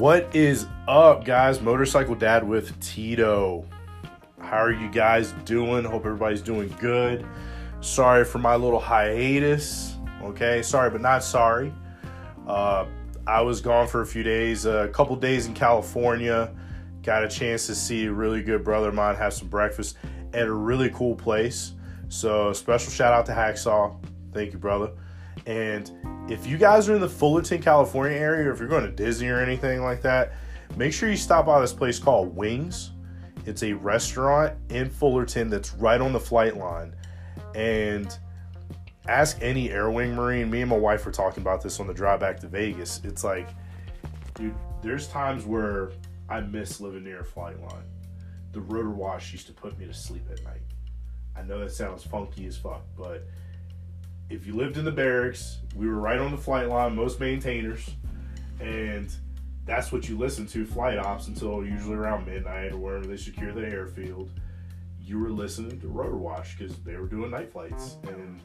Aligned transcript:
What 0.00 0.34
is 0.34 0.66
up, 0.88 1.26
guys? 1.26 1.60
Motorcycle 1.60 2.14
Dad 2.14 2.48
with 2.48 2.80
Tito. 2.80 3.66
How 4.40 4.56
are 4.56 4.72
you 4.72 4.90
guys 4.90 5.32
doing? 5.44 5.84
Hope 5.84 6.06
everybody's 6.06 6.40
doing 6.40 6.74
good. 6.80 7.26
Sorry 7.82 8.24
for 8.24 8.38
my 8.38 8.56
little 8.56 8.80
hiatus. 8.80 9.96
Okay, 10.22 10.62
sorry, 10.62 10.88
but 10.88 11.02
not 11.02 11.22
sorry. 11.22 11.70
Uh, 12.46 12.86
I 13.26 13.42
was 13.42 13.60
gone 13.60 13.86
for 13.88 14.00
a 14.00 14.06
few 14.06 14.22
days, 14.22 14.64
a 14.64 14.88
couple 14.88 15.16
days 15.16 15.44
in 15.44 15.52
California. 15.52 16.50
Got 17.02 17.22
a 17.22 17.28
chance 17.28 17.66
to 17.66 17.74
see 17.74 18.06
a 18.06 18.10
really 18.10 18.42
good 18.42 18.64
brother 18.64 18.88
of 18.88 18.94
mine 18.94 19.16
have 19.16 19.34
some 19.34 19.48
breakfast 19.48 19.98
at 20.32 20.46
a 20.46 20.52
really 20.54 20.88
cool 20.94 21.14
place. 21.14 21.72
So, 22.08 22.54
special 22.54 22.90
shout 22.90 23.12
out 23.12 23.26
to 23.26 23.32
Hacksaw. 23.32 24.02
Thank 24.32 24.54
you, 24.54 24.58
brother. 24.58 24.92
And 25.46 25.90
if 26.30 26.46
you 26.46 26.58
guys 26.58 26.88
are 26.88 26.94
in 26.94 27.00
the 27.00 27.08
Fullerton, 27.08 27.60
California 27.62 28.16
area, 28.16 28.48
or 28.48 28.52
if 28.52 28.58
you're 28.58 28.68
going 28.68 28.84
to 28.84 28.90
Disney 28.90 29.28
or 29.28 29.40
anything 29.40 29.82
like 29.82 30.02
that, 30.02 30.32
make 30.76 30.92
sure 30.92 31.10
you 31.10 31.16
stop 31.16 31.46
by 31.46 31.60
this 31.60 31.72
place 31.72 31.98
called 31.98 32.34
Wings. 32.36 32.92
It's 33.46 33.62
a 33.62 33.72
restaurant 33.72 34.54
in 34.68 34.90
Fullerton 34.90 35.48
that's 35.48 35.72
right 35.74 36.00
on 36.00 36.12
the 36.12 36.20
flight 36.20 36.56
line. 36.56 36.94
And 37.54 38.16
ask 39.08 39.38
any 39.40 39.70
Air 39.70 39.90
Wing 39.90 40.14
Marine. 40.14 40.50
Me 40.50 40.60
and 40.60 40.70
my 40.70 40.76
wife 40.76 41.04
were 41.04 41.12
talking 41.12 41.42
about 41.42 41.62
this 41.62 41.80
on 41.80 41.86
the 41.86 41.94
drive 41.94 42.20
back 42.20 42.38
to 42.40 42.46
Vegas. 42.46 43.00
It's 43.02 43.24
like, 43.24 43.48
dude, 44.34 44.54
there's 44.82 45.08
times 45.08 45.44
where 45.44 45.92
I 46.28 46.40
miss 46.40 46.80
living 46.80 47.04
near 47.04 47.20
a 47.20 47.24
flight 47.24 47.60
line. 47.60 47.82
The 48.52 48.60
rotor 48.60 48.90
wash 48.90 49.32
used 49.32 49.46
to 49.46 49.52
put 49.52 49.78
me 49.78 49.86
to 49.86 49.94
sleep 49.94 50.26
at 50.30 50.42
night. 50.44 50.60
I 51.36 51.42
know 51.42 51.58
that 51.60 51.72
sounds 51.72 52.04
funky 52.04 52.46
as 52.46 52.56
fuck, 52.56 52.82
but 52.96 53.26
if 54.30 54.46
you 54.46 54.54
lived 54.54 54.78
in 54.78 54.84
the 54.84 54.92
barracks, 54.92 55.58
we 55.74 55.88
were 55.88 55.98
right 55.98 56.18
on 56.18 56.30
the 56.30 56.36
flight 56.36 56.68
line, 56.68 56.94
most 56.94 57.18
maintainers, 57.18 57.90
and 58.60 59.12
that's 59.66 59.92
what 59.92 60.08
you 60.08 60.16
listen 60.16 60.46
to 60.46 60.64
flight 60.64 60.98
ops 60.98 61.26
until 61.26 61.64
usually 61.64 61.96
around 61.96 62.26
midnight 62.26 62.72
or 62.72 62.78
wherever 62.78 63.06
they 63.06 63.16
secure 63.16 63.52
the 63.52 63.62
airfield. 63.62 64.30
You 65.00 65.18
were 65.18 65.30
listening 65.30 65.80
to 65.80 65.88
rotor 65.88 66.16
wash 66.16 66.56
because 66.56 66.76
they 66.78 66.96
were 66.96 67.06
doing 67.06 67.32
night 67.32 67.50
flights, 67.50 67.96
and 68.04 68.40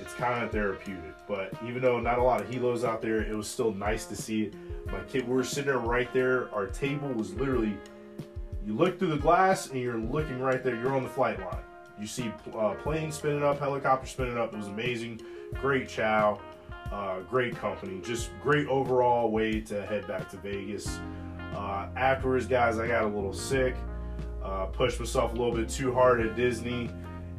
it's 0.00 0.14
kind 0.14 0.42
of 0.42 0.50
therapeutic. 0.50 1.14
But 1.28 1.52
even 1.66 1.82
though 1.82 2.00
not 2.00 2.18
a 2.18 2.22
lot 2.22 2.40
of 2.40 2.50
helos 2.50 2.82
out 2.82 3.02
there, 3.02 3.22
it 3.22 3.34
was 3.34 3.46
still 3.46 3.72
nice 3.74 4.06
to 4.06 4.16
see 4.16 4.44
it. 4.44 4.54
My 4.86 5.00
kid, 5.00 5.28
we 5.28 5.34
were 5.34 5.44
sitting 5.44 5.66
there 5.66 5.78
right 5.78 6.12
there. 6.14 6.52
Our 6.54 6.66
table 6.66 7.08
was 7.08 7.34
literally, 7.34 7.76
you 8.64 8.74
look 8.74 8.98
through 8.98 9.10
the 9.10 9.18
glass 9.18 9.70
and 9.70 9.80
you're 9.80 9.98
looking 9.98 10.40
right 10.40 10.64
there. 10.64 10.74
You're 10.74 10.96
on 10.96 11.02
the 11.02 11.10
flight 11.10 11.38
line. 11.38 11.62
You 12.02 12.08
see 12.08 12.32
uh, 12.58 12.74
planes 12.82 13.14
spinning 13.14 13.44
up, 13.44 13.60
helicopters 13.60 14.10
spinning 14.10 14.36
up. 14.36 14.52
It 14.52 14.56
was 14.56 14.66
amazing. 14.66 15.20
Great 15.60 15.88
chow, 15.88 16.40
uh, 16.90 17.20
great 17.20 17.54
company. 17.54 18.00
Just 18.02 18.30
great 18.42 18.66
overall 18.66 19.30
way 19.30 19.60
to 19.60 19.86
head 19.86 20.08
back 20.08 20.28
to 20.30 20.36
Vegas. 20.38 20.98
Uh, 21.54 21.86
afterwards, 21.94 22.46
guys, 22.46 22.80
I 22.80 22.88
got 22.88 23.04
a 23.04 23.06
little 23.06 23.32
sick. 23.32 23.76
Uh, 24.42 24.66
pushed 24.66 24.98
myself 24.98 25.32
a 25.32 25.36
little 25.36 25.54
bit 25.54 25.68
too 25.68 25.94
hard 25.94 26.20
at 26.20 26.34
Disney, 26.34 26.90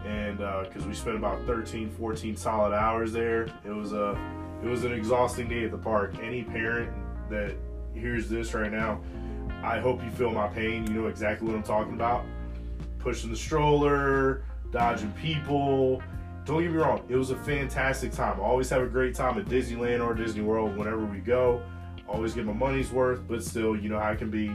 and 0.05 0.37
because 0.37 0.85
uh, 0.85 0.87
we 0.87 0.93
spent 0.93 1.17
about 1.17 1.45
13, 1.45 1.89
14 1.89 2.37
solid 2.37 2.73
hours 2.73 3.11
there, 3.11 3.47
it 3.65 3.75
was 3.75 3.91
a 3.91 4.17
it 4.63 4.67
was 4.69 4.85
an 4.85 4.93
exhausting 4.93 5.49
day 5.49 5.65
at 5.65 5.71
the 5.71 5.77
park. 5.77 6.15
Any 6.23 6.41
parent 6.41 6.89
that 7.29 7.53
hears 7.93 8.29
this 8.29 8.53
right 8.53 8.71
now, 8.71 9.01
I 9.61 9.79
hope 9.79 10.01
you 10.01 10.11
feel 10.11 10.31
my 10.31 10.47
pain. 10.47 10.87
You 10.87 11.01
know 11.01 11.07
exactly 11.07 11.49
what 11.49 11.57
I'm 11.57 11.63
talking 11.63 11.95
about. 11.95 12.23
Pushing 12.99 13.29
the 13.29 13.35
stroller, 13.35 14.45
dodging 14.73 15.11
people. 15.13 16.01
Don't 16.45 16.61
get 16.61 16.71
me 16.71 16.77
wrong, 16.77 17.05
it 17.07 17.15
was 17.15 17.29
a 17.29 17.37
fantastic 17.37 18.11
time. 18.11 18.41
I 18.41 18.43
always 18.43 18.69
have 18.69 18.81
a 18.81 18.87
great 18.87 19.15
time 19.15 19.39
at 19.39 19.45
Disneyland 19.45 20.05
or 20.05 20.13
Disney 20.13 20.41
World 20.41 20.75
whenever 20.75 21.05
we 21.05 21.19
go. 21.19 21.61
Always 22.09 22.33
get 22.33 22.45
my 22.45 22.51
money's 22.51 22.91
worth, 22.91 23.25
but 23.25 23.41
still, 23.41 23.77
you 23.77 23.87
know 23.87 23.97
how 23.97 24.11
I 24.11 24.15
can 24.15 24.29
be. 24.29 24.51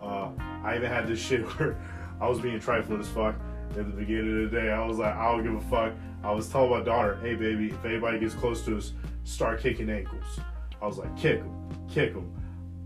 Uh, 0.00 0.28
I 0.62 0.76
even 0.76 0.88
had 0.88 1.08
this 1.08 1.18
shit 1.26 1.42
where 1.58 1.76
I 2.20 2.28
was 2.28 2.38
being 2.38 2.60
trifling 2.60 3.00
as 3.00 3.08
fuck 3.08 3.34
at 3.70 3.76
the 3.76 3.82
beginning 3.84 4.44
of 4.44 4.50
the 4.50 4.60
day. 4.60 4.70
I 4.70 4.84
was 4.86 4.98
like, 4.98 5.16
I 5.16 5.32
don't 5.32 5.42
give 5.42 5.54
a 5.54 5.68
fuck. 5.68 5.92
I 6.22 6.30
was 6.30 6.48
telling 6.48 6.70
my 6.70 6.82
daughter, 6.82 7.18
hey 7.20 7.34
baby, 7.34 7.70
if 7.70 7.84
anybody 7.84 8.20
gets 8.20 8.34
close 8.34 8.64
to 8.66 8.76
us, 8.76 8.92
start 9.24 9.60
kicking 9.60 9.90
ankles. 9.90 10.38
I 10.80 10.86
was 10.86 10.98
like, 10.98 11.16
kick 11.16 11.40
them, 11.40 11.86
kick 11.90 12.14
them. 12.14 12.32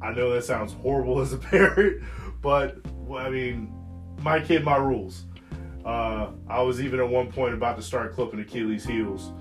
I 0.01 0.13
know 0.13 0.33
that 0.33 0.45
sounds 0.45 0.73
horrible 0.73 1.21
as 1.21 1.35
a 1.35 1.39
parent, 1.39 2.03
but 2.41 2.79
well, 2.95 3.25
I 3.25 3.29
mean, 3.29 3.75
my 4.23 4.41
kid, 4.41 4.65
my 4.65 4.77
rules. 4.77 5.25
Uh, 5.89 6.33
I 6.47 6.61
was 6.61 6.83
even 6.83 7.01
at 7.01 7.09
one 7.09 7.33
point 7.33 7.55
about 7.55 7.77
to 7.77 7.83
start 7.83 8.13
clipping 8.13 8.39
Achilles' 8.41 8.85
heels 8.85 9.33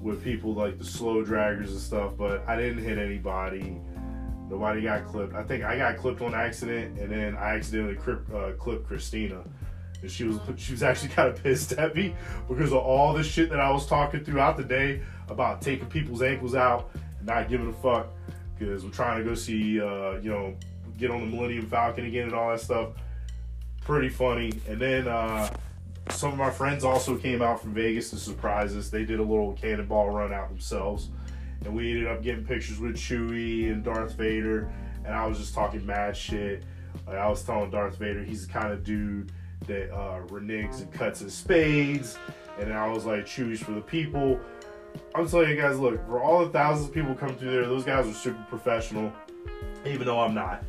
with 0.00 0.22
people 0.22 0.54
like 0.54 0.78
the 0.78 0.84
slow 0.84 1.24
draggers 1.24 1.70
and 1.70 1.80
stuff, 1.80 2.12
but 2.16 2.48
I 2.48 2.54
didn't 2.54 2.84
hit 2.84 2.98
anybody. 2.98 3.80
Nobody 4.48 4.82
got 4.82 5.06
clipped. 5.06 5.34
I 5.34 5.42
think 5.42 5.64
I 5.64 5.76
got 5.76 5.96
clipped 5.96 6.20
on 6.20 6.34
accident, 6.34 7.00
and 7.00 7.10
then 7.10 7.34
I 7.34 7.56
accidentally 7.56 7.96
clipped, 7.96 8.32
uh, 8.32 8.52
clipped 8.52 8.86
Christina, 8.86 9.42
and 10.00 10.08
she 10.08 10.22
was 10.22 10.38
she 10.56 10.70
was 10.70 10.84
actually 10.84 11.08
kind 11.08 11.30
of 11.30 11.42
pissed 11.42 11.72
at 11.72 11.96
me 11.96 12.14
because 12.48 12.70
of 12.70 12.78
all 12.78 13.12
the 13.12 13.24
shit 13.24 13.50
that 13.50 13.58
I 13.58 13.68
was 13.72 13.84
talking 13.84 14.22
throughout 14.22 14.56
the 14.56 14.62
day 14.62 15.02
about 15.28 15.60
taking 15.60 15.86
people's 15.86 16.22
ankles 16.22 16.54
out 16.54 16.90
and 16.94 17.26
not 17.26 17.48
giving 17.48 17.70
a 17.70 17.72
fuck 17.72 18.06
because 18.56 18.84
we're 18.84 18.92
trying 18.92 19.18
to 19.18 19.24
go 19.24 19.34
see 19.34 19.80
uh, 19.80 20.12
you 20.20 20.30
know 20.30 20.54
get 20.96 21.10
on 21.10 21.28
the 21.28 21.36
Millennium 21.36 21.66
Falcon 21.66 22.04
again 22.04 22.26
and 22.26 22.34
all 22.34 22.50
that 22.50 22.60
stuff. 22.60 22.90
Pretty 23.80 24.10
funny, 24.10 24.52
and 24.68 24.80
then. 24.80 25.08
Uh, 25.08 25.50
some 26.12 26.32
of 26.32 26.38
my 26.38 26.50
friends 26.50 26.84
also 26.84 27.16
came 27.16 27.42
out 27.42 27.60
from 27.60 27.74
Vegas 27.74 28.10
to 28.10 28.16
surprise 28.16 28.76
us. 28.76 28.88
They 28.88 29.04
did 29.04 29.20
a 29.20 29.22
little 29.22 29.52
cannonball 29.54 30.10
run 30.10 30.32
out 30.32 30.48
themselves. 30.48 31.10
And 31.64 31.74
we 31.74 31.90
ended 31.90 32.06
up 32.06 32.22
getting 32.22 32.44
pictures 32.44 32.78
with 32.78 32.96
Chewie 32.96 33.72
and 33.72 33.82
Darth 33.82 34.14
Vader. 34.14 34.72
And 35.04 35.14
I 35.14 35.26
was 35.26 35.38
just 35.38 35.54
talking 35.54 35.84
mad 35.84 36.16
shit. 36.16 36.64
Like 37.06 37.16
I 37.16 37.28
was 37.28 37.42
telling 37.42 37.70
Darth 37.70 37.96
Vader 37.96 38.22
he's 38.22 38.46
the 38.46 38.52
kind 38.52 38.72
of 38.72 38.84
dude 38.84 39.32
that 39.66 39.92
uh, 39.92 40.20
reneges 40.26 40.82
and 40.82 40.92
cuts 40.92 41.20
his 41.20 41.34
spades. 41.34 42.18
And 42.60 42.72
I 42.72 42.88
was 42.88 43.04
like, 43.04 43.24
Chewie's 43.26 43.62
for 43.62 43.72
the 43.72 43.80
people. 43.80 44.38
I'm 45.14 45.28
telling 45.28 45.50
you 45.50 45.56
guys, 45.56 45.78
look, 45.78 46.04
for 46.06 46.22
all 46.22 46.44
the 46.44 46.50
thousands 46.50 46.88
of 46.88 46.94
people 46.94 47.14
come 47.14 47.34
through 47.36 47.50
there, 47.50 47.66
those 47.66 47.84
guys 47.84 48.06
are 48.06 48.12
super 48.12 48.42
professional, 48.48 49.12
even 49.84 50.06
though 50.06 50.20
I'm 50.20 50.34
not. 50.34 50.64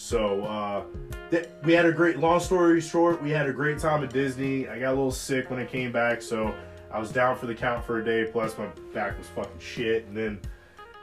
So 0.00 0.44
uh, 0.44 0.84
th- 1.30 1.50
we 1.62 1.74
had 1.74 1.84
a 1.84 1.92
great. 1.92 2.18
Long 2.18 2.40
story 2.40 2.80
short, 2.80 3.22
we 3.22 3.30
had 3.30 3.46
a 3.46 3.52
great 3.52 3.78
time 3.78 4.02
at 4.02 4.10
Disney. 4.10 4.66
I 4.66 4.78
got 4.78 4.88
a 4.88 4.96
little 4.96 5.12
sick 5.12 5.50
when 5.50 5.60
I 5.60 5.66
came 5.66 5.92
back, 5.92 6.22
so 6.22 6.54
I 6.90 6.98
was 6.98 7.12
down 7.12 7.36
for 7.36 7.46
the 7.46 7.54
count 7.54 7.84
for 7.84 8.00
a 8.00 8.04
day. 8.04 8.24
Plus, 8.24 8.56
my 8.56 8.66
back 8.94 9.18
was 9.18 9.26
fucking 9.28 9.60
shit. 9.60 10.06
And 10.06 10.16
then, 10.16 10.40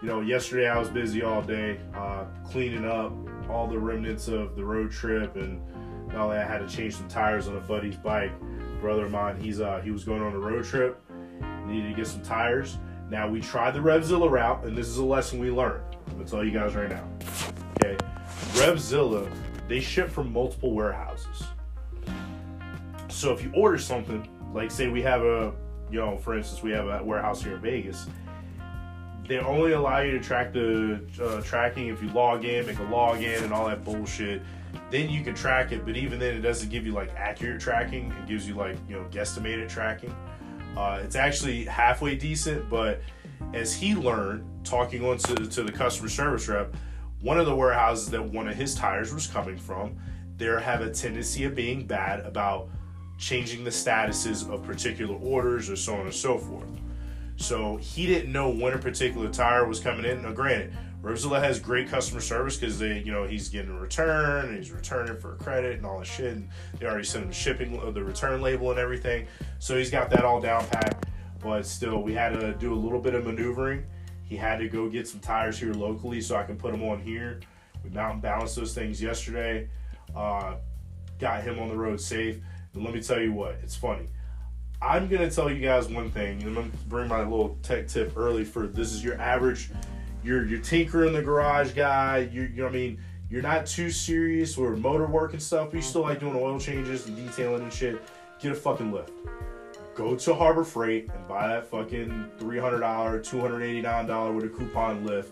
you 0.02 0.08
know, 0.08 0.22
yesterday 0.22 0.68
I 0.68 0.80
was 0.80 0.90
busy 0.90 1.22
all 1.22 1.44
day 1.44 1.80
uh, 1.96 2.26
cleaning 2.50 2.86
up 2.86 3.14
all 3.52 3.68
the 3.68 3.78
remnants 3.78 4.30
of 4.30 4.56
the 4.56 4.66
road 4.66 4.92
trip, 4.92 5.36
and 5.36 5.62
not 6.08 6.18
only 6.18 6.38
I 6.38 6.44
had 6.44 6.68
to 6.68 6.68
change 6.68 6.96
some 6.96 7.08
tires 7.08 7.48
on 7.48 7.56
a 7.56 7.62
buddy's 7.62 7.98
bike. 7.98 8.32
Brother 8.82 9.06
of 9.06 9.12
mine, 9.12 9.40
he's 9.40 9.62
uh, 9.62 9.80
he 9.80 9.92
was 9.92 10.04
going 10.04 10.24
on 10.24 10.34
a 10.34 10.40
road 10.40 10.66
trip, 10.66 11.00
needed 11.68 11.90
to 11.90 11.96
get 11.96 12.08
some 12.08 12.24
tires. 12.24 12.80
Now 13.12 13.30
we 13.30 13.42
tried 13.42 13.76
the 13.76 13.80
Revzilla 13.80 14.30
route, 14.30 14.66
and 14.66 14.76
this 14.76 14.88
is 14.88 14.98
a 14.98 15.06
lesson 15.06 15.40
we 15.40 15.52
learned. 15.52 15.84
I'm 16.08 16.14
gonna 16.14 16.26
tell 16.26 16.44
you 16.44 16.52
guys 16.52 16.74
right 16.74 16.90
now. 16.90 17.08
Revzilla, 18.58 19.30
they 19.68 19.80
ship 19.80 20.10
from 20.10 20.34
multiple 20.34 20.74
warehouses. 20.74 21.44
So 23.10 23.32
if 23.32 23.44
you 23.44 23.52
order 23.54 23.78
something, 23.78 24.28
like 24.54 24.72
say 24.72 24.88
we 24.88 25.02
have 25.04 25.22
a, 25.22 25.54
you 25.92 26.00
know, 26.00 26.18
for 26.18 26.36
instance, 26.36 26.64
we 26.64 26.72
have 26.72 26.88
a 26.88 27.04
warehouse 27.04 27.44
here 27.44 27.56
in 27.56 27.62
Vegas, 27.62 28.08
they 29.28 29.40
only 29.40 29.74
allow 29.74 30.00
you 30.00 30.12
to 30.12 30.20
track 30.20 30.54
the 30.54 31.02
uh, 31.22 31.42
tracking 31.42 31.88
if 31.88 32.02
you 32.02 32.10
log 32.10 32.46
in, 32.46 32.66
make 32.66 32.80
a 32.80 32.84
login, 32.84 33.44
and 33.44 33.54
all 33.54 33.68
that 33.68 33.84
bullshit. 33.84 34.42
Then 34.90 35.10
you 35.10 35.24
can 35.24 35.36
track 35.36 35.72
it, 35.72 35.86
but 35.86 35.98
even 35.98 36.18
then, 36.18 36.36
it 36.36 36.42
doesn't 36.42 36.70
give 36.70 36.86
you 36.86 36.94
like 36.94 37.14
accurate 37.16 37.60
tracking. 37.60 38.12
It 38.12 38.28
gives 38.28 38.48
you 38.48 38.56
like 38.56 38.78
you 38.88 38.96
know 38.96 39.06
guesstimated 39.12 39.70
tracking. 39.70 40.16
Uh, 40.78 41.02
it's 41.04 41.16
actually 41.16 41.66
halfway 41.66 42.16
decent, 42.16 42.70
but 42.70 43.02
as 43.54 43.74
he 43.74 43.96
learned 43.96 44.46
talking 44.64 45.04
on 45.06 45.18
to, 45.18 45.36
to 45.36 45.64
the 45.64 45.72
customer 45.72 46.10
service 46.10 46.48
rep, 46.48 46.76
one 47.22 47.40
of 47.40 47.46
the 47.46 47.56
warehouses 47.56 48.10
that 48.12 48.24
one 48.24 48.48
of 48.48 48.56
his 48.56 48.76
tires 48.76 49.14
was 49.14 49.28
coming 49.28 49.58
from, 49.58 49.98
there 50.38 50.60
have 50.60 50.82
a 50.82 50.92
tendency 50.92 51.46
of 51.46 51.56
being 51.56 51.86
bad 51.86 52.20
about 52.22 52.70
changing 53.18 53.64
the 53.64 53.72
statuses 53.72 54.48
of 54.52 54.64
particular 54.64 55.16
orders 55.16 55.70
or 55.70 55.76
so 55.76 55.96
on 55.96 56.02
and 56.02 56.14
so 56.14 56.38
forth. 56.38 56.70
So 57.38 57.78
he 57.78 58.06
didn't 58.06 58.32
know 58.32 58.50
when 58.50 58.74
a 58.74 58.78
particular 58.78 59.30
tire 59.30 59.68
was 59.68 59.80
coming 59.80 60.06
in. 60.06 60.22
Now, 60.22 60.32
granted, 60.32 60.74
Revzilla 61.02 61.40
has 61.40 61.60
great 61.60 61.88
customer 61.88 62.22
service 62.22 62.58
because 62.58 62.78
they, 62.78 63.00
you 63.00 63.12
know, 63.12 63.26
he's 63.26 63.50
getting 63.50 63.72
a 63.72 63.80
return 63.80 64.50
and 64.50 64.58
he's 64.58 64.72
returning 64.72 65.16
for 65.18 65.34
a 65.34 65.38
credit 65.38 65.78
and 65.78 65.86
all 65.86 66.00
this 66.00 66.08
shit. 66.08 66.34
And 66.36 66.50
they 66.80 66.86
already 66.86 67.06
sent 67.06 67.24
him 67.24 67.30
the 67.30 67.36
shipping 67.36 67.80
uh, 67.80 67.92
the 67.92 68.04
return 68.04 68.42
label 68.42 68.72
and 68.72 68.80
everything. 68.80 69.28
So 69.60 69.78
he's 69.78 69.92
got 69.92 70.10
that 70.12 70.26
all 70.26 70.42
down 70.42 70.66
pat. 70.68 71.06
But 71.40 71.66
still, 71.66 72.02
we 72.02 72.14
had 72.14 72.34
to 72.34 72.54
do 72.54 72.74
a 72.74 72.76
little 72.76 73.00
bit 73.00 73.14
of 73.14 73.26
maneuvering 73.26 73.86
he 74.28 74.36
had 74.36 74.60
to 74.60 74.68
go 74.68 74.90
get 74.90 75.08
some 75.08 75.20
tires 75.20 75.58
here 75.58 75.74
locally 75.74 76.22
so 76.22 76.36
I 76.36 76.44
can 76.44 76.58
put 76.58 76.72
them 76.72 76.84
on 76.84 77.00
here. 77.00 77.40
We 77.84 77.90
mountain 77.90 78.20
balanced 78.20 78.56
those 78.56 78.74
things 78.74 79.02
yesterday. 79.02 79.70
Uh, 80.16 80.56
got 81.20 81.44
him 81.44 81.60
on 81.60 81.70
the 81.70 81.78
road 81.78 82.02
safe. 82.02 82.40
And 82.74 82.84
let 82.84 82.94
me 82.94 83.02
tell 83.02 83.20
you 83.20 83.34
what, 83.34 83.56
it's 83.64 83.76
funny. 83.76 84.08
I'm 84.82 85.08
gonna 85.08 85.32
tell 85.32 85.52
you 85.52 85.60
guys 85.60 85.88
one 85.88 86.12
thing, 86.12 86.44
and 86.44 86.50
I'm 86.50 86.56
gonna 86.56 86.70
bring 86.88 87.08
my 87.08 87.22
little 87.22 87.58
tech 87.64 87.88
tip 87.88 88.16
early 88.16 88.44
for 88.44 88.68
this 88.68 88.94
is 88.94 89.04
your 89.04 89.20
average, 89.20 89.72
your 90.24 90.46
your 90.46 90.60
tinker 90.60 91.06
in 91.06 91.14
the 91.14 91.22
garage 91.24 91.74
guy. 91.74 92.30
You, 92.32 92.44
you 92.44 92.62
know 92.62 92.68
I 92.68 92.72
mean? 92.72 93.00
you're 93.30 93.42
not 93.42 93.66
too 93.66 93.90
serious 93.90 94.58
or 94.58 94.76
motor 94.76 95.06
work 95.06 95.34
and 95.34 95.42
stuff, 95.42 95.70
but 95.72 95.76
you 95.76 95.82
still 95.82 96.04
like 96.04 96.20
doing 96.20 96.36
oil 96.36 96.60
changes 96.60 97.08
and 97.08 97.18
detailing 97.18 97.64
and 97.64 97.74
shit, 97.74 98.02
get 98.40 98.52
a 98.52 98.56
fucking 98.56 98.92
lift. 98.92 99.12
Go 99.98 100.16
to 100.16 100.36
Harbor 100.36 100.64
Freight 100.64 101.10
and 101.12 101.28
buy 101.28 101.48
that 101.48 101.72
fucking 101.72 102.30
$300, 102.38 102.80
$289 102.80 104.36
with 104.36 104.46
a 104.46 104.48
coupon 104.48 105.04
lift. 105.04 105.32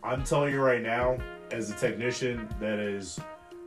I'm 0.00 0.22
telling 0.22 0.52
you 0.52 0.60
right 0.60 0.80
now, 0.80 1.18
as 1.50 1.70
a 1.70 1.74
technician 1.74 2.48
that 2.60 2.78
has 2.78 3.18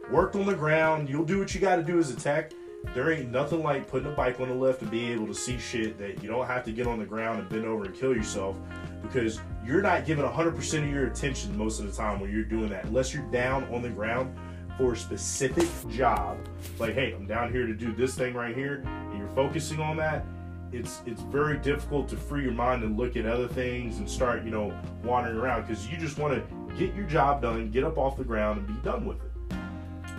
worked 0.10 0.38
on 0.38 0.46
the 0.46 0.56
ground, 0.56 1.10
you'll 1.10 1.26
do 1.26 1.40
what 1.40 1.54
you 1.54 1.60
gotta 1.60 1.84
do 1.84 2.00
as 2.00 2.10
a 2.10 2.16
tech. 2.16 2.54
There 2.96 3.12
ain't 3.12 3.32
nothing 3.32 3.62
like 3.62 3.90
putting 3.90 4.08
a 4.08 4.16
bike 4.16 4.40
on 4.40 4.48
the 4.48 4.56
lift 4.56 4.82
and 4.82 4.90
being 4.90 5.12
able 5.12 5.28
to 5.28 5.34
see 5.34 5.58
shit 5.58 5.98
that 5.98 6.24
you 6.24 6.30
don't 6.30 6.48
have 6.48 6.64
to 6.64 6.72
get 6.72 6.88
on 6.88 7.00
the 7.00 7.06
ground 7.06 7.40
and 7.40 7.50
bend 7.50 7.66
over 7.66 7.84
and 7.84 7.94
kill 7.94 8.16
yourself 8.16 8.58
because 9.02 9.42
you're 9.66 9.82
not 9.82 10.06
giving 10.06 10.24
100% 10.24 10.84
of 10.84 10.90
your 10.90 11.08
attention 11.08 11.58
most 11.58 11.82
of 11.82 11.86
the 11.86 11.92
time 11.92 12.22
when 12.22 12.32
you're 12.32 12.46
doing 12.46 12.70
that 12.70 12.86
unless 12.86 13.14
you're 13.14 13.30
down 13.30 13.66
on 13.74 13.82
the 13.82 13.90
ground 13.90 14.34
for 14.78 14.94
a 14.94 14.98
specific 14.98 15.68
job. 15.90 16.38
Like 16.80 16.94
hey 16.94 17.14
i'm 17.14 17.26
down 17.26 17.52
here 17.52 17.66
to 17.66 17.74
do 17.74 17.94
this 17.94 18.16
thing 18.16 18.34
right 18.34 18.56
here 18.56 18.84
and 18.86 19.18
you're 19.18 19.28
focusing 19.30 19.80
on 19.80 19.98
that 19.98 20.26
it's 20.72 21.02
it's 21.06 21.22
very 21.24 21.58
difficult 21.58 22.10
to 22.10 22.18
free 22.18 22.44
your 22.44 22.52
mind 22.52 22.84
and 22.84 22.98
look 22.98 23.16
at 23.16 23.26
other 23.26 23.48
things 23.48 24.00
and 24.00 24.10
start 24.10 24.44
you 24.44 24.52
know 24.52 24.74
wandering 25.04 25.38
around 25.38 25.62
because 25.62 25.88
you 25.88 25.98
just 25.98 26.18
want 26.18 26.34
to 26.34 26.76
get 26.78 26.94
your 26.94 27.06
job 27.06 27.42
done 27.42 27.72
get 27.72 27.84
up 27.84 27.98
off 27.98 28.18
the 28.18 28.24
ground 28.24 28.60
and 28.60 28.68
be 28.68 28.74
done 28.84 29.06
with 29.06 29.18
it. 29.18 29.56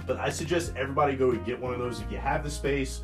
But 0.06 0.18
i 0.18 0.30
suggest 0.30 0.72
everybody 0.76 1.16
go 1.16 1.32
get 1.36 1.60
one 1.60 1.74
of 1.74 1.78
those 1.78 2.00
if 2.00 2.10
you 2.10 2.18
have 2.18 2.42
the 2.42 2.50
space. 2.50 3.02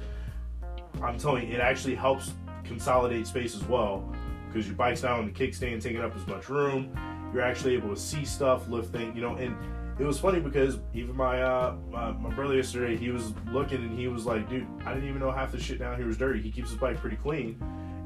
I'm 1.02 1.18
telling 1.18 1.48
you 1.48 1.54
it 1.54 1.60
actually 1.60 1.94
helps 1.94 2.32
consolidate 2.64 3.26
space 3.26 3.54
as 3.54 3.64
well 3.64 4.10
because 4.48 4.66
your 4.66 4.76
bike's 4.76 5.02
not 5.02 5.18
on 5.18 5.26
the 5.26 5.32
kickstand 5.32 5.82
taking 5.82 6.00
up 6.00 6.16
as 6.16 6.26
much 6.26 6.48
room. 6.48 6.96
You're 7.32 7.42
actually 7.42 7.74
able 7.74 7.92
to 7.92 8.00
see 8.00 8.24
stuff, 8.24 8.68
lifting, 8.68 9.14
you 9.14 9.20
know, 9.20 9.34
and 9.34 9.56
it 9.98 10.04
was 10.04 10.18
funny 10.18 10.40
because 10.40 10.78
even 10.92 11.16
my, 11.16 11.40
uh, 11.40 11.76
my, 11.90 12.10
my 12.12 12.34
brother 12.34 12.56
yesterday, 12.56 12.96
he 12.96 13.10
was 13.10 13.32
looking 13.52 13.78
and 13.78 13.96
he 13.96 14.08
was 14.08 14.26
like, 14.26 14.48
dude, 14.48 14.66
I 14.84 14.92
didn't 14.92 15.08
even 15.08 15.20
know 15.20 15.30
half 15.30 15.52
the 15.52 15.60
shit 15.60 15.78
down 15.78 15.96
here 15.96 16.06
was 16.06 16.18
dirty. 16.18 16.42
He 16.42 16.50
keeps 16.50 16.70
his 16.70 16.78
bike 16.78 16.98
pretty 16.98 17.16
clean. 17.16 17.58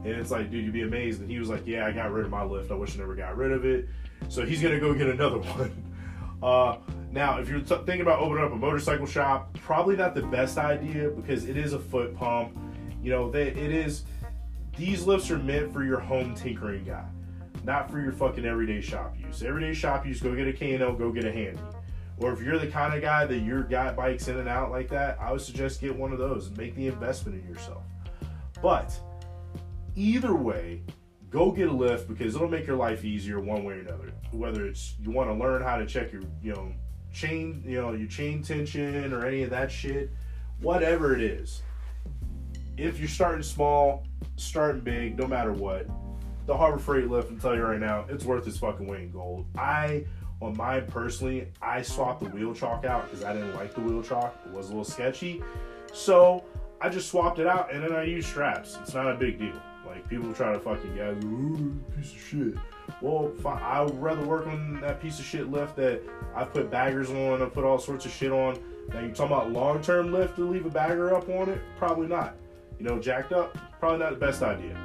And 0.05 0.13
it's 0.13 0.31
like, 0.31 0.51
dude, 0.51 0.65
you'd 0.65 0.73
be 0.73 0.83
amazed. 0.83 1.21
And 1.21 1.31
he 1.31 1.39
was 1.39 1.49
like, 1.49 1.67
yeah, 1.67 1.87
I 1.87 1.93
got 1.93 2.13
rid 2.13 2.25
of 2.25 2.31
my 2.31 2.45
lift. 2.45 2.71
I 2.71 2.75
wish 2.75 2.95
I 2.95 2.99
never 2.99 3.15
got 3.15 3.37
rid 3.37 3.53
of 3.53 3.65
it. 3.65 3.89
So 4.29 4.45
he's 4.45 4.61
to 4.61 4.79
go 4.79 4.95
get 4.95 5.09
another 5.09 5.39
one. 5.57 5.85
Uh, 6.43 6.77
now, 7.11 7.39
if 7.39 7.49
you're 7.49 7.61
t- 7.61 7.75
thinking 7.87 8.03
about 8.03 8.21
opening 8.21 8.45
up 8.45 8.53
a 8.53 8.57
motorcycle 8.57 9.07
shop, 9.07 9.57
probably 9.61 9.97
not 9.97 10.15
the 10.15 10.23
best 10.23 10.59
idea 10.59 11.09
because 11.09 11.47
it 11.47 11.57
is 11.57 11.73
a 11.73 11.79
foot 11.79 12.15
pump. 12.15 12.57
You 13.03 13.11
know, 13.11 13.31
they, 13.31 13.49
it 13.49 13.73
is 13.73 14.05
these 14.77 15.07
lifts 15.07 15.31
are 15.31 15.39
meant 15.39 15.73
for 15.73 15.85
your 15.85 15.99
home 15.99 16.35
tinkering 16.35 16.85
guy, 16.85 17.05
not 17.65 17.91
for 17.91 17.99
your 17.99 18.13
fucking 18.13 18.45
everyday 18.45 18.81
shop 18.81 19.17
use. 19.19 19.43
Everyday 19.43 19.75
shop 19.75 20.07
use, 20.07 20.21
go 20.21 20.35
get 20.35 20.47
a 20.47 20.53
K&L, 20.53 20.95
go 20.95 21.11
get 21.11 21.25
a 21.25 21.33
handy. 21.33 21.61
Or 22.21 22.33
if 22.33 22.43
you're 22.43 22.59
the 22.59 22.67
kind 22.67 22.95
of 22.95 23.01
guy 23.01 23.27
that 23.27 23.39
your 23.39 23.63
guy 23.63 23.93
bikes 23.93 24.29
in 24.29 24.39
and 24.39 24.49
out 24.49 24.71
like 24.71 24.89
that, 24.89 25.19
I 25.21 25.31
would 25.31 25.41
suggest 25.41 25.81
get 25.81 25.95
one 25.95 26.13
of 26.13 26.19
those 26.19 26.49
and 26.49 26.57
make 26.57 26.75
the 26.75 26.89
investment 26.89 27.41
in 27.41 27.49
yourself. 27.49 27.83
But 28.61 28.99
either 29.95 30.35
way, 30.35 30.83
go 31.31 31.53
get 31.53 31.69
a 31.69 31.73
lift 31.73 32.09
because 32.09 32.35
it'll 32.35 32.49
make 32.49 32.67
your 32.67 32.77
life 32.77 33.05
easier 33.05 33.39
one 33.39 33.63
way 33.65 33.75
or 33.75 33.81
another. 33.81 34.13
Whether 34.33 34.67
it's 34.67 34.95
you 35.01 35.11
want 35.11 35.31
to 35.31 35.35
learn 35.35 35.63
how 35.63 35.77
to 35.77 35.87
check 35.87 36.13
your, 36.13 36.23
you 36.43 36.55
know, 36.55 36.73
chain, 37.13 37.63
you 37.65 37.81
know, 37.81 37.93
your 37.93 38.09
chain 38.09 38.43
tension 38.43 39.13
or 39.13 39.25
any 39.25 39.43
of 39.43 39.51
that 39.51 39.71
shit, 39.71 40.11
whatever 40.61 41.15
it 41.15 41.23
is. 41.23 41.63
If 42.77 42.99
you're 42.99 43.09
starting 43.09 43.43
small, 43.43 44.07
starting 44.37 44.81
big, 44.81 45.19
no 45.19 45.27
matter 45.27 45.53
what. 45.53 45.87
The 46.47 46.57
Harbor 46.57 46.79
Freight 46.79 47.09
lift, 47.09 47.31
I'm 47.31 47.39
telling 47.39 47.59
you 47.59 47.65
right 47.65 47.81
now, 47.81 48.07
it's 48.09 48.25
worth 48.25 48.47
its 48.47 48.57
fucking 48.57 48.87
weight 48.87 49.03
in 49.03 49.11
gold. 49.11 49.47
I, 49.57 50.05
on 50.41 50.57
mine 50.57 50.87
personally, 50.87 51.49
I 51.61 51.83
swapped 51.83 52.23
the 52.23 52.31
wheel 52.31 52.55
chock 52.55 52.85
out 52.85 53.11
because 53.11 53.25
I 53.25 53.33
didn't 53.33 53.55
like 53.55 53.75
the 53.75 53.81
wheel 53.81 54.03
chock. 54.03 54.39
It 54.47 54.53
was 54.53 54.67
a 54.67 54.69
little 54.69 54.85
sketchy. 54.85 55.43
So 55.93 56.45
I 56.81 56.89
just 56.89 57.09
swapped 57.09 57.39
it 57.39 57.47
out 57.47 57.73
and 57.73 57.83
then 57.83 57.93
I 57.93 58.05
used 58.05 58.29
straps. 58.29 58.79
It's 58.83 58.95
not 58.95 59.11
a 59.11 59.15
big 59.15 59.39
deal. 59.39 59.61
Like 59.85 60.09
people 60.09 60.33
try 60.33 60.53
to 60.53 60.61
fucking 60.61 60.95
guys, 60.97 61.17
ooh, 61.25 61.77
piece 61.97 62.13
of 62.13 62.21
shit. 62.21 62.55
Well, 63.01 63.33
fine. 63.41 63.63
I 63.63 63.83
would 63.83 64.01
rather 64.01 64.25
work 64.25 64.47
on 64.47 64.81
that 64.81 65.01
piece 65.01 65.19
of 65.19 65.25
shit 65.25 65.51
lift 65.51 65.77
that 65.77 66.03
I 66.35 66.45
put 66.45 66.71
baggers 66.71 67.11
on, 67.11 67.43
I 67.43 67.47
put 67.47 67.65
all 67.65 67.79
sorts 67.79 68.05
of 68.05 68.13
shit 68.13 68.31
on. 68.31 68.59
Now 68.91 69.01
you 69.01 69.09
talking 69.09 69.37
about 69.37 69.51
long 69.51 69.83
term 69.83 70.13
lift 70.13 70.37
to 70.37 70.49
leave 70.49 70.67
a 70.67 70.71
bagger 70.71 71.15
up 71.15 71.29
on 71.29 71.49
it? 71.49 71.61
Probably 71.79 72.07
not. 72.07 72.37
You 72.79 72.87
know, 72.87 72.99
jacked 72.99 73.33
up, 73.33 73.57
probably 73.81 73.99
not 73.99 74.11
the 74.11 74.19
best 74.19 74.43
idea. 74.43 74.77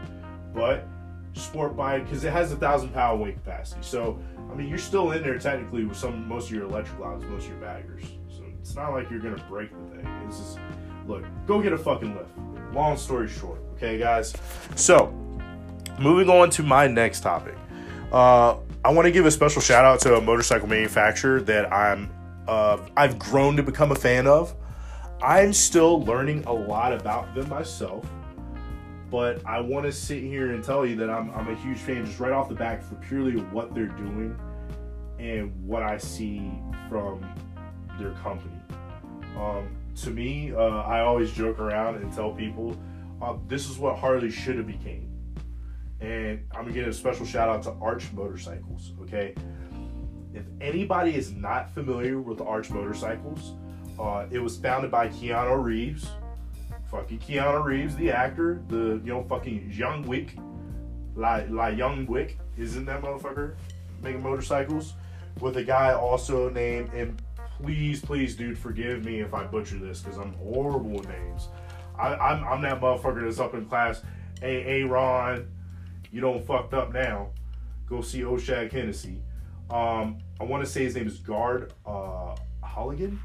But 0.53 0.87
sport 1.33 1.75
bike 1.75 2.05
because 2.05 2.23
it 2.23 2.31
has 2.31 2.51
a 2.51 2.55
thousand 2.55 2.89
pound 2.89 3.21
weight 3.21 3.35
capacity. 3.35 3.81
So 3.81 4.19
I 4.51 4.55
mean, 4.55 4.67
you're 4.67 4.77
still 4.77 5.11
in 5.11 5.23
there 5.23 5.39
technically 5.39 5.85
with 5.85 5.97
some 5.97 6.27
most 6.27 6.47
of 6.47 6.55
your 6.55 6.65
Electra 6.65 6.95
Glides, 6.97 7.25
most 7.25 7.45
of 7.45 7.49
your 7.49 7.59
baggers. 7.59 8.03
So 8.29 8.43
it's 8.59 8.75
not 8.75 8.91
like 8.91 9.09
you're 9.09 9.19
gonna 9.19 9.43
break 9.49 9.71
the 9.71 9.95
thing. 9.95 10.23
It's 10.27 10.37
just 10.37 10.59
look, 11.07 11.23
go 11.47 11.61
get 11.61 11.73
a 11.73 11.77
fucking 11.77 12.15
lift. 12.15 12.29
Long 12.73 12.97
story 12.97 13.27
short, 13.27 13.59
okay, 13.75 13.97
guys. 13.97 14.33
So 14.75 15.13
moving 15.99 16.29
on 16.29 16.49
to 16.51 16.63
my 16.63 16.87
next 16.87 17.21
topic. 17.21 17.55
Uh, 18.11 18.57
I 18.85 18.91
want 18.91 19.05
to 19.05 19.11
give 19.11 19.25
a 19.25 19.31
special 19.31 19.61
shout 19.61 19.85
out 19.85 19.99
to 20.01 20.17
a 20.17 20.21
motorcycle 20.21 20.67
manufacturer 20.67 21.41
that 21.41 21.71
I'm 21.71 22.11
uh, 22.47 22.77
I've 22.97 23.17
grown 23.17 23.55
to 23.55 23.63
become 23.63 23.91
a 23.91 23.95
fan 23.95 24.27
of. 24.27 24.53
I'm 25.21 25.53
still 25.53 26.03
learning 26.03 26.43
a 26.45 26.53
lot 26.53 26.91
about 26.91 27.33
them 27.33 27.47
myself, 27.47 28.05
but 29.13 29.45
I 29.45 29.61
want 29.61 29.85
to 29.85 29.91
sit 29.91 30.23
here 30.23 30.53
and 30.53 30.63
tell 30.63 30.87
you 30.87 30.95
that 30.95 31.07
I'm, 31.07 31.29
I'm 31.35 31.47
a 31.47 31.55
huge 31.57 31.77
fan 31.77 32.03
just 32.03 32.19
right 32.19 32.31
off 32.31 32.49
the 32.49 32.55
back 32.55 32.81
for 32.81 32.95
purely 32.95 33.35
what 33.35 33.75
they're 33.75 33.85
doing 33.85 34.35
and 35.19 35.53
what 35.67 35.83
I 35.83 35.99
see 35.99 36.51
from 36.89 37.23
their 37.99 38.13
company. 38.23 38.59
Um, 39.37 39.77
to 39.97 40.09
me, 40.09 40.51
uh, 40.51 40.57
I 40.57 41.01
always 41.01 41.31
joke 41.31 41.59
around 41.59 41.97
and 41.97 42.11
tell 42.11 42.31
people 42.31 42.75
uh, 43.21 43.35
this 43.47 43.69
is 43.69 43.77
what 43.77 43.99
Harley 43.99 44.31
should 44.31 44.55
have 44.55 44.65
became. 44.65 45.07
And 46.01 46.39
I'm 46.51 46.63
gonna 46.63 46.73
give 46.73 46.87
a 46.87 46.91
special 46.91 47.27
shout 47.27 47.49
out 47.49 47.61
to 47.63 47.71
Arch 47.83 48.11
Motorcycles. 48.13 48.93
Okay, 49.01 49.35
if 50.33 50.45
anybody 50.59 51.15
is 51.15 51.31
not 51.33 51.71
familiar 51.71 52.19
with 52.19 52.41
Arch 52.41 52.71
Motorcycles, 52.71 53.53
uh, 53.99 54.25
it 54.31 54.39
was 54.39 54.57
founded 54.57 54.89
by 54.89 55.07
Keanu 55.09 55.63
Reeves. 55.63 56.09
Fucking 56.93 57.17
Keanu 57.17 57.63
Reeves, 57.63 57.95
the 57.95 58.11
actor, 58.11 58.61
the 58.67 59.01
you 59.03 59.11
know 59.11 59.23
fucking 59.23 59.71
John 59.71 60.03
Wick, 60.03 60.35
like 61.15 61.75
John 61.75 62.05
Wick, 62.05 62.37
isn't 62.55 62.85
that 62.85 63.01
motherfucker 63.01 63.55
making 64.03 64.21
motorcycles? 64.21 64.93
With 65.39 65.57
a 65.57 65.63
guy 65.63 65.91
also 65.91 66.49
named 66.49 66.93
and 66.93 67.19
please, 67.57 67.99
please, 67.99 68.35
dude, 68.35 68.59
forgive 68.59 69.03
me 69.05 69.21
if 69.21 69.33
I 69.33 69.43
butcher 69.43 69.79
this 69.79 70.01
because 70.01 70.19
I'm 70.19 70.33
horrible 70.33 70.91
with 70.91 71.07
names. 71.07 71.47
I, 71.97 72.13
I'm 72.13 72.43
I'm 72.43 72.61
that 72.61 72.79
motherfucker 72.79 73.23
that's 73.23 73.39
up 73.39 73.55
in 73.55 73.65
class. 73.65 74.03
Hey, 74.39 74.61
hey, 74.61 74.83
Ron, 74.83 75.47
you 76.11 76.21
don't 76.21 76.45
fucked 76.45 76.75
up 76.75 76.93
now. 76.93 77.29
Go 77.87 78.01
see 78.01 78.21
Oshag 78.21 78.71
Hennessy. 78.71 79.19
Um, 79.71 80.19
I 80.39 80.43
want 80.43 80.63
to 80.63 80.69
say 80.69 80.83
his 80.83 80.95
name 80.95 81.07
is 81.07 81.17
Gard 81.17 81.73
uh, 81.87 82.35
Halligan. 82.63 83.19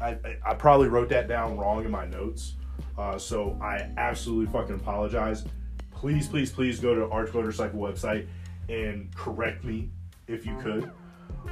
I, 0.00 0.16
I 0.46 0.54
probably 0.54 0.86
wrote 0.86 1.08
that 1.08 1.26
down 1.26 1.56
wrong 1.56 1.84
in 1.84 1.90
my 1.90 2.06
notes. 2.06 2.54
Uh, 2.98 3.18
so 3.18 3.58
I 3.60 3.90
absolutely 3.96 4.52
fucking 4.52 4.76
apologize. 4.76 5.44
Please, 5.90 6.28
please, 6.28 6.50
please 6.50 6.80
go 6.80 6.94
to 6.94 7.08
Arch 7.10 7.32
Motorcycle 7.32 7.78
website 7.78 8.26
and 8.68 9.14
correct 9.14 9.64
me 9.64 9.90
if 10.26 10.46
you 10.46 10.56
could. 10.58 10.90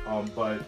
Um, 0.07 0.31
but 0.35 0.63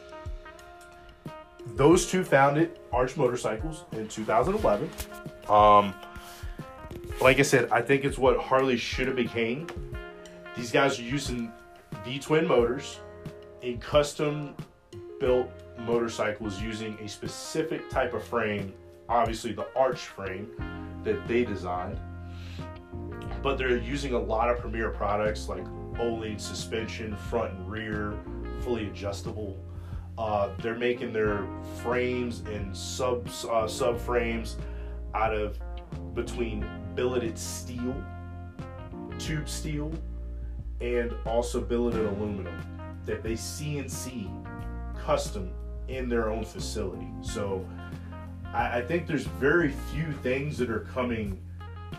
those 1.74 2.10
two 2.10 2.24
founded 2.24 2.78
Arch 2.92 3.16
Motorcycles 3.16 3.84
in 3.92 4.08
2011. 4.08 4.90
Um, 5.48 5.94
like 7.20 7.38
I 7.38 7.42
said, 7.42 7.70
I 7.70 7.82
think 7.82 8.04
it's 8.04 8.18
what 8.18 8.38
Harley 8.38 8.76
should 8.76 9.06
have 9.06 9.16
became. 9.16 9.66
These 10.56 10.72
guys 10.72 10.98
are 10.98 11.02
using 11.04 11.52
V 12.04 12.18
twin 12.18 12.46
motors 12.46 13.00
in 13.62 13.78
custom 13.78 14.54
built 15.20 15.50
motorcycles 15.86 16.60
using 16.60 16.98
a 17.00 17.08
specific 17.08 17.88
type 17.90 18.12
of 18.12 18.24
frame, 18.24 18.72
obviously 19.08 19.52
the 19.52 19.66
arch 19.76 20.00
frame 20.00 20.48
that 21.04 21.26
they 21.26 21.44
designed. 21.44 21.98
But 23.42 23.58
they're 23.58 23.76
using 23.76 24.14
a 24.14 24.18
lot 24.18 24.48
of 24.48 24.58
premier 24.58 24.90
products 24.90 25.48
like 25.48 25.64
Öhlins 25.94 26.40
suspension, 26.40 27.16
front 27.16 27.54
and 27.54 27.70
rear, 27.70 28.14
fully 28.60 28.86
adjustable. 28.86 29.58
Uh, 30.16 30.50
they're 30.58 30.78
making 30.78 31.12
their 31.12 31.46
frames 31.82 32.40
and 32.40 32.76
sub 32.76 33.26
uh, 33.26 33.66
subframes 33.66 34.56
out 35.14 35.34
of 35.34 35.58
between 36.14 36.66
billeted 36.94 37.38
steel, 37.38 37.94
tube 39.18 39.48
steel, 39.48 39.90
and 40.80 41.14
also 41.26 41.60
billeted 41.60 42.04
aluminum 42.06 42.60
that 43.04 43.22
they 43.22 43.32
CNC 43.32 44.30
custom 44.98 45.52
in 45.88 46.08
their 46.08 46.30
own 46.30 46.44
facility. 46.44 47.08
So 47.22 47.66
I, 48.52 48.78
I 48.78 48.82
think 48.82 49.06
there's 49.06 49.26
very 49.26 49.70
few 49.92 50.12
things 50.22 50.58
that 50.58 50.70
are 50.70 50.80
coming 50.92 51.40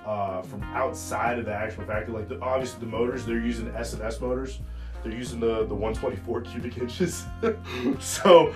uh, 0.05 0.41
from 0.41 0.63
outside 0.63 1.39
of 1.39 1.45
the 1.45 1.53
actual 1.53 1.85
factory. 1.85 2.13
Like 2.13 2.29
the, 2.29 2.39
obviously 2.41 2.79
the 2.79 2.85
motors, 2.87 3.25
they're 3.25 3.39
using 3.39 3.67
S 3.75 3.93
and 3.93 4.01
S 4.01 4.19
motors. 4.19 4.59
They're 5.03 5.13
using 5.13 5.39
the 5.39 5.65
the 5.65 5.75
124 5.75 6.41
cubic 6.41 6.77
inches. 6.77 7.25
so 7.99 8.53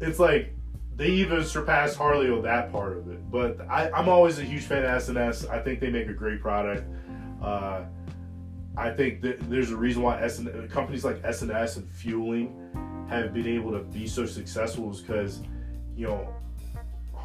it's 0.00 0.18
like 0.18 0.54
they 0.96 1.08
even 1.08 1.44
surpassed 1.44 1.96
Harley 1.96 2.30
on 2.30 2.42
that 2.42 2.70
part 2.70 2.96
of 2.96 3.10
it. 3.10 3.30
But 3.30 3.60
I, 3.68 3.90
I'm 3.90 4.08
always 4.08 4.38
a 4.38 4.44
huge 4.44 4.62
fan 4.62 4.84
of 4.84 5.02
SNS. 5.02 5.48
I 5.50 5.60
think 5.60 5.80
they 5.80 5.90
make 5.90 6.08
a 6.08 6.12
great 6.12 6.40
product. 6.40 6.84
Uh, 7.42 7.84
I 8.76 8.90
think 8.90 9.20
that 9.22 9.50
there's 9.50 9.70
a 9.70 9.76
reason 9.76 10.02
why 10.02 10.26
SN, 10.26 10.68
companies 10.68 11.04
like 11.04 11.20
S 11.24 11.42
and 11.42 11.50
S 11.50 11.76
and 11.76 11.88
Feuling 11.88 13.06
have 13.08 13.34
been 13.34 13.46
able 13.46 13.72
to 13.72 13.80
be 13.80 14.06
so 14.06 14.24
successful 14.26 14.90
is 14.90 15.00
because, 15.00 15.42
you 15.96 16.06
know, 16.06 16.34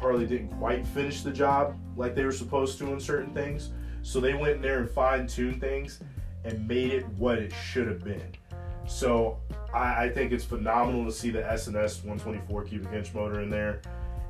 Harley 0.00 0.26
didn't 0.26 0.48
quite 0.58 0.86
finish 0.86 1.20
the 1.20 1.30
job 1.30 1.76
like 1.94 2.14
they 2.14 2.24
were 2.24 2.32
supposed 2.32 2.78
to 2.78 2.90
in 2.92 2.98
certain 2.98 3.34
things. 3.34 3.70
So 4.02 4.18
they 4.18 4.32
went 4.32 4.56
in 4.56 4.62
there 4.62 4.78
and 4.78 4.88
fine 4.88 5.26
tuned 5.26 5.60
things 5.60 6.00
and 6.44 6.66
made 6.66 6.92
it 6.92 7.06
what 7.10 7.38
it 7.38 7.52
should 7.52 7.86
have 7.86 8.02
been. 8.02 8.32
So 8.88 9.38
I, 9.74 10.04
I, 10.04 10.08
think 10.08 10.32
it's 10.32 10.42
phenomenal 10.42 11.04
to 11.04 11.12
see 11.12 11.28
the 11.28 11.42
SNS 11.42 12.02
124 12.04 12.64
cubic 12.64 12.92
inch 12.92 13.12
motor 13.12 13.40
in 13.40 13.50
there. 13.50 13.82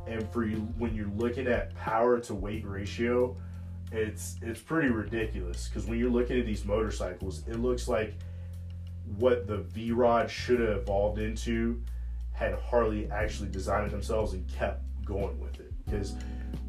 And 0.09 0.29
for 0.33 0.45
you, 0.45 0.57
when 0.77 0.93
you're 0.95 1.13
looking 1.17 1.47
at 1.47 1.75
power 1.77 2.19
to 2.19 2.35
weight 2.35 2.67
ratio, 2.67 3.37
it's 3.93 4.37
it's 4.43 4.61
pretty 4.61 4.89
ridiculous 4.89 5.69
because 5.69 5.87
when 5.87 5.99
you're 5.99 6.11
looking 6.11 6.39
at 6.39 6.47
these 6.47 6.65
motorcycles, 6.65 7.47
it 7.47 7.61
looks 7.61 7.87
like 7.87 8.15
what 9.19 9.47
the 9.47 9.59
V 9.59 9.93
Rod 9.93 10.31
should 10.31 10.61
have 10.61 10.71
evolved 10.71 11.19
into 11.19 11.81
had 12.33 12.55
Harley 12.55 13.09
actually 13.11 13.51
designed 13.51 13.87
it 13.87 13.91
themselves 13.91 14.33
and 14.33 14.49
kept 14.49 14.83
going 15.05 15.39
with 15.41 15.59
it. 15.61 15.73
Because 15.85 16.15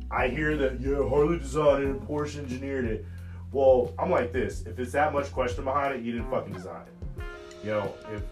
I 0.09 0.27
hear 0.27 0.57
that 0.57 0.81
yeah, 0.81 1.07
Harley 1.07 1.39
designed 1.39 1.83
it 1.83 1.89
and 1.89 2.01
Porsche 2.01 2.39
engineered 2.39 2.85
it. 2.85 3.05
Well, 3.51 3.93
I'm 3.99 4.09
like 4.09 4.31
this: 4.31 4.63
if 4.65 4.79
it's 4.79 4.91
that 4.93 5.13
much 5.13 5.31
question 5.31 5.63
behind 5.63 5.95
it, 5.95 6.03
you 6.03 6.13
didn't 6.13 6.29
fucking 6.29 6.53
design 6.53 6.83
it. 6.87 7.23
You 7.63 7.71
know, 7.71 7.93
if 8.13 8.23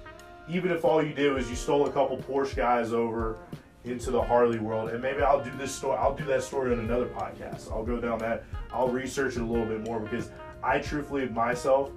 even 0.49 0.71
if 0.71 0.83
all 0.83 1.03
you 1.03 1.13
did 1.13 1.33
was 1.33 1.49
you 1.49 1.55
stole 1.55 1.87
a 1.87 1.91
couple 1.91 2.17
Porsche 2.17 2.55
guys 2.55 2.91
over 2.93 3.37
into 3.85 4.11
the 4.11 4.21
Harley 4.21 4.59
world, 4.59 4.89
and 4.89 5.01
maybe 5.01 5.21
I'll 5.21 5.43
do 5.43 5.51
this 5.57 5.73
story. 5.73 5.97
I'll 5.97 6.15
do 6.15 6.25
that 6.25 6.43
story 6.43 6.71
on 6.73 6.79
another 6.79 7.05
podcast. 7.05 7.71
I'll 7.71 7.85
go 7.85 7.99
down 7.99 8.19
that. 8.19 8.43
I'll 8.71 8.89
research 8.89 9.35
it 9.35 9.41
a 9.41 9.45
little 9.45 9.65
bit 9.65 9.81
more 9.81 9.99
because 9.99 10.31
I 10.63 10.79
truthfully 10.79 11.27
myself, 11.29 11.91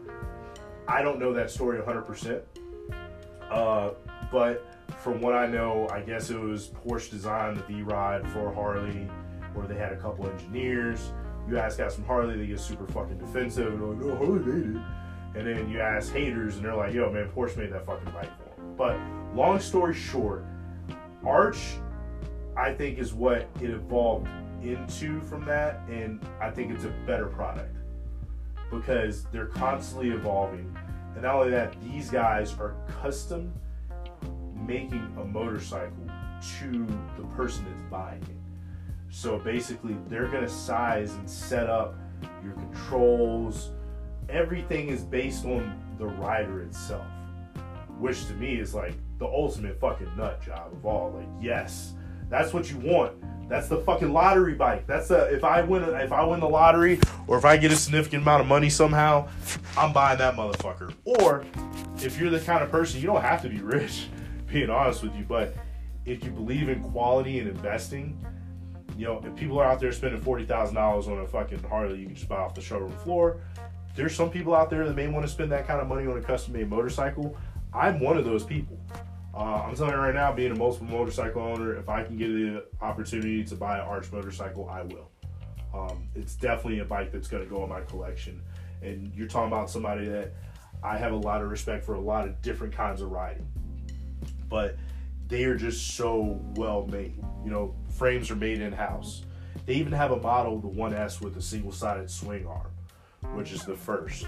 I 0.87 1.03
don't 1.03 1.19
know 1.19 1.33
that 1.33 1.51
story 1.51 1.81
100%. 1.81 2.43
Uh, 3.51 3.91
but 4.31 4.65
from 5.03 5.21
what 5.21 5.35
I 5.35 5.47
know, 5.47 5.89
I 5.91 6.01
guess 6.01 6.31
it 6.31 6.39
was 6.39 6.69
Porsche 6.69 7.11
designed 7.11 7.57
the 7.57 7.63
V-Rod 7.63 8.29
for 8.29 8.55
Harley, 8.55 9.09
where 9.53 9.67
they 9.67 9.75
had 9.75 9.93
a 9.93 9.97
couple 9.97 10.29
engineers. 10.29 11.13
You 11.49 11.59
ask 11.59 11.79
guys 11.79 11.97
from 11.97 12.05
Harley, 12.05 12.39
they 12.39 12.47
get 12.47 12.61
super 12.61 12.87
fucking 12.87 13.19
defensive 13.19 13.75
and 13.75 14.01
like, 14.01 14.07
"No, 14.07 14.17
Harley 14.17 14.39
made 14.39 14.77
it." 14.77 14.83
And 15.35 15.47
then 15.47 15.69
you 15.69 15.81
ask 15.81 16.13
haters, 16.13 16.57
and 16.57 16.65
they're 16.65 16.77
like, 16.77 16.95
"Yo, 16.95 17.11
man, 17.11 17.29
Porsche 17.35 17.57
made 17.57 17.73
that 17.73 17.85
fucking 17.85 18.13
bike 18.13 18.31
for 18.39 18.61
him." 18.61 18.77
But 18.77 18.97
long 19.35 19.59
story 19.59 19.95
short, 19.95 20.45
Arch, 21.25 21.79
I 22.57 22.73
think, 22.73 22.99
is 22.99 23.13
what 23.13 23.49
it 23.61 23.71
evolved 23.71 24.29
into 24.63 25.21
from 25.23 25.45
that, 25.47 25.81
and 25.89 26.25
I 26.41 26.51
think 26.51 26.71
it's 26.71 26.85
a 26.85 26.95
better 27.07 27.27
product 27.27 27.75
because 28.71 29.25
they're 29.33 29.47
constantly 29.47 30.11
evolving. 30.11 30.77
And 31.15 31.23
not 31.23 31.35
only 31.35 31.51
that, 31.51 31.75
these 31.83 32.09
guys 32.09 32.57
are 32.59 32.77
custom 33.03 33.53
making 34.67 35.15
a 35.21 35.25
motorcycle 35.25 36.07
to 36.61 36.87
the 37.17 37.27
person 37.35 37.65
that's 37.65 37.91
buying 37.91 38.23
it. 38.23 38.37
So 39.11 39.39
basically, 39.39 39.97
they're 40.09 40.29
going 40.29 40.45
to 40.45 40.49
size 40.49 41.13
and 41.13 41.29
set 41.29 41.69
up 41.69 41.95
your 42.43 42.55
controls. 42.55 43.71
Everything 44.29 44.89
is 44.89 45.03
based 45.03 45.45
on 45.45 45.79
the 45.99 46.07
rider 46.07 46.63
itself, 46.63 47.07
which 47.99 48.27
to 48.27 48.35
me 48.35 48.55
is 48.55 48.75
like 48.75 48.95
the 49.19 49.27
ultimate 49.27 49.79
fucking 49.79 50.11
nut 50.17 50.43
job 50.43 50.73
of 50.73 50.87
all. 50.87 51.13
Like, 51.13 51.29
yes, 51.41 51.93
that's 52.29 52.53
what 52.53 52.71
you 52.71 52.79
want. 52.79 53.13
That's 53.49 53.69
the 53.69 53.79
fucking 53.79 54.13
lottery 54.13 54.55
bike. 54.55 54.87
That's 54.87 55.09
the 55.09 55.33
if 55.33 55.45
I 55.45 55.61
win 55.61 55.83
if 55.83 56.11
I 56.11 56.25
win 56.25 56.41
the 56.41 56.49
lottery 56.49 56.99
or 57.27 57.37
if 57.37 57.45
I 57.45 57.59
get 57.59 57.71
a 57.71 57.77
significant 57.77 58.23
amount 58.23 58.41
of 58.41 58.47
money 58.47 58.71
somehow, 58.71 59.29
I'm 59.77 59.93
buying 59.93 60.17
that 60.19 60.35
motherfucker. 60.35 60.95
Or 61.05 61.45
if 61.99 62.19
you're 62.19 62.31
the 62.31 62.41
kind 62.41 62.65
of 62.65 62.71
person 62.71 63.01
you 63.01 63.07
don't 63.07 63.21
have 63.21 63.43
to 63.43 63.51
be 63.51 63.61
rich, 63.61 64.09
being 64.53 64.71
honest 64.71 65.03
with 65.03 65.17
you, 65.17 65.25
but 65.25 65.55
if 66.05 66.25
you 66.25 66.31
believe 66.31 66.69
in 66.69 66.83
quality 66.83 67.39
and 67.39 67.49
investing, 67.49 68.25
you 68.97 69.07
know, 69.07 69.23
if 69.25 69.35
people 69.37 69.59
are 69.59 69.65
out 69.65 69.81
there 69.81 69.93
spending 69.93 70.21
forty 70.21 70.45
thousand 70.45 70.75
dollars 70.75 71.09
on 71.09 71.19
a 71.21 71.27
fucking 71.27 71.63
Harley, 71.65 72.01
you 72.01 72.07
can 72.07 72.15
just 72.15 72.29
buy 72.29 72.37
off 72.37 72.55
the 72.55 72.61
showroom 72.61 72.93
floor. 72.99 73.41
There's 73.95 74.15
some 74.15 74.31
people 74.31 74.55
out 74.55 74.71
there 74.71 74.87
that 74.87 74.95
may 74.95 75.09
want 75.09 75.25
to 75.27 75.33
spend 75.33 75.53
that 75.53 75.67
kind 75.67 75.81
of 75.81 75.87
money 75.87 76.07
on 76.07 76.17
a 76.17 76.23
custom 76.23 76.55
made 76.55 76.69
motorcycle. 76.69 77.37
I'm 77.73 78.01
one 78.01 78.17
of 78.19 78.25
those 78.25 78.45
people. 78.45 78.79
Uh, 79.35 79.63
I'm 79.67 79.75
telling 79.75 79.93
you 79.93 79.99
right 79.99 80.15
now, 80.15 80.31
being 80.33 80.53
a 80.53 80.55
multiple 80.55 80.89
motorcycle 80.89 81.41
owner, 81.41 81.77
if 81.77 81.89
I 81.89 82.03
can 82.05 82.19
get 82.19 82.29
the 82.29 82.65
opportunity 82.83 83.43
to 83.45 83.55
buy 83.55 83.79
an 83.79 83.85
Arch 83.85 84.13
motorcycle, 84.13 84.69
I 84.69 84.83
will. 84.83 85.11
Um, 85.73 86.09
it's 86.15 86.35
definitely 86.35 86.81
a 86.81 86.85
bike 86.85 87.13
that's 87.13 87.29
going 87.29 87.43
to 87.43 87.49
go 87.49 87.63
in 87.65 87.71
my 87.71 87.81
collection. 87.81 88.43
And 88.83 89.11
you're 89.15 89.29
talking 89.29 89.49
about 89.49 89.71
somebody 89.71 90.07
that 90.07 90.33
I 90.83 90.99
have 90.99 91.13
a 91.13 91.17
lot 91.17 91.41
of 91.41 91.51
respect 91.51 91.85
for 91.85 91.95
a 91.95 92.01
lot 92.01 92.27
of 92.27 92.43
different 92.43 92.75
kinds 92.75 93.01
of 93.01 93.11
riding. 93.11 93.47
But 94.53 94.77
they 95.29 95.45
are 95.45 95.57
just 95.57 95.97
so 95.97 96.39
well 96.57 96.87
made. 96.87 97.17
You 97.43 97.51
know, 97.51 97.75
frames 97.89 98.31
are 98.31 98.37
made 98.37 98.61
in 98.61 98.71
house. 98.71 99.23
They 99.65 99.75
even 99.75 99.93
have 99.93 100.11
a 100.11 100.21
model, 100.21 100.59
the 100.59 100.69
1S, 100.69 101.23
with 101.23 101.39
a 101.39 101.43
single 101.43 101.73
sided 101.73 102.11
swing 102.11 102.47
arm, 102.47 102.71
which 103.35 103.51
is 103.51 103.65
the 103.65 103.75
first. 103.75 104.27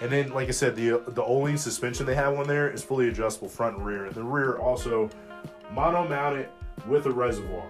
And 0.00 0.12
then, 0.12 0.32
like 0.32 0.46
I 0.46 0.52
said, 0.52 0.76
the 0.76 1.02
the 1.08 1.22
Öhlins 1.22 1.58
suspension 1.58 2.06
they 2.06 2.14
have 2.14 2.38
on 2.38 2.46
there 2.46 2.70
is 2.70 2.84
fully 2.84 3.08
adjustable 3.08 3.48
front 3.48 3.76
and 3.78 3.84
rear. 3.84 4.04
And 4.04 4.14
the 4.14 4.22
rear 4.22 4.58
also 4.58 5.10
mono 5.72 6.06
mounted 6.08 6.48
with 6.88 7.06
a 7.06 7.10
reservoir. 7.10 7.66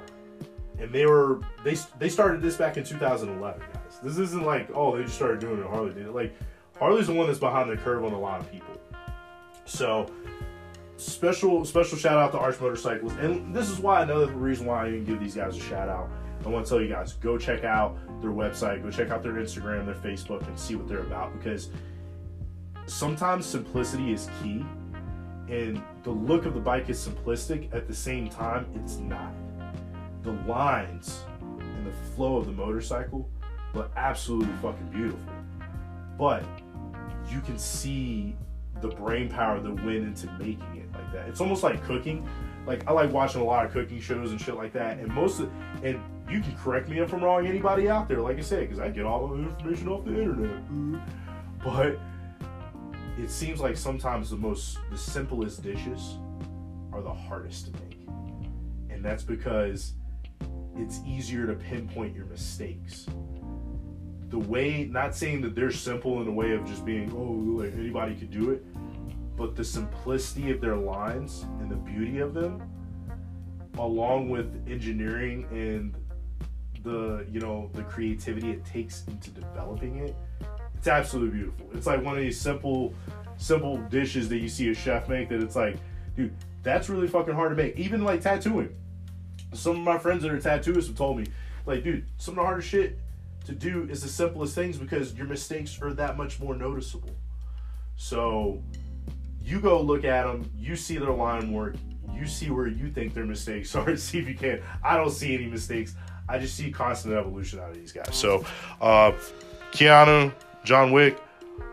And 0.79 0.93
they 0.93 1.07
were 1.07 1.41
they 1.65 1.77
they 1.99 2.11
started 2.11 2.43
this 2.43 2.57
back 2.57 2.77
in 2.77 2.85
2011, 2.85 3.61
guys. 3.61 3.81
This 4.03 4.19
isn't 4.19 4.45
like 4.45 4.69
oh 4.75 4.95
they 4.95 5.05
just 5.05 5.15
started 5.15 5.41
doing 5.41 5.59
it. 5.59 5.67
Harley 5.67 5.95
did 5.95 6.07
it. 6.07 6.15
Like 6.15 6.35
Harley's 6.79 7.07
the 7.07 7.15
one 7.15 7.29
that's 7.29 7.39
behind 7.39 7.71
the 7.71 7.79
curve 7.79 8.05
on 8.05 8.13
a 8.13 8.21
lot 8.21 8.41
of 8.41 8.53
people. 8.53 8.79
So 9.65 10.11
special 11.05 11.65
special 11.65 11.99
shout 11.99 12.19
out 12.19 12.33
to 12.33 12.39
Arch 12.39 12.61
Motorcycles, 12.61 13.13
and 13.17 13.55
this 13.55 13.69
is 13.69 13.79
why 13.79 14.03
another 14.03 14.27
reason 14.33 14.67
why 14.67 14.87
I 14.87 14.89
even 14.89 15.05
give 15.05 15.21
these 15.21 15.35
guys 15.35 15.57
a 15.57 15.61
shout 15.61 15.89
out. 15.89 16.09
I 16.45 16.49
want 16.49 16.67
to 16.67 16.69
tell 16.69 16.81
you 16.81 16.89
guys 16.89 17.15
go 17.15 17.39
check 17.39 17.65
out 17.65 17.97
their 18.21 18.31
website, 18.31 18.83
go 18.83 18.91
check 18.91 19.11
out 19.11 19.23
their 19.23 19.35
Instagram, 19.35 19.87
their 19.87 19.95
Facebook, 19.95 20.47
and 20.47 20.59
see 20.59 20.75
what 20.75 20.89
they're 20.89 21.01
about 21.01 21.33
because 21.39 21.71
sometimes 22.87 23.47
simplicity 23.47 24.13
is 24.13 24.29
key 24.43 24.65
and 25.49 25.83
the 26.03 26.11
look 26.11 26.47
of 26.47 26.55
the 26.55 26.61
bike 26.61 26.89
is 26.89 27.07
simplistic 27.07 27.75
at 27.75 27.87
the 27.87 27.95
same 27.95 28.29
time 28.29 28.67
it's 28.75 28.97
not. 28.97 29.33
The 30.23 30.33
lines 30.47 31.23
and 31.41 31.87
the 31.87 31.93
flow 32.15 32.37
of 32.37 32.47
the 32.47 32.53
motorcycle 32.53 33.29
look 33.75 33.91
absolutely 33.97 34.55
fucking 34.63 34.89
beautiful. 34.89 35.21
But 36.19 36.45
you 37.31 37.41
can 37.41 37.59
see 37.59 38.37
the 38.89 38.95
brain 38.97 39.29
power 39.29 39.61
that 39.61 39.75
went 39.85 40.05
into 40.05 40.27
making 40.33 40.77
it 40.77 40.93
like 40.93 41.13
that. 41.13 41.29
It's 41.29 41.41
almost 41.41 41.63
like 41.63 41.83
cooking. 41.85 42.29
Like 42.67 42.89
i 42.89 42.93
like 42.93 43.13
watching 43.13 43.43
a 43.43 43.45
lot 43.45 43.67
of 43.67 43.73
cooking 43.73 44.01
shows 44.01 44.31
and 44.31 44.41
shit 44.41 44.55
like 44.55 44.73
that 44.73 44.99
and 44.99 45.13
most 45.13 45.39
of 45.39 45.53
and 45.83 46.01
you 46.31 46.41
can 46.41 46.57
correct 46.57 46.89
me 46.89 46.99
if 46.99 47.13
i'm 47.13 47.23
wrong 47.23 47.47
anybody 47.47 47.91
out 47.91 48.09
there 48.09 48.23
like 48.23 48.39
i 48.39 48.41
said 48.41 48.61
because 48.61 48.79
i 48.79 48.89
get 48.89 49.05
all 49.05 49.29
the 49.29 49.35
information 49.35 49.87
off 49.87 50.03
the 50.07 50.19
internet 50.19 50.63
but 51.63 51.99
it 53.19 53.31
seems 53.31 53.61
like 53.61 53.77
sometimes 53.77 54.31
the 54.31 54.37
most 54.37 54.79
the 54.91 54.99
simplest 54.99 55.63
dishes 55.63 56.17
are 56.93 57.03
the 57.03 57.13
hardest 57.13 57.67
to 57.67 57.73
make. 57.73 57.99
And 58.91 59.05
that's 59.05 59.23
because 59.23 59.95
it's 60.77 61.01
easier 61.07 61.47
to 61.47 61.55
pinpoint 61.55 62.15
your 62.15 62.27
mistakes. 62.27 63.07
The 64.29 64.39
way 64.39 64.89
not 64.91 65.15
saying 65.15 65.43
that 65.43 65.55
they're 65.55 65.71
simple 65.71 66.21
in 66.21 66.27
the 66.27 66.33
way 66.33 66.53
of 66.53 66.67
just 66.67 66.85
being 66.85 67.13
oh 67.13 67.63
like 67.63 67.73
anybody 67.75 68.15
could 68.17 68.31
do 68.31 68.51
it 68.51 68.65
but 69.37 69.57
the 69.57 69.65
simplicity 69.65 70.51
of 70.51 70.61
their 70.61 70.77
lines 70.77 71.45
and 71.61 71.71
the 71.71 71.77
beauty 71.77 72.19
of 72.19 72.35
them 72.35 72.63
along 73.79 74.29
with 74.29 74.65
engineering 74.69 75.47
and 75.51 75.97
the 76.85 77.27
you 77.31 77.41
know 77.41 77.71
the 77.73 77.83
creativity 77.83 78.51
it 78.51 78.65
takes 78.65 79.05
into 79.09 79.31
developing 79.31 79.97
it 79.97 80.15
it's 80.85 80.91
absolutely 80.91 81.39
beautiful. 81.39 81.67
It's 81.73 81.87
like 81.87 82.05
one 82.05 82.15
of 82.15 82.21
these 82.21 82.39
simple, 82.39 82.93
simple 83.39 83.79
dishes 83.89 84.29
that 84.29 84.37
you 84.37 84.51
see 84.51 84.69
a 84.69 84.75
chef 84.75 85.09
make 85.09 85.31
that 85.31 85.43
it's 85.43 85.57
like, 85.57 85.79
dude, 86.15 86.35
that's 86.63 86.91
really 86.91 87.09
fucking 87.09 87.33
hard 87.33 87.57
to 87.57 87.57
make. 87.57 87.79
Even 87.79 88.05
like 88.05 88.21
tattooing. 88.21 88.69
Some 89.55 89.77
of 89.77 89.83
my 89.83 89.97
friends 89.97 90.25
that 90.25 90.31
are 90.31 90.39
tattooists 90.39 90.89
have 90.89 90.95
told 90.95 91.17
me, 91.17 91.25
like, 91.65 91.85
dude, 91.85 92.05
some 92.19 92.33
of 92.33 92.37
the 92.37 92.43
hardest 92.43 92.69
shit 92.69 92.99
to 93.47 93.53
do 93.53 93.89
is 93.91 94.03
the 94.03 94.11
simplest 94.11 94.55
things 94.55 94.77
because 94.77 95.15
your 95.15 95.27
mistakes 95.27 95.81
are 95.81 95.95
that 95.95 96.19
much 96.19 96.39
more 96.39 96.55
noticeable. 96.55 97.17
So 97.97 98.63
you 99.45 99.61
go 99.61 99.81
look 99.81 100.05
at 100.05 100.25
them, 100.25 100.51
you 100.57 100.75
see 100.77 100.97
their 100.97 101.13
line 101.13 101.53
work, 101.53 101.77
you 102.13 102.27
see 102.27 102.51
where 102.51 102.67
you 102.67 102.91
think 102.91 103.15
their 103.15 103.27
mistakes 103.27 103.75
are, 103.77 103.97
see 103.97 104.19
if 104.19 104.29
you 104.29 104.35
can. 104.35 104.63
I 104.83 104.97
don't 104.97 105.11
see 105.11 105.35
any 105.35 105.47
mistakes. 105.47 105.95
I 106.29 106.39
just 106.39 106.57
see 106.57 106.71
constant 106.71 107.15
evolution 107.15 107.61
out 107.61 107.71
of 107.71 107.77
these 107.77 107.93
guys. 107.93 108.09
So, 108.13 108.45
uh, 108.81 109.13
Keanu, 109.73 110.33
John 110.65 110.93
Wick. 110.93 111.21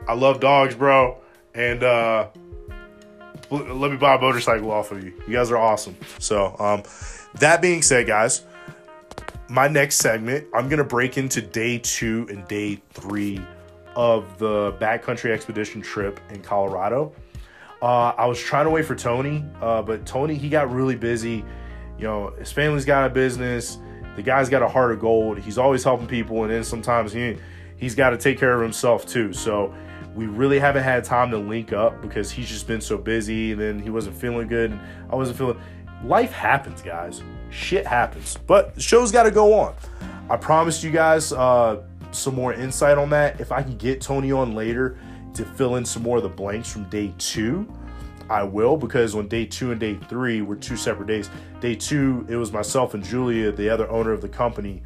I 0.07 0.13
love 0.13 0.39
dogs, 0.39 0.75
bro. 0.75 1.17
And 1.53 1.83
uh 1.83 2.27
let 3.49 3.91
me 3.91 3.97
buy 3.97 4.15
a 4.15 4.19
motorcycle 4.19 4.71
off 4.71 4.91
of 4.91 5.03
you. 5.03 5.13
You 5.27 5.33
guys 5.33 5.51
are 5.51 5.57
awesome. 5.57 5.95
So, 6.19 6.55
um, 6.57 6.83
that 7.35 7.61
being 7.61 7.81
said, 7.81 8.07
guys, 8.07 8.45
my 9.49 9.67
next 9.67 9.97
segment, 9.97 10.47
I'm 10.53 10.69
gonna 10.69 10.85
break 10.85 11.17
into 11.17 11.41
day 11.41 11.79
two 11.79 12.27
and 12.29 12.47
day 12.47 12.81
three 12.91 13.41
of 13.95 14.37
the 14.39 14.71
backcountry 14.79 15.31
expedition 15.31 15.81
trip 15.81 16.19
in 16.29 16.41
Colorado. 16.41 17.13
Uh, 17.81 18.13
I 18.15 18.27
was 18.27 18.39
trying 18.39 18.65
to 18.65 18.69
wait 18.69 18.85
for 18.85 18.95
Tony, 18.95 19.43
uh, 19.59 19.81
but 19.81 20.05
Tony 20.05 20.35
he 20.35 20.49
got 20.49 20.71
really 20.71 20.95
busy. 20.95 21.43
You 21.97 22.03
know, 22.03 22.33
his 22.37 22.51
family's 22.51 22.85
got 22.85 23.09
a 23.09 23.13
business. 23.13 23.79
The 24.15 24.21
guy's 24.21 24.49
got 24.49 24.61
a 24.61 24.67
heart 24.67 24.91
of 24.91 24.99
gold. 24.99 25.39
He's 25.39 25.57
always 25.57 25.83
helping 25.83 26.07
people, 26.07 26.43
and 26.43 26.51
then 26.51 26.63
sometimes 26.63 27.11
he 27.11 27.37
he's 27.77 27.95
got 27.95 28.11
to 28.11 28.17
take 28.17 28.37
care 28.37 28.53
of 28.53 28.61
himself 28.61 29.07
too. 29.07 29.33
So 29.33 29.73
we 30.15 30.27
really 30.27 30.59
haven't 30.59 30.83
had 30.83 31.03
time 31.03 31.31
to 31.31 31.37
link 31.37 31.73
up 31.73 32.01
because 32.01 32.29
he's 32.29 32.47
just 32.47 32.67
been 32.67 32.81
so 32.81 32.97
busy. 32.97 33.53
And 33.53 33.61
then 33.61 33.79
he 33.79 33.89
wasn't 33.89 34.15
feeling 34.15 34.47
good. 34.47 34.77
I 35.09 35.15
wasn't 35.15 35.37
feeling. 35.37 35.59
Life 36.03 36.31
happens, 36.31 36.81
guys. 36.81 37.23
Shit 37.49 37.87
happens. 37.87 38.37
But 38.47 38.75
the 38.75 38.81
show's 38.81 39.11
got 39.11 39.23
to 39.23 39.31
go 39.31 39.53
on. 39.53 39.75
I 40.29 40.37
promised 40.37 40.83
you 40.83 40.91
guys 40.91 41.33
uh, 41.33 41.81
some 42.11 42.35
more 42.35 42.53
insight 42.53 42.97
on 42.97 43.09
that. 43.09 43.39
If 43.39 43.51
I 43.51 43.63
can 43.63 43.77
get 43.77 44.01
Tony 44.01 44.31
on 44.31 44.53
later 44.53 44.97
to 45.33 45.45
fill 45.45 45.75
in 45.75 45.85
some 45.85 46.03
more 46.03 46.17
of 46.17 46.23
the 46.23 46.29
blanks 46.29 46.71
from 46.71 46.89
day 46.89 47.13
two, 47.17 47.71
I 48.29 48.43
will 48.43 48.77
because 48.77 49.13
on 49.15 49.27
day 49.27 49.45
two 49.45 49.71
and 49.71 49.79
day 49.79 49.95
three 50.07 50.41
were 50.41 50.55
two 50.55 50.77
separate 50.77 51.07
days. 51.07 51.29
Day 51.59 51.75
two, 51.75 52.25
it 52.29 52.35
was 52.35 52.51
myself 52.51 52.93
and 52.93 53.03
Julia, 53.03 53.51
the 53.51 53.69
other 53.69 53.89
owner 53.89 54.11
of 54.11 54.21
the 54.21 54.29
company, 54.29 54.83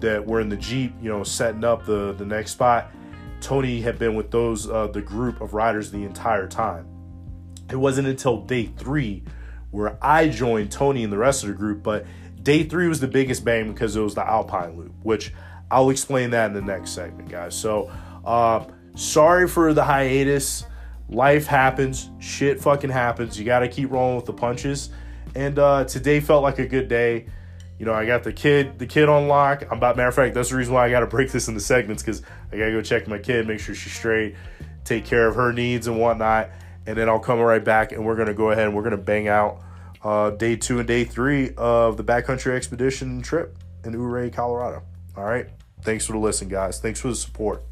that 0.00 0.24
were 0.24 0.40
in 0.40 0.48
the 0.48 0.56
Jeep, 0.56 0.92
you 1.00 1.08
know, 1.08 1.22
setting 1.22 1.64
up 1.64 1.84
the 1.84 2.12
the 2.14 2.24
next 2.24 2.52
spot. 2.52 2.90
Tony 3.40 3.80
had 3.80 3.98
been 3.98 4.14
with 4.14 4.30
those 4.30 4.68
uh, 4.68 4.88
the 4.88 5.00
group 5.00 5.40
of 5.40 5.54
riders 5.54 5.90
the 5.90 6.04
entire 6.04 6.46
time. 6.46 6.86
It 7.70 7.76
wasn't 7.76 8.08
until 8.08 8.42
day 8.42 8.66
three 8.66 9.24
where 9.70 9.96
I 10.02 10.28
joined 10.28 10.72
Tony 10.72 11.04
and 11.04 11.12
the 11.12 11.18
rest 11.18 11.44
of 11.44 11.48
the 11.48 11.54
group, 11.54 11.82
but 11.82 12.06
day 12.42 12.64
three 12.64 12.88
was 12.88 13.00
the 13.00 13.08
biggest 13.08 13.44
bang 13.44 13.72
because 13.72 13.94
it 13.96 14.00
was 14.00 14.14
the 14.14 14.26
Alpine 14.26 14.76
Loop, 14.76 14.92
which 15.02 15.32
I'll 15.70 15.90
explain 15.90 16.30
that 16.30 16.46
in 16.46 16.54
the 16.54 16.62
next 16.62 16.90
segment, 16.90 17.28
guys. 17.28 17.56
So, 17.56 17.90
uh, 18.24 18.64
sorry 19.00 19.48
for 19.48 19.72
the 19.72 19.84
hiatus. 19.84 20.64
Life 21.08 21.46
happens, 21.46 22.10
shit 22.20 22.60
fucking 22.60 22.90
happens. 22.90 23.38
You 23.38 23.44
got 23.44 23.60
to 23.60 23.68
keep 23.68 23.90
rolling 23.90 24.16
with 24.16 24.26
the 24.26 24.32
punches. 24.32 24.90
And 25.34 25.58
uh, 25.58 25.84
today 25.84 26.20
felt 26.20 26.42
like 26.42 26.58
a 26.58 26.66
good 26.66 26.88
day. 26.88 27.26
You 27.78 27.86
know, 27.86 27.94
I 27.94 28.04
got 28.04 28.22
the 28.22 28.32
kid, 28.32 28.78
the 28.78 28.86
kid 28.86 29.08
on 29.08 29.26
lock. 29.26 29.62
I'm 29.70 29.78
about 29.78 29.96
matter 29.96 30.08
of 30.08 30.14
fact, 30.14 30.34
that's 30.34 30.50
the 30.50 30.56
reason 30.56 30.74
why 30.74 30.86
I 30.86 30.90
got 30.90 31.00
to 31.00 31.06
break 31.06 31.32
this 31.32 31.48
into 31.48 31.60
segments 31.60 32.02
because 32.02 32.22
I 32.52 32.58
got 32.58 32.66
to 32.66 32.72
go 32.72 32.82
check 32.82 33.08
my 33.08 33.18
kid, 33.18 33.48
make 33.48 33.58
sure 33.58 33.74
she's 33.74 33.92
straight, 33.92 34.36
take 34.84 35.04
care 35.04 35.26
of 35.26 35.34
her 35.34 35.52
needs 35.52 35.86
and 35.86 35.98
whatnot, 35.98 36.50
and 36.86 36.96
then 36.96 37.08
I'll 37.08 37.18
come 37.18 37.40
right 37.40 37.64
back 37.64 37.92
and 37.92 38.04
we're 38.04 38.16
gonna 38.16 38.34
go 38.34 38.50
ahead 38.50 38.66
and 38.66 38.74
we're 38.74 38.82
gonna 38.82 38.96
bang 38.96 39.28
out 39.28 39.62
uh, 40.02 40.30
day 40.30 40.56
two 40.56 40.78
and 40.78 40.88
day 40.88 41.04
three 41.04 41.52
of 41.56 41.96
the 41.96 42.04
backcountry 42.04 42.52
expedition 42.52 43.22
trip 43.22 43.56
in 43.84 43.94
Ouray, 43.94 44.30
Colorado. 44.30 44.82
All 45.16 45.24
right. 45.24 45.46
Thanks 45.82 46.06
for 46.06 46.12
the 46.12 46.18
listen, 46.18 46.48
guys. 46.48 46.80
Thanks 46.80 47.00
for 47.00 47.08
the 47.08 47.14
support. 47.14 47.62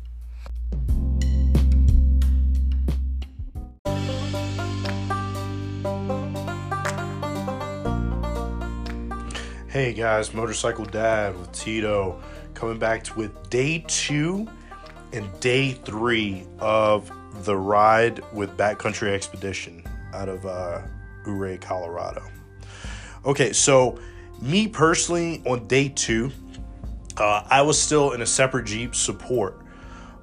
Hey 9.78 9.92
guys, 9.92 10.34
Motorcycle 10.34 10.86
Dad 10.86 11.38
with 11.38 11.52
Tito 11.52 12.20
coming 12.52 12.80
back 12.80 13.16
with 13.16 13.48
day 13.48 13.84
two 13.86 14.48
and 15.12 15.38
day 15.38 15.70
three 15.70 16.44
of 16.58 17.12
the 17.44 17.56
ride 17.56 18.20
with 18.32 18.56
Backcountry 18.56 19.12
Expedition 19.12 19.84
out 20.12 20.28
of 20.28 20.44
uh, 20.44 20.82
Ouray, 21.28 21.58
Colorado. 21.58 22.24
Okay, 23.24 23.52
so 23.52 24.00
me 24.42 24.66
personally 24.66 25.44
on 25.46 25.68
day 25.68 25.90
two, 25.90 26.32
uh, 27.16 27.44
I 27.48 27.62
was 27.62 27.80
still 27.80 28.14
in 28.14 28.20
a 28.20 28.26
separate 28.26 28.66
Jeep 28.66 28.96
support. 28.96 29.60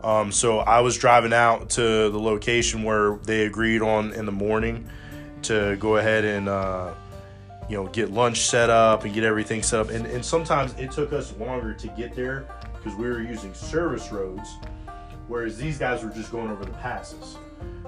Um, 0.04 0.34
so 0.34 0.60
I 0.60 0.82
was 0.82 0.98
driving 0.98 1.32
out 1.32 1.70
to 1.70 2.10
the 2.10 2.20
location 2.20 2.84
where 2.84 3.20
they 3.24 3.46
agreed 3.46 3.82
on 3.82 4.12
in 4.12 4.26
the 4.26 4.34
morning 4.34 4.90
to 5.44 5.78
go 5.78 5.96
ahead 5.96 6.26
and 6.26 6.50
uh, 6.50 6.94
you 7.70 7.76
know 7.78 7.88
get 7.88 8.12
lunch 8.12 8.42
set 8.42 8.70
up 8.70 9.04
and 9.04 9.14
get 9.14 9.24
everything 9.24 9.64
set 9.64 9.80
up. 9.80 9.90
And, 9.90 10.06
and 10.06 10.24
sometimes 10.24 10.74
it 10.78 10.92
took 10.92 11.14
us 11.14 11.34
longer 11.38 11.74
to 11.74 11.88
get 11.90 12.16
there 12.16 12.48
because 12.74 12.96
we 12.96 13.08
were 13.08 13.22
using 13.22 13.54
service 13.54 14.12
roads, 14.12 14.58
whereas 15.28 15.58
these 15.58 15.78
guys 15.78 16.04
were 16.04 16.12
just 16.12 16.32
going 16.32 16.50
over 16.52 16.66
the 16.66 16.74
passes. 16.74 17.38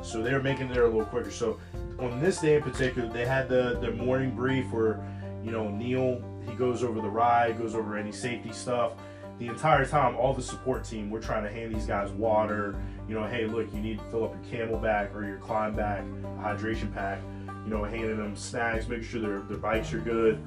So 0.02 0.22
they 0.22 0.34
were 0.34 0.42
making 0.42 0.70
it 0.70 0.74
there 0.74 0.86
a 0.86 0.88
little 0.88 1.06
quicker. 1.06 1.32
So 1.32 1.60
on 2.00 2.20
this 2.20 2.40
day 2.40 2.56
in 2.56 2.64
particular, 2.64 3.12
they 3.12 3.26
had 3.26 3.50
the 3.50 3.78
the 3.82 3.92
morning 3.92 4.32
brief 4.32 4.72
where 4.72 5.00
you 5.44 5.52
know 5.52 5.70
Neil 5.70 6.22
he 6.48 6.56
goes 6.56 6.84
over 6.84 7.02
the 7.02 7.10
ride, 7.10 7.58
goes 7.58 7.76
over 7.76 7.98
any 7.98 8.12
safety 8.12 8.52
stuff. 8.52 8.94
The 9.40 9.48
entire 9.48 9.86
time, 9.86 10.16
all 10.16 10.34
the 10.34 10.42
support 10.42 10.84
team, 10.84 11.12
we're 11.12 11.22
trying 11.22 11.44
to 11.44 11.52
hand 11.52 11.76
these 11.76 11.86
guys 11.86 12.10
water. 12.12 12.82
You 13.08 13.14
know, 13.14 13.28
hey, 13.28 13.46
look, 13.46 13.72
you 13.72 13.80
need 13.80 14.00
to 14.00 14.06
fill 14.06 14.24
up 14.24 14.36
your 14.52 14.68
CamelBak 14.68 15.14
or 15.14 15.24
your 15.26 15.38
ClimbBak, 15.38 16.42
hydration 16.42 16.92
pack. 16.94 17.20
You 17.68 17.74
know, 17.74 17.84
handing 17.84 18.16
them 18.16 18.34
snacks, 18.38 18.88
making 18.88 19.04
sure 19.04 19.20
their, 19.20 19.40
their 19.42 19.58
bikes 19.58 19.92
are 19.92 20.00
good. 20.00 20.42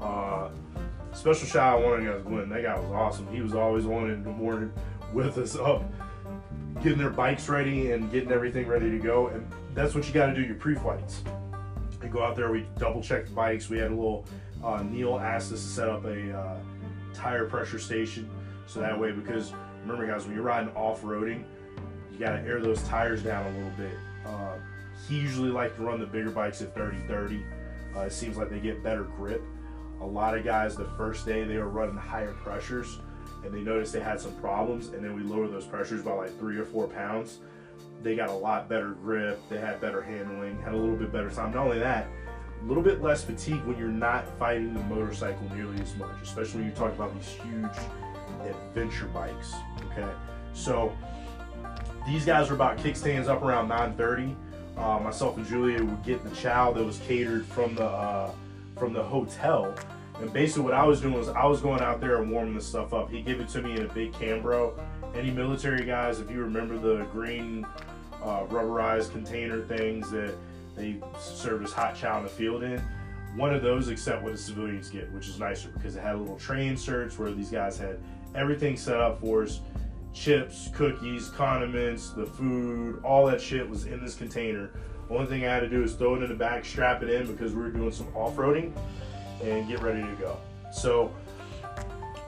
Uh, 0.00 0.50
special 1.12 1.48
shout 1.48 1.74
out 1.74 1.80
to 1.80 1.84
one 1.84 1.98
of 1.98 2.04
the 2.04 2.12
guys, 2.12 2.22
Glenn. 2.22 2.48
That 2.48 2.62
guy 2.62 2.78
was 2.78 2.92
awesome. 2.92 3.26
He 3.34 3.40
was 3.40 3.54
always 3.56 3.86
on 3.86 4.08
in 4.08 4.22
the 4.22 4.30
morning 4.30 4.72
with 5.12 5.36
us 5.38 5.56
up, 5.56 5.82
getting 6.80 6.98
their 6.98 7.10
bikes 7.10 7.48
ready 7.48 7.90
and 7.90 8.08
getting 8.12 8.30
everything 8.30 8.68
ready 8.68 8.88
to 8.88 8.98
go. 9.00 9.26
And 9.26 9.50
that's 9.74 9.96
what 9.96 10.06
you 10.06 10.14
got 10.14 10.26
to 10.26 10.34
do 10.34 10.42
your 10.42 10.54
pre-flights. 10.54 11.24
We 12.00 12.08
go 12.08 12.22
out 12.22 12.36
there, 12.36 12.52
we 12.52 12.68
double 12.78 13.02
check 13.02 13.26
the 13.26 13.32
bikes. 13.32 13.68
We 13.68 13.78
had 13.78 13.90
a 13.90 13.94
little 13.94 14.24
uh, 14.62 14.84
Neil 14.84 15.18
asked 15.18 15.52
us 15.52 15.62
to 15.62 15.68
set 15.68 15.88
up 15.88 16.04
a 16.04 16.32
uh, 16.32 16.56
tire 17.12 17.46
pressure 17.46 17.80
station. 17.80 18.30
So 18.68 18.78
that 18.78 18.96
way, 18.96 19.10
because 19.10 19.52
remember, 19.82 20.06
guys, 20.06 20.24
when 20.24 20.36
you're 20.36 20.44
riding 20.44 20.72
off 20.76 21.02
roading, 21.02 21.42
you 22.12 22.18
got 22.20 22.36
to 22.36 22.42
air 22.42 22.60
those 22.60 22.80
tires 22.84 23.24
down 23.24 23.44
a 23.44 23.56
little 23.58 23.72
bit. 23.76 23.98
Uh, 24.24 24.54
he 25.08 25.18
usually 25.18 25.50
likes 25.50 25.76
to 25.76 25.82
run 25.82 26.00
the 26.00 26.06
bigger 26.06 26.30
bikes 26.30 26.62
at 26.62 26.74
30 26.74 26.98
30. 27.06 27.42
Uh, 27.96 28.00
it 28.00 28.12
seems 28.12 28.36
like 28.36 28.50
they 28.50 28.60
get 28.60 28.82
better 28.82 29.04
grip. 29.04 29.42
A 30.00 30.06
lot 30.06 30.36
of 30.36 30.44
guys, 30.44 30.76
the 30.76 30.88
first 30.96 31.26
day, 31.26 31.44
they 31.44 31.58
were 31.58 31.68
running 31.68 31.96
higher 31.96 32.32
pressures 32.32 32.98
and 33.44 33.52
they 33.52 33.60
noticed 33.60 33.92
they 33.92 34.00
had 34.00 34.20
some 34.20 34.34
problems. 34.36 34.88
And 34.88 35.04
then 35.04 35.14
we 35.14 35.22
lowered 35.22 35.52
those 35.52 35.66
pressures 35.66 36.02
by 36.02 36.12
like 36.12 36.38
three 36.38 36.56
or 36.56 36.64
four 36.64 36.86
pounds. 36.86 37.38
They 38.02 38.16
got 38.16 38.28
a 38.28 38.34
lot 38.34 38.68
better 38.68 38.90
grip, 38.90 39.40
they 39.48 39.58
had 39.58 39.80
better 39.80 40.00
handling, 40.00 40.60
had 40.62 40.72
a 40.72 40.76
little 40.76 40.96
bit 40.96 41.12
better 41.12 41.30
time. 41.30 41.52
Not 41.52 41.64
only 41.66 41.78
that, 41.80 42.06
a 42.60 42.64
little 42.64 42.82
bit 42.82 43.02
less 43.02 43.24
fatigue 43.24 43.62
when 43.64 43.78
you're 43.78 43.88
not 43.88 44.26
fighting 44.38 44.74
the 44.74 44.80
motorcycle 44.84 45.48
nearly 45.54 45.80
as 45.80 45.94
much, 45.96 46.10
especially 46.22 46.60
when 46.60 46.68
you're 46.68 46.76
talking 46.76 46.96
about 46.96 47.14
these 47.14 47.28
huge 47.28 48.48
adventure 48.48 49.06
bikes. 49.06 49.54
Okay, 49.90 50.08
so 50.52 50.96
these 52.06 52.24
guys 52.24 52.48
were 52.48 52.54
about 52.54 52.78
kickstands 52.78 53.28
up 53.28 53.42
around 53.42 53.68
9:30. 53.68 54.34
Uh, 54.80 54.98
myself 54.98 55.36
and 55.36 55.46
Julia 55.46 55.84
would 55.84 56.02
get 56.02 56.24
the 56.24 56.34
chow 56.34 56.72
that 56.72 56.82
was 56.82 56.98
catered 57.06 57.44
from 57.46 57.74
the 57.74 57.84
uh, 57.84 58.32
from 58.76 58.92
the 58.92 59.02
hotel. 59.02 59.74
And 60.20 60.32
basically, 60.32 60.62
what 60.62 60.74
I 60.74 60.84
was 60.84 61.00
doing 61.00 61.14
was 61.14 61.28
I 61.28 61.44
was 61.44 61.60
going 61.60 61.80
out 61.80 62.00
there 62.00 62.20
and 62.22 62.30
warming 62.30 62.54
the 62.54 62.60
stuff 62.60 62.94
up. 62.94 63.10
He 63.10 63.22
gave 63.22 63.40
it 63.40 63.48
to 63.50 63.62
me 63.62 63.72
in 63.72 63.82
a 63.82 63.92
big 63.92 64.12
Cambro. 64.12 64.72
Any 65.14 65.30
military 65.30 65.84
guys, 65.84 66.20
if 66.20 66.30
you 66.30 66.40
remember 66.40 66.78
the 66.78 67.04
green 67.12 67.66
uh, 68.22 68.44
rubberized 68.46 69.12
container 69.12 69.62
things 69.62 70.10
that 70.10 70.34
they 70.76 71.00
serve 71.18 71.62
as 71.62 71.72
hot 71.72 71.96
chow 71.96 72.18
in 72.18 72.24
the 72.24 72.30
field 72.30 72.62
in. 72.62 72.80
One 73.36 73.54
of 73.54 73.62
those, 73.62 73.88
except 73.88 74.22
what 74.22 74.32
the 74.32 74.38
civilians 74.38 74.88
get, 74.88 75.10
which 75.12 75.28
is 75.28 75.38
nicer 75.38 75.68
because 75.68 75.96
it 75.96 76.02
had 76.02 76.16
a 76.16 76.18
little 76.18 76.38
tray 76.38 76.66
inserts 76.66 77.18
where 77.18 77.30
these 77.32 77.50
guys 77.50 77.78
had 77.78 77.98
everything 78.34 78.76
set 78.76 78.96
up 78.96 79.20
for 79.20 79.42
us 79.42 79.60
chips, 80.12 80.68
cookies, 80.74 81.28
condiments, 81.28 82.10
the 82.10 82.26
food, 82.26 83.00
all 83.04 83.26
that 83.26 83.40
shit 83.40 83.68
was 83.68 83.86
in 83.86 84.02
this 84.02 84.14
container. 84.14 84.70
Only 85.08 85.26
thing 85.26 85.44
I 85.44 85.52
had 85.52 85.60
to 85.60 85.68
do 85.68 85.82
is 85.82 85.94
throw 85.94 86.14
it 86.14 86.22
in 86.22 86.28
the 86.28 86.34
back, 86.34 86.64
strap 86.64 87.02
it 87.02 87.10
in 87.10 87.26
because 87.26 87.52
we 87.52 87.62
were 87.62 87.70
doing 87.70 87.92
some 87.92 88.08
off 88.14 88.36
roading 88.36 88.72
and 89.42 89.66
get 89.68 89.80
ready 89.82 90.02
to 90.02 90.16
go. 90.20 90.38
So, 90.72 91.12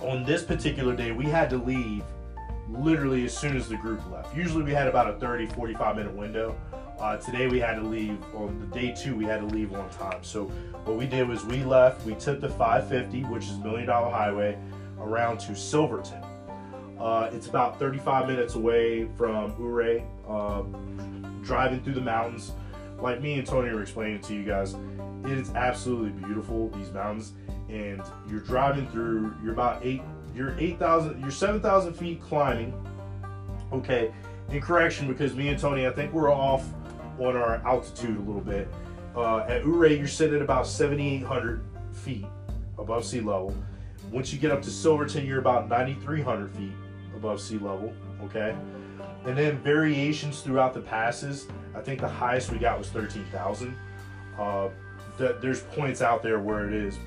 on 0.00 0.24
this 0.24 0.42
particular 0.42 0.96
day, 0.96 1.12
we 1.12 1.26
had 1.26 1.48
to 1.50 1.58
leave 1.58 2.02
literally 2.68 3.24
as 3.24 3.36
soon 3.36 3.56
as 3.56 3.68
the 3.68 3.76
group 3.76 4.00
left. 4.10 4.36
Usually, 4.36 4.64
we 4.64 4.72
had 4.72 4.88
about 4.88 5.08
a 5.08 5.18
30 5.18 5.46
45 5.46 5.96
minute 5.96 6.12
window 6.12 6.56
uh, 7.02 7.16
today 7.16 7.48
we 7.48 7.58
had 7.58 7.74
to 7.74 7.82
leave 7.82 8.16
on 8.32 8.60
the 8.60 8.66
day 8.66 8.94
two. 8.96 9.16
We 9.16 9.24
had 9.24 9.40
to 9.40 9.46
leave 9.46 9.74
on 9.74 9.90
time. 9.90 10.22
So 10.22 10.44
what 10.84 10.96
we 10.96 11.04
did 11.04 11.28
was 11.28 11.44
we 11.44 11.64
left. 11.64 12.06
We 12.06 12.14
took 12.14 12.40
the 12.40 12.48
550, 12.48 13.24
which 13.24 13.46
is 13.48 13.58
Million 13.58 13.88
Dollar 13.88 14.08
Highway, 14.08 14.56
around 15.00 15.38
to 15.40 15.56
Silverton. 15.56 16.22
Uh, 17.02 17.28
it's 17.32 17.48
about 17.48 17.80
35 17.80 18.28
minutes 18.28 18.54
away 18.54 19.08
from 19.18 19.52
Ouray. 19.60 20.04
Uh, 20.28 20.62
driving 21.42 21.82
through 21.82 21.94
the 21.94 22.00
mountains, 22.00 22.52
like 23.00 23.20
me 23.20 23.34
and 23.34 23.46
Tony 23.46 23.74
were 23.74 23.82
explaining 23.82 24.20
to 24.20 24.34
you 24.34 24.44
guys, 24.44 24.76
it 25.24 25.32
is 25.32 25.50
absolutely 25.50 26.10
beautiful. 26.10 26.68
These 26.68 26.92
mountains, 26.92 27.32
and 27.68 28.00
you're 28.30 28.40
driving 28.40 28.86
through. 28.88 29.34
You're 29.42 29.52
about 29.52 29.84
eight. 29.84 30.00
You're 30.32 30.56
8,000. 30.58 31.20
You're 31.20 31.32
7,000 31.32 31.92
feet 31.92 32.22
climbing. 32.22 32.72
Okay. 33.72 34.12
In 34.50 34.60
correction, 34.60 35.08
because 35.08 35.34
me 35.34 35.48
and 35.48 35.58
Tony, 35.58 35.88
I 35.88 35.90
think 35.90 36.12
we're 36.12 36.32
off 36.32 36.64
on 37.18 37.36
our 37.36 37.56
altitude 37.66 38.16
a 38.16 38.20
little 38.20 38.40
bit. 38.40 38.68
Uh, 39.16 39.38
at 39.40 39.64
Ouray, 39.64 39.98
you're 39.98 40.06
sitting 40.06 40.36
at 40.36 40.42
about 40.42 40.68
7,800 40.68 41.64
feet 41.92 42.26
above 42.78 43.04
sea 43.04 43.20
level. 43.20 43.54
Once 44.10 44.32
you 44.32 44.38
get 44.38 44.52
up 44.52 44.62
to 44.62 44.70
Silverton, 44.70 45.26
you're 45.26 45.38
about 45.38 45.68
9,300 45.68 46.50
feet 46.52 46.72
above 47.22 47.40
sea 47.40 47.58
level. 47.58 47.92
Okay. 48.24 48.56
And 49.24 49.38
then 49.38 49.58
variations 49.58 50.40
throughout 50.40 50.74
the 50.74 50.80
passes. 50.80 51.46
I 51.74 51.80
think 51.80 52.00
the 52.00 52.08
highest 52.08 52.50
we 52.50 52.58
got 52.58 52.78
was 52.78 52.88
13,000. 52.88 53.76
Uh, 54.38 54.68
the, 55.16 55.38
there's 55.40 55.60
points 55.60 56.02
out 56.02 56.22
there 56.22 56.40
where 56.40 56.66
it 56.66 56.74
is 56.74 56.98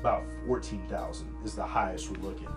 about 0.00 0.24
14,000 0.46 1.28
is 1.44 1.54
the 1.54 1.62
highest 1.62 2.10
we're 2.10 2.26
looking 2.26 2.48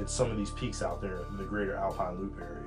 at 0.00 0.08
some 0.08 0.30
of 0.30 0.36
these 0.36 0.50
peaks 0.50 0.82
out 0.82 1.00
there 1.00 1.20
in 1.30 1.36
the 1.36 1.44
greater 1.44 1.74
Alpine 1.74 2.18
Loop 2.18 2.36
area. 2.40 2.62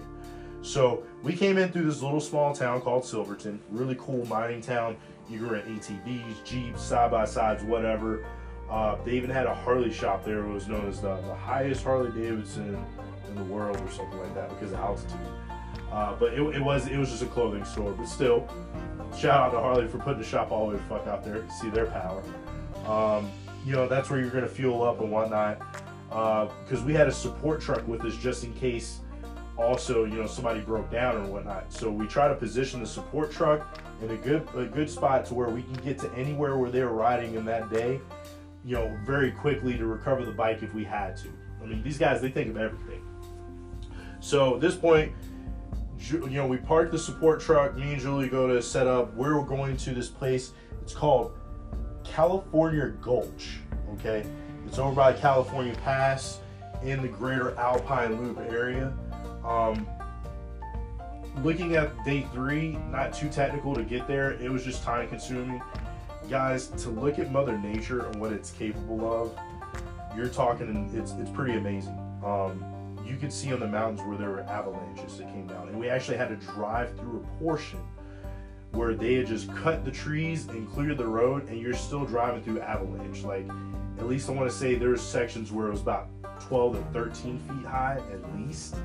So 0.62 1.04
we 1.24 1.34
came 1.34 1.58
in 1.58 1.72
through 1.72 1.86
this 1.86 2.02
little 2.02 2.20
small 2.20 2.54
town 2.54 2.82
called 2.82 3.06
Silverton, 3.06 3.60
really 3.70 3.96
cool 4.00 4.26
mining 4.28 4.62
town. 4.62 4.98
You 5.30 5.40
can 5.40 5.50
rent 5.50 5.66
ATVs, 5.68 6.44
Jeeps, 6.44 6.82
side 6.82 7.12
by 7.12 7.26
sides, 7.26 7.64
whatever. 7.64 8.26
Uh, 8.70 8.98
they 9.06 9.12
even 9.12 9.30
had 9.30 9.46
a 9.46 9.54
Harley 9.54 9.92
shop 9.92 10.26
there. 10.26 10.46
It 10.46 10.52
was 10.52 10.68
known 10.68 10.88
as 10.88 11.02
the, 11.02 11.16
the 11.22 11.36
highest 11.36 11.84
Harley 11.84 12.12
Davidson 12.12 12.84
in 13.38 13.48
the 13.48 13.54
world 13.54 13.78
or 13.78 13.92
something 13.92 14.20
like 14.20 14.34
that 14.36 14.50
because 14.50 14.72
of 14.72 14.80
altitude. 14.80 15.20
Uh, 15.92 16.16
but 16.16 16.34
it, 16.34 16.42
it, 16.42 16.62
was 16.62 16.88
it 16.88 16.98
was 16.98 17.10
just 17.10 17.24
a 17.24 17.28
clothing 17.28 17.64
store. 17.64 17.92
But 17.92 18.08
still, 18.08 18.48
shout 19.18 19.48
out 19.48 19.52
to 19.52 19.60
Harley 19.60 19.88
for 19.88 20.00
putting 20.00 20.20
the 20.20 20.28
shop 20.28 20.52
all 20.52 20.68
the 20.68 20.76
way 20.76 20.82
the 20.82 20.88
fuck 20.88 21.08
out 21.08 21.24
there. 21.24 21.44
See 21.50 21.70
their 21.70 21.88
power. 21.88 22.24
Um, 22.86 23.32
you 23.66 23.74
know 23.74 23.88
that's 23.88 24.10
where 24.10 24.20
you're 24.20 24.30
gonna 24.30 24.48
fuel 24.48 24.84
up 24.84 25.00
and 25.02 25.12
whatnot. 25.12 25.60
Because 26.10 26.82
uh, 26.82 26.86
we 26.86 26.94
had 26.94 27.08
a 27.08 27.12
support 27.12 27.62
truck 27.62 27.88
with 27.88 28.04
us 28.04 28.16
just 28.18 28.44
in 28.44 28.54
case. 28.54 29.00
Also, 29.58 30.04
you 30.04 30.16
know 30.16 30.28
somebody 30.28 30.60
broke 30.60 30.92
down 30.92 31.16
or 31.16 31.26
whatnot. 31.26 31.72
So 31.74 31.90
we 31.90 32.06
try 32.06 32.28
to 32.28 32.36
position 32.36 32.80
the 32.80 32.86
support 32.86 33.32
truck 33.32 33.80
in 34.02 34.12
a 34.12 34.18
good 34.18 34.48
a 34.56 34.66
good 34.66 34.90
spot 34.90 35.26
to 35.28 35.34
where 35.34 35.50
we 35.50 35.64
can 35.64 35.74
get 35.76 35.98
to 36.00 36.12
anywhere 36.14 36.58
where 36.58 36.70
they 36.70 36.84
were 36.84 36.94
riding 36.94 37.34
in 37.36 37.46
that 37.46 37.72
day. 37.72 38.00
You 38.66 38.76
know, 38.76 38.98
very 39.06 39.32
quickly 39.32 39.78
to 39.78 39.86
recover 39.86 40.26
the 40.26 40.32
bike 40.32 40.62
if 40.62 40.74
we 40.74 40.84
had 40.84 41.16
to. 41.18 41.30
I 41.62 41.66
mean, 41.66 41.82
these 41.82 41.98
guys 41.98 42.22
they 42.22 42.30
think 42.30 42.50
of 42.50 42.58
everything. 42.58 43.02
So 44.20 44.56
at 44.56 44.62
this 44.62 44.76
point, 44.76 45.14
you 46.00 46.30
know, 46.30 46.48
we 46.48 46.58
park 46.58 46.92
the 46.92 47.00
support 47.00 47.42
truck. 47.42 47.76
Me 47.76 47.94
and 47.94 48.02
Julie 48.02 48.30
go 48.30 48.48
to 48.48 48.62
set 48.62 48.88
up. 48.88 49.14
We're 49.16 49.42
going 49.44 49.78
to 49.78 49.94
this 49.94 50.10
place. 50.10 50.52
It's 50.82 50.94
called 50.94 51.34
California 52.04 52.94
Gulch. 53.02 53.58
Okay, 53.94 54.26
it's 54.66 54.78
over 54.80 54.96
by 54.96 55.14
California 55.14 55.76
Pass 55.84 56.40
in 56.84 57.02
the 57.02 57.08
greater 57.08 57.56
Alpine 57.58 58.22
Loop 58.22 58.40
area. 58.40 58.94
Um, 59.44 59.88
looking 61.44 61.76
at 61.76 62.04
day 62.04 62.28
three, 62.34 62.78
not 62.92 63.14
too 63.14 63.30
technical 63.30 63.74
to 63.76 63.84
get 63.84 64.08
there. 64.08 64.34
It 64.34 64.52
was 64.52 64.64
just 64.64 64.84
time 64.84 65.08
consuming. 65.08 65.62
Guys, 66.30 66.68
to 66.68 66.90
look 66.90 67.20
at 67.20 67.32
Mother 67.32 67.58
Nature 67.58 68.06
and 68.08 68.20
what 68.20 68.34
it's 68.34 68.52
capable 68.52 69.12
of, 69.12 69.38
you're 70.16 70.28
talking, 70.28 70.92
it's, 70.94 71.14
it's 71.14 71.30
pretty 71.30 71.58
amazing. 71.58 71.98
Um, 72.26 72.64
you 73.08 73.16
could 73.16 73.32
see 73.32 73.54
on 73.54 73.60
the 73.60 73.68
mountains 73.68 74.02
where 74.02 74.18
there 74.18 74.30
were 74.30 74.42
avalanches 74.42 75.18
that 75.18 75.28
came 75.32 75.48
down. 75.48 75.70
And 75.70 75.80
we 75.80 75.90
actually 75.90 76.18
had 76.18 76.30
to 76.30 76.36
drive 76.48 76.96
through 76.98 77.24
a 77.24 77.44
portion 77.44 77.80
where 78.72 78.94
they 78.94 79.16
had 79.16 79.28
just 79.28 79.54
cut 79.56 79.86
the 79.86 79.92
trees 79.92 80.48
and 80.50 80.70
cleared 80.72 80.98
the 80.98 81.08
road, 81.08 81.48
and 81.48 81.60
you're 81.60 81.74
still 81.74 82.06
driving 82.06 82.44
through 82.44 82.60
avalanche. 82.60 83.24
Like, 83.24 83.48
at 83.98 84.08
least 84.08 84.30
I 84.30 84.34
want 84.34 84.50
to 84.50 84.56
say 84.56 84.76
there's 84.76 85.02
sections 85.02 85.52
where 85.52 85.68
it 85.68 85.72
was 85.72 85.82
about 85.82 86.10
12 86.42 86.76
to 86.76 86.84
13 86.92 87.40
feet 87.40 87.66
high 87.66 88.02
at 88.12 88.38
least, 88.38 88.76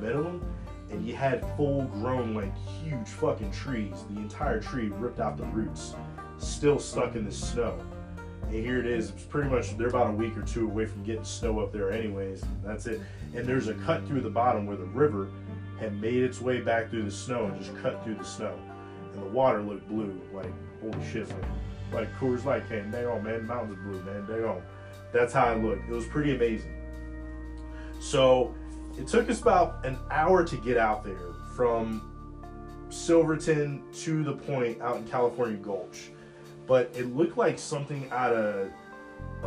minimum. 0.00 0.42
And 0.90 1.06
you 1.06 1.14
had 1.14 1.44
full 1.56 1.82
grown, 1.84 2.34
like 2.34 2.52
huge 2.82 3.08
fucking 3.08 3.50
trees. 3.50 4.04
The 4.10 4.20
entire 4.20 4.60
tree 4.60 4.88
ripped 4.88 5.20
out 5.20 5.36
the 5.36 5.44
roots, 5.46 5.94
still 6.38 6.78
stuck 6.78 7.16
in 7.16 7.24
the 7.24 7.32
snow. 7.32 7.78
And 8.42 8.54
here 8.54 8.78
it 8.78 8.86
is. 8.86 9.10
It's 9.10 9.24
pretty 9.24 9.50
much 9.50 9.76
they're 9.76 9.88
about 9.88 10.10
a 10.10 10.12
week 10.12 10.36
or 10.36 10.42
two 10.42 10.64
away 10.66 10.86
from 10.86 11.02
getting 11.02 11.24
snow 11.24 11.58
up 11.60 11.72
there, 11.72 11.90
anyways. 11.90 12.44
That's 12.64 12.86
it. 12.86 13.00
And 13.36 13.46
there's 13.46 13.68
a 13.68 13.74
cut 13.74 14.06
through 14.06 14.22
the 14.22 14.30
bottom 14.30 14.66
where 14.66 14.76
the 14.76 14.86
river 14.86 15.28
had 15.78 16.00
made 16.00 16.22
its 16.22 16.40
way 16.40 16.60
back 16.60 16.90
through 16.90 17.04
the 17.04 17.10
snow 17.10 17.46
and 17.46 17.58
just 17.58 17.76
cut 17.82 18.02
through 18.02 18.14
the 18.14 18.24
snow, 18.24 18.58
and 19.12 19.22
the 19.22 19.26
water 19.26 19.60
looked 19.60 19.88
blue. 19.88 20.18
Like 20.32 20.52
holy 20.80 21.04
shit, 21.10 21.28
like 21.28 21.44
like 21.92 22.18
Coors 22.18 22.44
Light 22.44 22.68
came. 22.68 22.90
Dang 22.90 23.06
on, 23.06 23.22
man, 23.22 23.46
mountains 23.46 23.78
blue, 23.84 24.02
man. 24.02 24.26
Dang 24.26 24.44
on. 24.44 24.62
That's 25.12 25.32
how 25.32 25.52
it 25.52 25.62
looked. 25.62 25.88
It 25.88 25.92
was 25.92 26.06
pretty 26.06 26.34
amazing. 26.34 26.74
So 28.00 28.54
it 28.98 29.06
took 29.06 29.30
us 29.30 29.40
about 29.40 29.84
an 29.84 29.98
hour 30.10 30.44
to 30.44 30.56
get 30.56 30.76
out 30.76 31.04
there 31.04 31.34
from 31.54 32.12
Silverton 32.88 33.82
to 34.00 34.24
the 34.24 34.32
point 34.32 34.80
out 34.80 34.96
in 34.96 35.06
California 35.06 35.58
Gulch 35.58 36.10
but 36.66 36.90
it 36.94 37.14
looked 37.14 37.36
like 37.36 37.58
something 37.58 38.08
out 38.10 38.32
of 38.32 38.70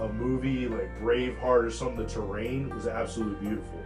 a 0.01 0.13
movie 0.13 0.67
like 0.67 0.99
Braveheart 1.01 1.65
or 1.65 1.71
something. 1.71 1.97
The 1.97 2.05
terrain 2.05 2.69
was 2.69 2.87
absolutely 2.87 3.47
beautiful. 3.47 3.83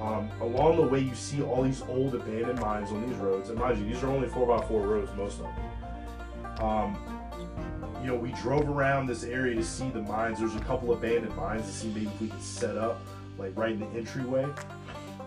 Um, 0.00 0.30
along 0.40 0.76
the 0.76 0.82
way, 0.82 1.00
you 1.00 1.14
see 1.14 1.42
all 1.42 1.62
these 1.62 1.82
old 1.82 2.14
abandoned 2.14 2.60
mines 2.60 2.90
on 2.90 3.06
these 3.06 3.16
roads. 3.18 3.50
And 3.50 3.58
mind 3.58 3.78
you, 3.78 3.84
these 3.92 4.02
are 4.02 4.08
only 4.08 4.28
4x4 4.28 4.70
roads, 4.70 5.10
most 5.16 5.40
of 5.40 5.46
them. 5.46 6.64
Um, 6.64 6.98
you 8.02 8.06
know, 8.06 8.16
we 8.16 8.32
drove 8.32 8.68
around 8.68 9.06
this 9.06 9.24
area 9.24 9.54
to 9.54 9.62
see 9.62 9.90
the 9.90 10.02
mines. 10.02 10.38
There's 10.38 10.54
a 10.54 10.60
couple 10.60 10.92
abandoned 10.92 11.36
mines 11.36 11.66
to 11.66 11.72
see 11.72 11.88
maybe 11.88 12.06
if 12.06 12.20
we 12.20 12.28
could 12.28 12.42
set 12.42 12.76
up, 12.76 13.02
like 13.38 13.52
right 13.56 13.72
in 13.72 13.80
the 13.80 13.98
entryway. 13.98 14.46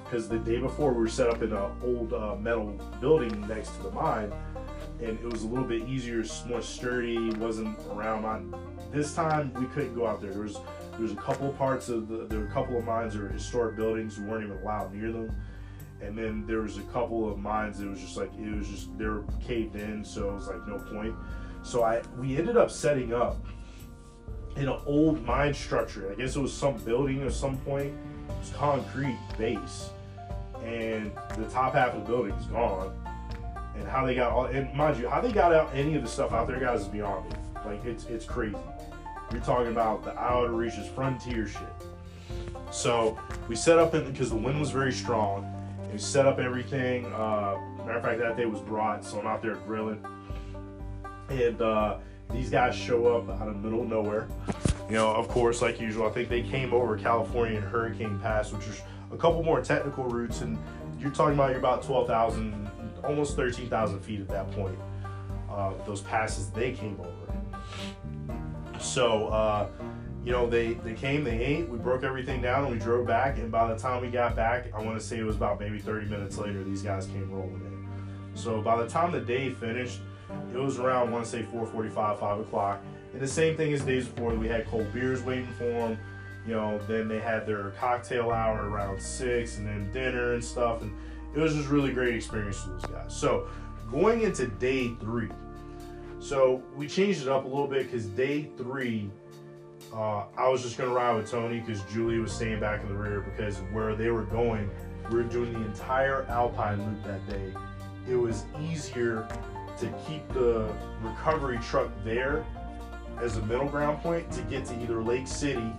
Because 0.04 0.28
the 0.28 0.40
day 0.40 0.60
before, 0.60 0.92
we 0.92 1.02
were 1.02 1.08
set 1.08 1.30
up 1.30 1.44
in 1.44 1.54
an 1.54 1.72
old 1.84 2.14
uh, 2.14 2.36
metal 2.36 2.72
building 3.00 3.48
next 3.48 3.76
to 3.78 3.84
the 3.84 3.92
mine 3.92 4.32
and 5.02 5.20
it 5.20 5.32
was 5.32 5.44
a 5.44 5.48
little 5.48 5.66
bit 5.66 5.88
easier, 5.88 6.24
more 6.48 6.62
sturdy, 6.62 7.32
wasn't 7.32 7.78
around 7.92 8.26
on. 8.26 8.73
This 8.94 9.16
time 9.16 9.52
we 9.56 9.66
couldn't 9.68 9.96
go 9.96 10.06
out 10.06 10.22
there. 10.22 10.32
There 10.32 10.44
was 10.44 10.60
there 10.92 11.02
was 11.02 11.12
a 11.12 11.16
couple 11.16 11.52
parts 11.54 11.90
of 11.90 12.08
the 12.08 12.26
there 12.26 12.40
were 12.40 12.46
a 12.46 12.52
couple 12.52 12.78
of 12.78 12.86
mines 12.86 13.16
or 13.16 13.28
historic 13.28 13.76
buildings 13.76 14.20
we 14.20 14.26
weren't 14.26 14.46
even 14.46 14.58
allowed 14.58 14.94
near 14.94 15.12
them. 15.12 15.36
And 16.02 16.18
then 16.18 16.46
there 16.46 16.62
was 16.62 16.78
a 16.78 16.84
couple 16.84 17.32
of 17.32 17.40
mines 17.40 17.80
that 17.80 17.90
was 17.90 18.00
just 18.00 18.18
like 18.18 18.32
it 18.38 18.56
was 18.56 18.68
just 18.68 18.96
they 18.98 19.06
were 19.06 19.24
caved 19.46 19.76
in, 19.76 20.06
so 20.06 20.30
it 20.30 20.34
was 20.36 20.48
like 20.48 20.68
no 20.68 20.78
point. 20.78 21.16
So 21.64 21.84
I 21.84 22.02
we 22.20 22.38
ended 22.38 22.56
up 22.56 22.70
setting 22.70 23.14
up 23.14 23.44
in 24.56 24.68
an 24.68 24.80
old 24.86 25.26
mine 25.26 25.56
structure. 25.56 26.12
I 26.12 26.16
guess 26.16 26.36
it 26.36 26.40
was 26.40 26.54
some 26.54 26.78
building 26.78 27.24
at 27.24 27.34
some 27.34 27.58
point. 27.58 27.94
It 28.30 28.40
was 28.40 28.52
concrete 28.52 29.18
base. 29.38 29.90
And 30.64 31.12
the 31.36 31.46
top 31.50 31.74
half 31.74 31.94
of 31.94 32.04
the 32.04 32.08
building 32.08 32.34
is 32.34 32.46
gone 32.46 32.96
and 33.76 33.88
how 33.88 34.06
they 34.06 34.16
got 34.16 34.32
all 34.32 34.46
and 34.46 34.74
mind 34.76 35.00
you, 35.00 35.10
how 35.10 35.20
they 35.20 35.32
got 35.32 35.54
out 35.54 35.70
any 35.74 35.96
of 35.96 36.04
the 36.04 36.08
stuff 36.08 36.32
out 36.32 36.48
there, 36.48 36.60
guys, 36.60 36.82
is 36.82 36.88
beyond 36.88 37.30
me. 37.30 37.36
Like 37.66 37.84
it's 37.86 38.06
it's 38.06 38.26
crazy. 38.26 38.56
You're 39.34 39.42
talking 39.42 39.72
about 39.72 40.04
the 40.04 40.16
outer 40.18 40.52
reaches, 40.52 40.88
frontier 40.88 41.48
shit. 41.48 41.62
So 42.72 43.18
we 43.50 43.56
set 43.56 43.80
up 43.80 43.96
in 43.96 44.10
because 44.12 44.30
the 44.30 44.36
wind 44.36 44.60
was 44.60 44.70
very 44.70 44.94
strong. 44.94 45.44
And 45.82 45.92
we 45.92 45.98
set 45.98 46.28
up 46.28 46.38
everything. 46.38 47.08
Uh, 47.08 47.58
matter 47.80 47.98
of 47.98 48.04
fact, 48.04 48.20
that 48.20 48.38
day 48.38 48.46
was 48.46 48.62
brought, 48.62 49.04
so 49.04 49.20
I'm 49.20 49.26
out 49.26 49.42
there 49.42 49.56
grilling. 49.56 50.06
And 51.30 51.60
uh, 51.62 51.98
these 52.32 52.52
guys 52.52 52.76
show 52.76 53.08
up 53.08 53.42
out 53.42 53.48
of 53.48 53.58
middle 53.64 53.82
of 53.82 53.90
nowhere. 53.90 54.28
You 54.88 54.96
know, 54.96 55.12
of 55.12 55.28
course, 55.30 55.64
like 55.64 55.82
usual, 55.82 56.08
I 56.08 56.12
think 56.12 56.30
they 56.30 56.44
came 56.44 56.72
over 56.72 56.96
California 56.96 57.58
and 57.58 57.68
Hurricane 57.68 58.20
Pass, 58.20 58.52
which 58.52 58.68
is 58.68 58.82
a 59.12 59.18
couple 59.18 59.42
more 59.42 59.62
technical 59.62 60.04
routes. 60.06 60.42
And 60.42 60.60
you're 61.00 61.12
talking 61.12 61.34
about 61.34 61.50
you're 61.50 61.60
about 61.60 61.82
12,000 61.82 62.70
almost 63.04 63.36
13,000 63.36 64.00
feet 64.00 64.22
at 64.22 64.30
that 64.30 64.52
point. 64.52 64.78
Uh, 65.50 65.74
those 65.86 66.02
passes 66.02 66.50
they 66.50 66.72
came 66.72 67.00
over. 67.00 67.33
So, 68.84 69.28
uh, 69.28 69.68
you 70.26 70.32
know, 70.32 70.50
they, 70.50 70.74
they 70.76 70.94
came, 70.94 71.24
they 71.24 71.40
ate, 71.40 71.70
we 71.70 71.78
broke 71.78 72.04
everything 72.04 72.42
down, 72.42 72.66
and 72.66 72.74
we 72.74 72.80
drove 72.80 73.08
back. 73.08 73.38
And 73.38 73.52
by 73.52 73.68
the 73.68 73.78
time 73.78 74.02
we 74.02 74.10
got 74.10 74.36
back, 74.36 74.68
I 74.74 74.82
want 74.82 75.00
to 75.00 75.06
say 75.06 75.20
it 75.20 75.24
was 75.24 75.36
about 75.36 75.60
maybe 75.60 75.80
30 75.80 76.08
minutes 76.08 76.38
later, 76.38 76.64
these 76.64 76.82
guys 76.82 77.06
came 77.08 77.30
rolling 77.32 77.56
in. 77.56 77.88
So 78.36 78.62
by 78.62 78.82
the 78.82 78.88
time 78.88 79.12
the 79.12 79.22
day 79.22 79.52
finished, 79.52 80.00
it 80.54 80.58
was 80.58 80.80
around, 80.80 81.10
I 81.10 81.12
want 81.12 81.26
to 81.26 81.30
say 81.30 81.44
4:45, 81.44 82.20
5 82.20 82.40
o'clock. 82.40 82.82
And 83.14 83.22
the 83.22 83.28
same 83.28 83.56
thing 83.56 83.74
as 83.74 83.82
days 83.82 84.08
before, 84.08 84.34
we 84.34 84.48
had 84.48 84.66
cold 84.68 84.92
beers 84.94 85.22
waiting 85.22 85.52
for 85.54 85.66
them. 85.66 85.98
You 86.48 86.54
know, 86.54 86.80
then 86.88 87.08
they 87.08 87.20
had 87.20 87.46
their 87.46 87.70
cocktail 87.72 88.32
hour 88.32 88.70
around 88.70 89.02
six, 89.02 89.58
and 89.58 89.68
then 89.68 89.92
dinner 89.92 90.34
and 90.34 90.44
stuff. 90.44 90.82
And 90.82 90.92
it 91.36 91.40
was 91.40 91.54
just 91.54 91.70
really 91.70 91.94
great 91.94 92.16
experience 92.16 92.62
for 92.62 92.72
those 92.72 92.86
guys. 92.86 93.16
So 93.16 93.48
going 93.92 94.22
into 94.22 94.48
day 94.48 94.96
three, 95.00 95.30
so 96.24 96.64
we 96.78 96.88
changed 96.88 97.24
it 97.24 97.28
up 97.28 97.44
a 97.44 97.48
little 97.48 97.68
bit 97.68 97.92
because 97.92 98.06
day 98.06 98.50
three, 98.58 99.10
uh, 99.94 100.24
I 100.38 100.48
was 100.48 100.62
just 100.64 100.78
gonna 100.78 100.94
ride 100.94 101.16
with 101.16 101.30
Tony 101.30 101.60
because 101.60 101.82
Julie 101.92 102.20
was 102.20 102.32
staying 102.32 102.62
back 102.62 102.82
in 102.82 102.88
the 102.88 102.96
rear 102.96 103.20
because 103.20 103.58
where 103.74 103.94
they 103.94 104.10
were 104.10 104.24
going, 104.24 104.70
we 105.10 105.18
were 105.18 105.24
doing 105.24 105.52
the 105.52 105.60
entire 105.60 106.24
Alpine 106.30 106.82
loop 106.82 107.04
that 107.04 107.28
day. 107.28 107.54
It 108.10 108.16
was 108.16 108.46
easier 108.62 109.28
to 109.80 109.94
keep 110.08 110.26
the 110.30 110.74
recovery 111.02 111.60
truck 111.62 111.90
there 112.06 112.46
as 113.20 113.36
a 113.36 113.42
middle 113.42 113.68
ground 113.68 114.00
point 114.00 114.32
to 114.32 114.42
get 114.44 114.64
to 114.66 114.82
either 114.82 115.04
Lake 115.04 115.28
City, 115.28 115.74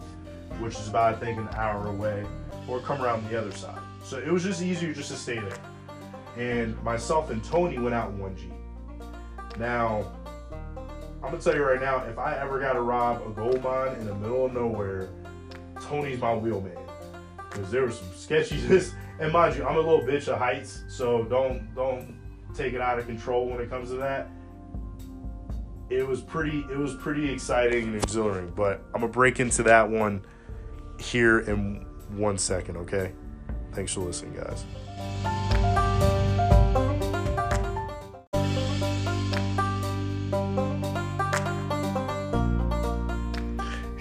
which 0.60 0.74
is 0.74 0.88
about 0.88 1.14
I 1.14 1.18
think 1.18 1.38
an 1.38 1.48
hour 1.54 1.86
away, 1.86 2.26
or 2.68 2.80
come 2.80 3.00
around 3.00 3.26
the 3.30 3.38
other 3.38 3.52
side. 3.52 3.80
So 4.02 4.18
it 4.18 4.30
was 4.30 4.42
just 4.42 4.60
easier 4.60 4.92
just 4.92 5.10
to 5.10 5.16
stay 5.16 5.38
there. 5.38 5.56
And 6.36 6.80
myself 6.82 7.30
and 7.30 7.42
Tony 7.42 7.78
went 7.78 7.94
out 7.94 8.10
in 8.10 8.18
one 8.18 8.36
Jeep. 8.36 8.52
Now, 9.58 10.12
I'm 11.24 11.30
gonna 11.30 11.42
tell 11.42 11.54
you 11.54 11.64
right 11.64 11.80
now, 11.80 12.04
if 12.04 12.18
I 12.18 12.36
ever 12.36 12.60
gotta 12.60 12.82
rob 12.82 13.22
a 13.26 13.30
gold 13.30 13.64
mine 13.64 13.96
in 13.96 14.04
the 14.04 14.14
middle 14.14 14.44
of 14.44 14.52
nowhere, 14.52 15.08
Tony's 15.80 16.20
my 16.20 16.34
wheelman. 16.34 16.76
Because 17.48 17.70
there 17.70 17.84
was 17.84 17.98
some 17.98 18.12
sketchiness. 18.14 18.92
And 19.20 19.32
mind 19.32 19.54
you, 19.54 19.64
I'm 19.64 19.76
a 19.76 19.80
little 19.80 20.00
bitch 20.00 20.26
of 20.26 20.38
heights, 20.38 20.82
so 20.88 21.22
don't 21.22 21.72
don't 21.76 22.16
take 22.52 22.74
it 22.74 22.80
out 22.80 22.98
of 22.98 23.06
control 23.06 23.48
when 23.48 23.60
it 23.60 23.70
comes 23.70 23.90
to 23.90 23.96
that. 23.98 24.28
It 25.88 26.04
was 26.04 26.20
pretty 26.20 26.66
it 26.68 26.76
was 26.76 26.96
pretty 26.96 27.30
exciting 27.32 27.84
and 27.84 27.94
exhilarating, 27.94 28.50
but 28.56 28.82
I'm 28.92 29.02
gonna 29.02 29.12
break 29.12 29.38
into 29.38 29.62
that 29.62 29.88
one 29.88 30.26
here 30.98 31.38
in 31.38 31.86
one 32.16 32.38
second, 32.38 32.76
okay? 32.78 33.12
Thanks 33.70 33.94
for 33.94 34.00
listening, 34.00 34.34
guys. 34.34 34.64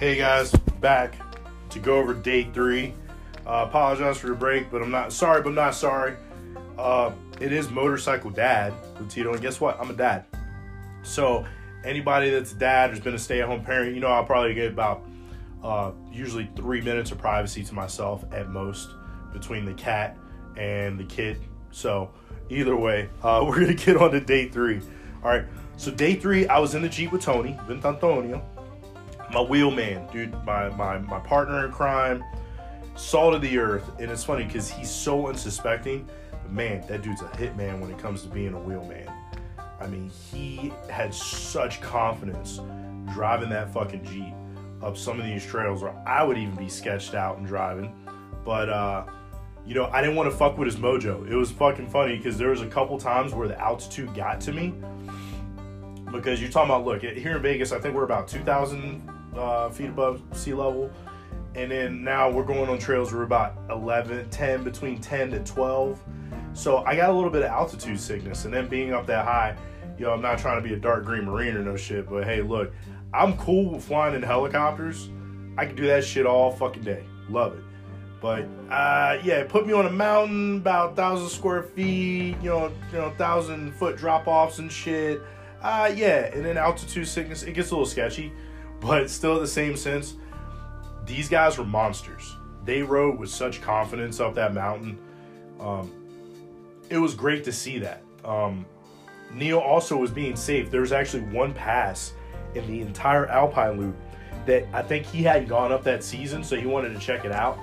Hey 0.04 0.16
guys, 0.16 0.52
back 0.82 1.16
to 1.70 1.78
go 1.78 1.96
over 1.96 2.12
day 2.12 2.44
three. 2.52 2.92
Uh, 3.46 3.64
apologize 3.66 4.18
for 4.18 4.26
the 4.26 4.34
break, 4.34 4.70
but 4.70 4.82
I'm 4.82 4.90
not 4.90 5.14
sorry, 5.14 5.40
but 5.40 5.48
I'm 5.48 5.54
not 5.54 5.74
sorry. 5.74 6.14
Uh, 6.76 7.12
it 7.40 7.54
is 7.54 7.70
Motorcycle 7.70 8.28
Dad 8.28 8.74
with 8.98 9.08
Tito, 9.08 9.32
and 9.32 9.40
guess 9.40 9.62
what? 9.62 9.80
I'm 9.80 9.88
a 9.88 9.94
dad. 9.94 10.26
So 11.04 11.46
anybody 11.86 12.28
that's 12.28 12.52
a 12.52 12.56
dad 12.56 12.90
has 12.90 13.00
been 13.00 13.14
a 13.14 13.18
stay-at-home 13.18 13.64
parent, 13.64 13.94
you 13.94 14.00
know 14.02 14.08
I'll 14.08 14.26
probably 14.26 14.52
get 14.52 14.72
about 14.72 15.06
uh, 15.62 15.92
usually 16.12 16.50
three 16.54 16.82
minutes 16.82 17.10
of 17.10 17.16
privacy 17.16 17.64
to 17.64 17.72
myself 17.72 18.26
at 18.30 18.50
most 18.50 18.90
between 19.32 19.64
the 19.64 19.72
cat 19.72 20.18
and 20.58 21.00
the 21.00 21.04
kid. 21.04 21.38
So 21.70 22.10
either 22.50 22.76
way, 22.76 23.08
uh, 23.22 23.42
we're 23.48 23.58
gonna 23.58 23.72
get 23.72 23.96
on 23.96 24.10
to 24.10 24.20
day 24.20 24.50
three. 24.50 24.82
All 25.22 25.30
right. 25.30 25.46
So 25.78 25.90
day 25.90 26.16
three, 26.16 26.46
I 26.46 26.58
was 26.58 26.74
in 26.74 26.82
the 26.82 26.90
Jeep 26.90 27.10
with 27.10 27.22
Tony, 27.22 27.58
Vintantonio, 27.66 28.42
my 29.34 29.40
wheelman, 29.40 30.06
dude, 30.12 30.32
my 30.44 30.68
my 30.70 30.98
my 30.98 31.18
partner 31.18 31.66
in 31.66 31.72
crime, 31.72 32.24
salt 32.94 33.34
of 33.34 33.42
the 33.42 33.58
earth. 33.58 33.90
And 33.98 34.10
it's 34.10 34.24
funny 34.24 34.44
because 34.44 34.70
he's 34.70 34.90
so 34.90 35.26
unsuspecting. 35.26 36.08
But 36.30 36.52
man, 36.52 36.86
that 36.88 37.02
dude's 37.02 37.20
a 37.20 37.26
hitman 37.26 37.80
when 37.80 37.90
it 37.90 37.98
comes 37.98 38.22
to 38.22 38.28
being 38.28 38.54
a 38.54 38.60
wheelman. 38.60 39.10
I 39.80 39.86
mean, 39.88 40.08
he 40.08 40.72
had 40.88 41.12
such 41.12 41.80
confidence 41.80 42.60
driving 43.12 43.50
that 43.50 43.72
fucking 43.72 44.04
Jeep 44.04 44.32
up 44.82 44.96
some 44.96 45.18
of 45.18 45.26
these 45.26 45.44
trails 45.44 45.82
where 45.82 45.94
I 46.06 46.22
would 46.22 46.38
even 46.38 46.54
be 46.54 46.68
sketched 46.68 47.14
out 47.14 47.38
and 47.38 47.46
driving. 47.46 47.92
But 48.44 48.68
uh, 48.68 49.06
you 49.66 49.74
know, 49.74 49.86
I 49.86 50.00
didn't 50.00 50.16
want 50.16 50.30
to 50.30 50.36
fuck 50.36 50.58
with 50.58 50.66
his 50.66 50.76
mojo. 50.76 51.28
It 51.28 51.34
was 51.34 51.50
fucking 51.50 51.88
funny 51.88 52.16
because 52.16 52.38
there 52.38 52.50
was 52.50 52.60
a 52.60 52.68
couple 52.68 52.98
times 52.98 53.34
where 53.34 53.48
the 53.48 53.58
altitude 53.60 54.14
got 54.14 54.40
to 54.42 54.52
me. 54.52 54.74
Because 56.12 56.40
you're 56.40 56.50
talking 56.50 56.70
about, 56.70 56.84
look, 56.84 57.02
here 57.02 57.36
in 57.36 57.42
Vegas, 57.42 57.72
I 57.72 57.80
think 57.80 57.96
we're 57.96 58.04
about 58.04 58.28
2,000 58.28 59.02
uh, 59.36 59.70
feet 59.70 59.88
above 59.88 60.22
sea 60.32 60.54
level. 60.54 60.90
And 61.54 61.70
then 61.70 62.02
now 62.02 62.30
we're 62.30 62.44
going 62.44 62.68
on 62.68 62.78
trails 62.78 63.12
we're 63.12 63.22
about 63.22 63.56
11, 63.70 64.28
10, 64.30 64.64
between 64.64 65.00
10 65.00 65.30
to 65.30 65.40
12. 65.40 66.02
So 66.52 66.78
I 66.78 66.96
got 66.96 67.10
a 67.10 67.12
little 67.12 67.30
bit 67.30 67.42
of 67.42 67.50
altitude 67.50 68.00
sickness. 68.00 68.44
And 68.44 68.52
then 68.52 68.68
being 68.68 68.92
up 68.92 69.06
that 69.06 69.24
high, 69.24 69.56
you 69.98 70.06
know, 70.06 70.12
I'm 70.12 70.22
not 70.22 70.38
trying 70.38 70.60
to 70.60 70.68
be 70.68 70.74
a 70.74 70.78
dark 70.78 71.04
green 71.04 71.24
marine 71.24 71.56
or 71.56 71.62
no 71.62 71.76
shit, 71.76 72.08
but 72.08 72.24
hey, 72.24 72.42
look, 72.42 72.72
I'm 73.12 73.36
cool 73.36 73.70
with 73.70 73.84
flying 73.84 74.14
in 74.14 74.22
helicopters. 74.22 75.08
I 75.56 75.66
can 75.66 75.76
do 75.76 75.86
that 75.86 76.04
shit 76.04 76.26
all 76.26 76.50
fucking 76.50 76.82
day. 76.82 77.04
Love 77.28 77.54
it. 77.54 77.64
But 78.20 78.48
uh, 78.70 79.18
yeah, 79.22 79.44
put 79.44 79.66
me 79.66 79.72
on 79.72 79.86
a 79.86 79.90
mountain, 79.90 80.56
about 80.56 80.96
thousand 80.96 81.28
square 81.28 81.62
feet, 81.62 82.36
you 82.42 82.48
know, 82.48 82.72
you 82.90 82.98
know, 82.98 83.10
thousand 83.18 83.72
foot 83.74 83.96
drop 83.96 84.26
offs 84.26 84.58
and 84.58 84.72
shit. 84.72 85.20
Uh, 85.60 85.92
yeah, 85.94 86.30
and 86.34 86.44
then 86.44 86.56
altitude 86.56 87.06
sickness, 87.06 87.42
it 87.42 87.52
gets 87.52 87.70
a 87.70 87.74
little 87.74 87.86
sketchy, 87.86 88.32
but 88.84 89.10
still, 89.10 89.40
the 89.40 89.46
same 89.46 89.76
sense, 89.76 90.14
these 91.06 91.28
guys 91.28 91.58
were 91.58 91.64
monsters. 91.64 92.36
They 92.64 92.82
rode 92.82 93.18
with 93.18 93.30
such 93.30 93.60
confidence 93.60 94.20
up 94.20 94.34
that 94.34 94.54
mountain. 94.54 94.98
Um, 95.60 95.92
it 96.90 96.98
was 96.98 97.14
great 97.14 97.44
to 97.44 97.52
see 97.52 97.78
that. 97.78 98.02
Um, 98.24 98.66
Neil 99.32 99.58
also 99.58 99.96
was 99.96 100.10
being 100.10 100.36
safe. 100.36 100.70
There 100.70 100.80
was 100.80 100.92
actually 100.92 101.24
one 101.24 101.52
pass 101.52 102.12
in 102.54 102.66
the 102.66 102.80
entire 102.80 103.26
Alpine 103.26 103.78
Loop 103.78 103.96
that 104.46 104.66
I 104.72 104.82
think 104.82 105.06
he 105.06 105.22
hadn't 105.22 105.48
gone 105.48 105.72
up 105.72 105.82
that 105.84 106.04
season, 106.04 106.44
so 106.44 106.56
he 106.56 106.66
wanted 106.66 106.92
to 106.92 106.98
check 106.98 107.24
it 107.24 107.32
out. 107.32 107.58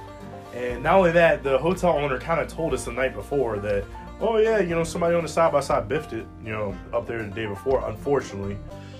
And 0.53 0.83
not 0.83 0.95
only 0.95 1.11
that, 1.11 1.43
the 1.43 1.57
hotel 1.57 1.91
owner 1.91 2.19
kind 2.19 2.41
of 2.41 2.47
told 2.47 2.73
us 2.73 2.85
the 2.85 2.91
night 2.91 3.13
before 3.13 3.57
that 3.59 3.85
oh 4.21 4.37
yeah, 4.37 4.59
you 4.59 4.75
know, 4.75 4.83
somebody 4.83 5.15
on 5.15 5.23
the 5.23 5.29
side 5.29 5.51
by 5.51 5.59
side 5.59 5.89
biffed 5.89 6.13
it, 6.13 6.25
you 6.43 6.51
know, 6.51 6.75
up 6.93 7.07
there 7.07 7.21
the 7.23 7.29
day 7.29 7.47
before. 7.47 7.87
Unfortunately, 7.89 8.57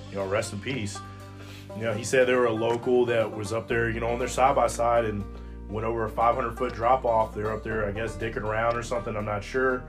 you 0.10 0.16
know, 0.16 0.26
rest 0.28 0.52
in 0.52 0.60
peace. 0.60 1.00
You 1.76 1.84
know, 1.84 1.94
he 1.94 2.04
said 2.04 2.28
they 2.28 2.34
were 2.34 2.46
a 2.46 2.54
local 2.54 3.06
that 3.06 3.36
was 3.36 3.54
up 3.54 3.68
there, 3.68 3.90
you 3.90 4.00
know, 4.00 4.08
on 4.08 4.20
their 4.20 4.28
side 4.28 4.56
by 4.56 4.68
side 4.68 5.06
and 5.06 5.24
went 5.70 5.86
over 5.86 6.06
a 6.06 6.10
500 6.10 6.58
foot 6.58 6.74
drop 6.74 7.06
off. 7.06 7.34
They're 7.34 7.52
up 7.52 7.64
there, 7.64 7.88
I 7.88 7.92
guess, 7.92 8.16
dicking 8.16 8.44
around 8.44 8.76
or 8.76 8.84
something. 8.84 9.16
I'm 9.16 9.26
not 9.26 9.44
sure. 9.44 9.84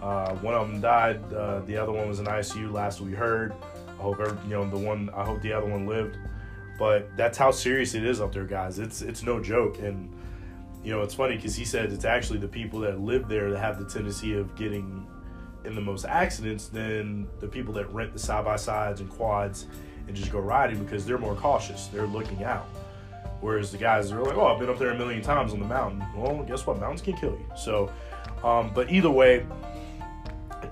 Uh, 0.00 0.34
one 0.36 0.54
of 0.54 0.68
them 0.68 0.80
died. 0.80 1.20
Uh, 1.32 1.60
the 1.60 1.76
other 1.76 1.92
one 1.92 2.08
was 2.08 2.20
in 2.20 2.26
ICU. 2.26 2.72
Last 2.72 3.00
we 3.00 3.12
heard. 3.12 3.54
I 3.98 4.02
hope 4.02 4.20
every, 4.20 4.38
you 4.44 4.54
know 4.54 4.68
the 4.68 4.78
one. 4.78 5.10
I 5.14 5.24
hope 5.24 5.42
the 5.42 5.52
other 5.52 5.66
one 5.66 5.86
lived. 5.86 6.16
But 6.78 7.16
that's 7.16 7.38
how 7.38 7.50
serious 7.50 7.94
it 7.94 8.04
is 8.04 8.20
up 8.20 8.32
there, 8.32 8.44
guys. 8.44 8.78
It's 8.78 9.02
it's 9.02 9.22
no 9.22 9.40
joke. 9.40 9.78
And 9.78 10.14
you 10.84 10.92
know, 10.92 11.02
it's 11.02 11.14
funny 11.14 11.36
because 11.36 11.56
he 11.56 11.64
said 11.64 11.90
it's 11.92 12.04
actually 12.04 12.38
the 12.38 12.48
people 12.48 12.80
that 12.80 13.00
live 13.00 13.28
there 13.28 13.50
that 13.50 13.58
have 13.58 13.78
the 13.78 13.86
tendency 13.86 14.36
of 14.36 14.54
getting 14.54 15.06
in 15.64 15.74
the 15.74 15.80
most 15.80 16.04
accidents 16.04 16.68
than 16.68 17.26
the 17.40 17.48
people 17.48 17.74
that 17.74 17.92
rent 17.92 18.12
the 18.12 18.18
side 18.18 18.44
by 18.44 18.54
sides 18.54 19.00
and 19.00 19.10
quads 19.10 19.66
and 20.06 20.16
just 20.16 20.30
go 20.30 20.38
riding 20.38 20.82
because 20.82 21.04
they're 21.04 21.18
more 21.18 21.34
cautious. 21.34 21.86
They're 21.88 22.06
looking 22.06 22.44
out. 22.44 22.68
Whereas 23.40 23.70
the 23.70 23.78
guys 23.78 24.10
are 24.12 24.22
like, 24.22 24.36
oh, 24.36 24.46
I've 24.46 24.58
been 24.58 24.70
up 24.70 24.78
there 24.78 24.90
a 24.90 24.98
million 24.98 25.22
times 25.22 25.52
on 25.52 25.60
the 25.60 25.66
mountain. 25.66 26.04
Well, 26.16 26.42
guess 26.44 26.66
what? 26.66 26.80
Mountains 26.80 27.02
can 27.02 27.16
kill 27.16 27.32
you. 27.32 27.46
So, 27.56 27.92
um, 28.42 28.70
but 28.74 28.90
either 28.90 29.10
way, 29.10 29.46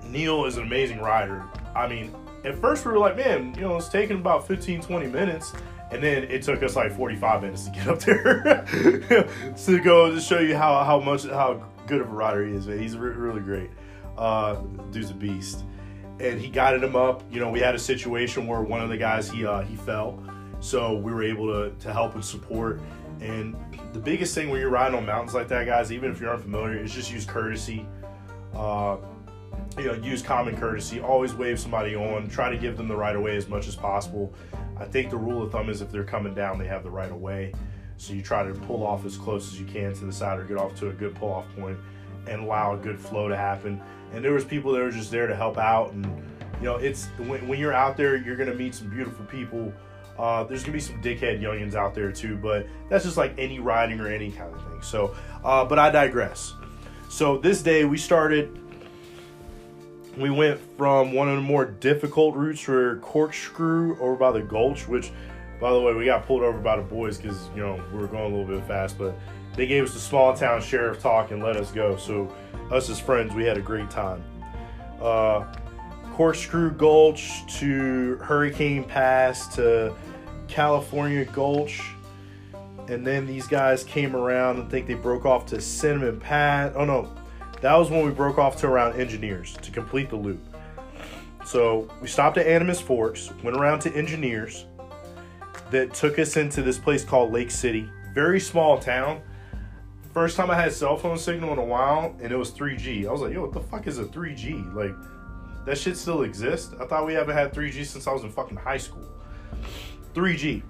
Neil 0.03 0.45
is 0.45 0.57
an 0.57 0.63
amazing 0.63 0.99
rider. 0.99 1.43
I 1.75 1.87
mean, 1.87 2.13
at 2.43 2.57
first 2.57 2.85
we 2.85 2.91
were 2.91 2.97
like, 2.97 3.17
man, 3.17 3.53
you 3.55 3.61
know, 3.61 3.77
it's 3.77 3.89
taking 3.89 4.17
about 4.17 4.47
15, 4.47 4.81
20 4.81 5.07
minutes. 5.07 5.53
And 5.91 6.01
then 6.03 6.23
it 6.23 6.41
took 6.41 6.63
us 6.63 6.75
like 6.75 6.91
45 6.91 7.43
minutes 7.43 7.65
to 7.65 7.71
get 7.71 7.87
up 7.87 7.99
there 7.99 8.65
to 9.65 9.79
go 9.83 10.13
to 10.13 10.19
show 10.19 10.39
you 10.39 10.55
how, 10.55 10.83
how 10.83 10.99
much, 10.99 11.25
how 11.25 11.63
good 11.85 12.01
of 12.01 12.09
a 12.09 12.13
rider 12.13 12.45
he 12.45 12.53
is. 12.53 12.67
Man. 12.67 12.79
He's 12.79 12.97
re- 12.97 13.11
really 13.11 13.41
great. 13.41 13.69
Uh, 14.17 14.55
dude's 14.91 15.11
a 15.11 15.13
beast. 15.13 15.63
And 16.19 16.39
he 16.39 16.49
guided 16.49 16.83
him 16.83 16.95
up. 16.95 17.23
You 17.31 17.39
know, 17.39 17.49
we 17.49 17.59
had 17.59 17.75
a 17.75 17.79
situation 17.79 18.47
where 18.47 18.61
one 18.61 18.81
of 18.81 18.89
the 18.89 18.97
guys, 18.97 19.29
he, 19.29 19.45
uh, 19.45 19.61
he 19.61 19.75
fell. 19.75 20.23
So 20.59 20.95
we 20.95 21.11
were 21.11 21.23
able 21.23 21.47
to, 21.47 21.75
to 21.77 21.93
help 21.93 22.15
and 22.15 22.23
support. 22.23 22.79
And 23.21 23.55
the 23.93 23.99
biggest 23.99 24.33
thing 24.33 24.49
when 24.49 24.59
you're 24.59 24.69
riding 24.69 24.97
on 24.97 25.05
mountains 25.05 25.33
like 25.33 25.47
that, 25.49 25.65
guys, 25.65 25.91
even 25.91 26.11
if 26.11 26.19
you're 26.19 26.33
unfamiliar, 26.33 26.77
is 26.77 26.93
just 26.93 27.11
use 27.11 27.25
courtesy. 27.25 27.85
Uh, 28.53 28.97
you 29.77 29.85
know, 29.85 29.93
use 29.93 30.21
common 30.21 30.55
courtesy. 30.55 31.01
Always 31.01 31.33
wave 31.33 31.59
somebody 31.59 31.95
on. 31.95 32.29
Try 32.29 32.49
to 32.49 32.57
give 32.57 32.77
them 32.77 32.87
the 32.87 32.95
right 32.95 33.15
of 33.15 33.21
way 33.21 33.35
as 33.35 33.47
much 33.47 33.67
as 33.67 33.75
possible. 33.75 34.33
I 34.77 34.85
think 34.85 35.09
the 35.09 35.17
rule 35.17 35.43
of 35.43 35.51
thumb 35.51 35.69
is 35.69 35.81
if 35.81 35.91
they're 35.91 36.03
coming 36.03 36.33
down, 36.33 36.57
they 36.57 36.67
have 36.67 36.83
the 36.83 36.89
right 36.89 37.09
of 37.09 37.19
way. 37.19 37.53
So 37.97 38.13
you 38.13 38.21
try 38.21 38.43
to 38.43 38.53
pull 38.53 38.85
off 38.85 39.05
as 39.05 39.17
close 39.17 39.51
as 39.51 39.59
you 39.59 39.65
can 39.65 39.93
to 39.93 40.05
the 40.05 40.11
side 40.11 40.39
or 40.39 40.43
get 40.43 40.57
off 40.57 40.75
to 40.79 40.89
a 40.89 40.93
good 40.93 41.15
pull 41.15 41.31
off 41.31 41.45
point 41.55 41.77
and 42.27 42.41
allow 42.41 42.73
a 42.73 42.77
good 42.77 42.99
flow 42.99 43.27
to 43.29 43.35
happen. 43.35 43.81
And 44.15 44.23
there 44.23 44.31
was 44.33 44.45
people 44.45 44.71
that 44.71 44.81
were 44.81 44.91
just 44.91 45.11
there 45.11 45.27
to 45.27 45.35
help 45.35 45.57
out. 45.57 45.91
And, 45.91 46.05
you 46.59 46.65
know, 46.65 46.77
it's 46.77 47.05
when, 47.17 47.47
when 47.47 47.59
you're 47.59 47.73
out 47.73 47.97
there, 47.97 48.15
you're 48.15 48.37
to 48.37 48.53
meet 48.53 48.73
some 48.73 48.89
beautiful 48.89 49.25
people. 49.25 49.73
Uh, 50.17 50.45
there's 50.45 50.63
gonna 50.63 50.73
be 50.73 50.79
some 50.79 51.01
dickhead 51.01 51.41
youngins 51.41 51.75
out 51.75 51.93
there 51.93 52.11
too, 52.11 52.37
but 52.37 52.65
that's 52.89 53.03
just 53.03 53.17
like 53.17 53.33
any 53.37 53.59
riding 53.59 53.99
or 53.99 54.07
any 54.07 54.31
kind 54.31 54.53
of 54.53 54.63
thing. 54.63 54.81
So, 54.81 55.13
uh, 55.43 55.65
but 55.65 55.77
I 55.77 55.91
digress. 55.91 56.53
So 57.09 57.37
this 57.37 57.61
day 57.61 57.83
we 57.83 57.97
started 57.97 58.57
we 60.17 60.29
went 60.29 60.59
from 60.77 61.11
one 61.11 61.27
of 61.27 61.35
the 61.35 61.41
more 61.41 61.65
difficult 61.65 62.35
routes 62.35 62.61
for 62.61 62.97
corkscrew 62.99 63.99
over 63.99 64.15
by 64.15 64.31
the 64.31 64.41
gulch 64.41 64.87
which 64.87 65.11
by 65.59 65.71
the 65.71 65.79
way 65.79 65.93
we 65.93 66.05
got 66.05 66.25
pulled 66.25 66.41
over 66.41 66.57
by 66.57 66.77
the 66.77 66.81
boys 66.81 67.17
because 67.17 67.49
you 67.55 67.61
know 67.61 67.81
we 67.91 67.99
were 67.99 68.07
going 68.07 68.33
a 68.33 68.37
little 68.37 68.45
bit 68.45 68.65
fast 68.67 68.97
but 68.97 69.13
they 69.55 69.67
gave 69.67 69.83
us 69.83 69.93
the 69.93 69.99
small 69.99 70.35
town 70.35 70.61
sheriff 70.61 70.99
talk 71.01 71.31
and 71.31 71.43
let 71.43 71.55
us 71.55 71.71
go 71.71 71.95
so 71.97 72.31
us 72.71 72.89
as 72.89 72.99
friends 72.99 73.33
we 73.33 73.43
had 73.43 73.57
a 73.57 73.61
great 73.61 73.89
time 73.89 74.23
uh, 75.01 75.45
corkscrew 76.13 76.71
gulch 76.71 77.45
to 77.47 78.17
hurricane 78.17 78.83
pass 78.83 79.53
to 79.55 79.93
california 80.47 81.25
gulch 81.25 81.81
and 82.87 83.05
then 83.05 83.25
these 83.25 83.47
guys 83.47 83.83
came 83.83 84.15
around 84.15 84.59
and 84.59 84.69
think 84.69 84.85
they 84.85 84.93
broke 84.93 85.25
off 85.25 85.45
to 85.45 85.59
cinnamon 85.59 86.19
pass 86.19 86.71
oh 86.75 86.85
no 86.85 87.09
that 87.65 87.75
was 87.77 87.89
when 87.89 88.05
we 88.05 88.11
broke 88.11 88.37
off 88.37 88.57
to 88.57 88.67
around 88.67 88.99
Engineers 88.99 89.57
to 89.61 89.71
complete 89.71 90.09
the 90.11 90.15
loop. 90.15 90.39
So 91.45 91.89
we 92.01 92.07
stopped 92.07 92.37
at 92.37 92.45
Animas 92.45 92.79
Forks, 92.79 93.31
went 93.43 93.57
around 93.57 93.79
to 93.79 93.95
Engineers, 93.95 94.65
that 95.71 95.93
took 95.93 96.19
us 96.19 96.37
into 96.37 96.61
this 96.61 96.77
place 96.77 97.03
called 97.03 97.31
Lake 97.31 97.49
City. 97.49 97.89
Very 98.13 98.39
small 98.39 98.77
town. 98.77 99.21
First 100.15 100.37
time 100.37 100.49
I 100.49 100.55
had 100.55 100.71
cell 100.71 100.95
phone 100.95 101.17
signal 101.17 101.51
in 101.51 101.59
a 101.59 101.65
while, 101.65 102.15
and 102.21 102.31
it 102.31 102.37
was 102.37 102.49
3G. 102.49 103.05
I 103.05 103.11
was 103.11 103.19
like, 103.19 103.33
yo, 103.33 103.41
what 103.41 103.51
the 103.51 103.59
fuck 103.59 103.85
is 103.85 103.99
a 103.99 104.05
3G? 104.05 104.73
Like, 104.73 104.95
that 105.65 105.77
shit 105.77 105.97
still 105.97 106.23
exists? 106.23 106.73
I 106.79 106.85
thought 106.85 107.05
we 107.05 107.13
haven't 107.13 107.35
had 107.35 107.53
3G 107.53 107.85
since 107.85 108.07
I 108.07 108.13
was 108.13 108.23
in 108.23 108.31
fucking 108.31 108.55
high 108.55 108.77
school. 108.77 109.05
3G. 110.13 110.63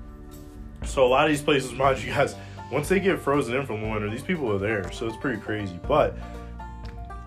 So 0.84 1.06
a 1.06 1.08
lot 1.08 1.26
of 1.26 1.30
these 1.30 1.44
places, 1.44 1.74
mind 1.78 2.02
you 2.02 2.12
guys, 2.12 2.36
once 2.72 2.90
they 2.90 3.00
get 3.00 3.20
frozen 3.20 3.56
in 3.56 3.68
from 3.68 3.82
the 3.82 3.88
winter, 3.88 4.10
these 4.10 4.24
people 4.24 4.52
are 4.52 4.58
there. 4.58 4.92
So 4.92 5.06
it's 5.06 5.18
pretty 5.18 5.40
crazy. 5.40 5.80
But 5.88 6.18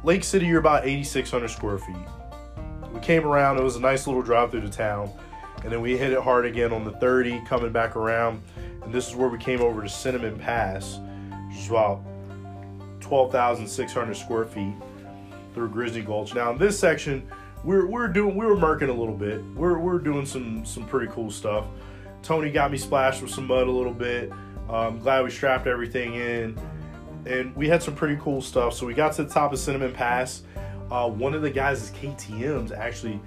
Lake 0.03 0.25
City, 0.25 0.47
you're 0.47 0.59
about 0.59 0.89
8,600 0.89 1.47
square 1.47 1.79
feet. 1.79 1.95
We 2.93 2.99
came 2.99 3.25
around. 3.25 3.59
It 3.59 3.63
was 3.63 3.77
a 3.77 3.81
nice 3.81 4.09
little 4.09 4.23
drive 4.23 4.51
through 4.51 4.63
the 4.63 4.71
town. 4.71 5.13
And 5.63 5.71
then 5.71 5.81
we 5.81 5.97
hit 5.97 6.13
it 6.13 6.21
hard 6.21 6.47
again 6.47 6.73
on 6.73 6.83
the 6.83 6.99
30, 6.99 7.43
coming 7.43 7.71
back 7.71 7.95
around. 7.95 8.43
And 8.83 8.93
this 8.93 9.09
is 9.09 9.15
where 9.15 9.29
we 9.29 9.39
came 9.39 9.61
over 9.61 9.85
to 9.85 9.89
Cinnamon 9.89 10.37
Pass, 10.37 10.99
which 11.47 11.59
is 11.59 11.71
about 11.71 12.08
12,600 13.09 14.15
square 14.15 14.45
feet 14.45 14.75
through 15.55 15.71
Grizzly 15.71 16.03
Gulch. 16.03 16.35
Now 16.35 16.51
in 16.51 16.59
this 16.59 16.79
section, 16.79 17.27
we're 17.65 17.87
we're 17.87 18.09
doing 18.09 18.37
we 18.37 18.45
were 18.45 18.57
marking 18.57 18.91
a 18.91 18.95
little 18.95 19.17
bit. 19.17 19.43
We're 19.55 19.79
we're 19.79 19.99
doing 19.99 20.27
some 20.27 20.65
some 20.67 20.85
pretty 20.87 21.11
cool 21.13 21.31
stuff. 21.31 21.65
Tony 22.23 22.51
got 22.51 22.71
me 22.71 22.77
splashed 22.77 23.23
with 23.23 23.31
some 23.31 23.47
mud 23.47 23.67
a 23.67 23.71
little 23.71 23.95
bit. 23.95 24.31
I'm 24.69 24.99
glad 24.99 25.25
we 25.25 25.31
strapped 25.31 25.67
everything 25.67 26.15
in, 26.17 26.59
and 27.25 27.57
we 27.57 27.67
had 27.67 27.83
some 27.83 27.95
pretty 27.95 28.19
cool 28.21 28.43
stuff. 28.43 28.75
So 28.75 28.85
we 28.87 28.93
got 28.93 29.15
to 29.15 29.25
the 29.25 29.33
top 29.33 29.55
of 29.55 29.59
Cinnamon 29.59 29.93
Pass. 29.95 30.43
Uh, 30.91 31.09
one 31.09 31.33
of 31.33 31.41
the 31.41 31.51
guys' 31.51 31.83
is 31.85 31.91
KTM's 31.93 32.73
actually 32.73 33.21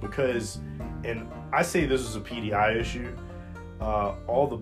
because, 0.00 0.58
and 1.04 1.26
I 1.52 1.62
say 1.62 1.86
this 1.86 2.02
is 2.02 2.16
a 2.16 2.20
PDI 2.20 2.76
issue. 2.76 3.16
Uh, 3.80 4.14
all 4.26 4.46
the 4.46 4.58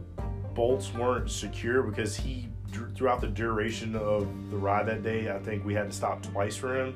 bolts 0.54 0.94
weren't 0.94 1.30
secure 1.30 1.83
because 1.83 2.16
he 2.16 2.49
throughout 2.94 3.20
the 3.20 3.28
duration 3.28 3.96
of 3.96 4.28
the 4.50 4.56
ride 4.56 4.87
that 4.87 5.02
day, 5.02 5.30
I 5.30 5.38
think 5.38 5.64
we 5.64 5.74
had 5.74 5.90
to 5.90 5.96
stop 5.96 6.22
twice 6.22 6.56
for 6.56 6.78
him 6.78 6.94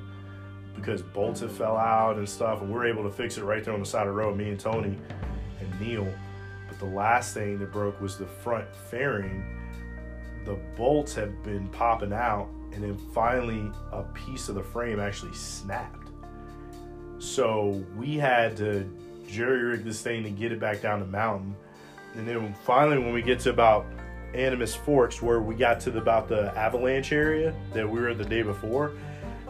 because 0.75 1.03
bolts 1.03 1.41
had 1.41 1.51
fell 1.51 1.77
out 1.77 2.17
and 2.17 2.29
stuff, 2.29 2.61
and 2.61 2.71
we 2.71 2.77
are 2.77 2.87
able 2.87 3.05
to 3.05 3.11
fix 3.11 3.39
it 3.39 3.45
right 3.45 3.65
there 3.65 3.75
on 3.75 3.81
the 3.81 3.87
side 3.87 4.07
of 4.07 4.15
the 4.15 4.21
road, 4.21 4.37
me 4.37 4.51
and 4.51 4.59
Tony 4.59 4.99
and 5.61 5.81
Neil. 5.81 6.09
But 6.69 6.79
the 6.79 6.87
last 6.87 7.35
thing 7.35 7.59
that 7.59 7.73
broke 7.73 8.01
was 8.01 8.19
the 8.19 8.27
front 8.27 8.67
fairing. 8.91 9.45
The 10.45 10.59
bolts 10.77 11.15
had 11.15 11.43
been 11.43 11.69
popping 11.69 12.13
out, 12.13 12.49
and 12.73 12.83
then 12.83 12.99
finally 13.15 13.71
a 13.93 14.03
piece 14.03 14.49
of 14.49 14.57
the 14.57 14.63
frame 14.63 15.01
actually 15.01 15.35
snapped. 15.35 16.11
So 17.19 17.83
we 17.97 18.17
had 18.17 18.57
to 18.59 18.91
jerry 19.29 19.63
rig 19.63 19.85
this 19.85 20.03
thing 20.03 20.23
to 20.25 20.31
get 20.31 20.53
it 20.53 20.61
back 20.61 20.83
down 20.83 21.01
the 21.01 21.07
mountain. 21.07 21.57
And 22.15 22.29
then 22.29 22.55
finally, 22.65 22.99
when 22.99 23.13
we 23.13 23.23
get 23.23 23.41
to 23.41 23.51
about 23.51 23.87
Animas 24.35 24.75
Forks, 24.75 25.23
where 25.23 25.41
we 25.41 25.55
got 25.55 25.81
to 25.81 25.91
the, 25.91 25.99
about 25.99 26.29
the 26.29 26.57
avalanche 26.57 27.13
area 27.13 27.55
that 27.73 27.89
we 27.89 28.01
were 28.01 28.15
the 28.15 28.25
day 28.25 28.43
before, 28.43 28.93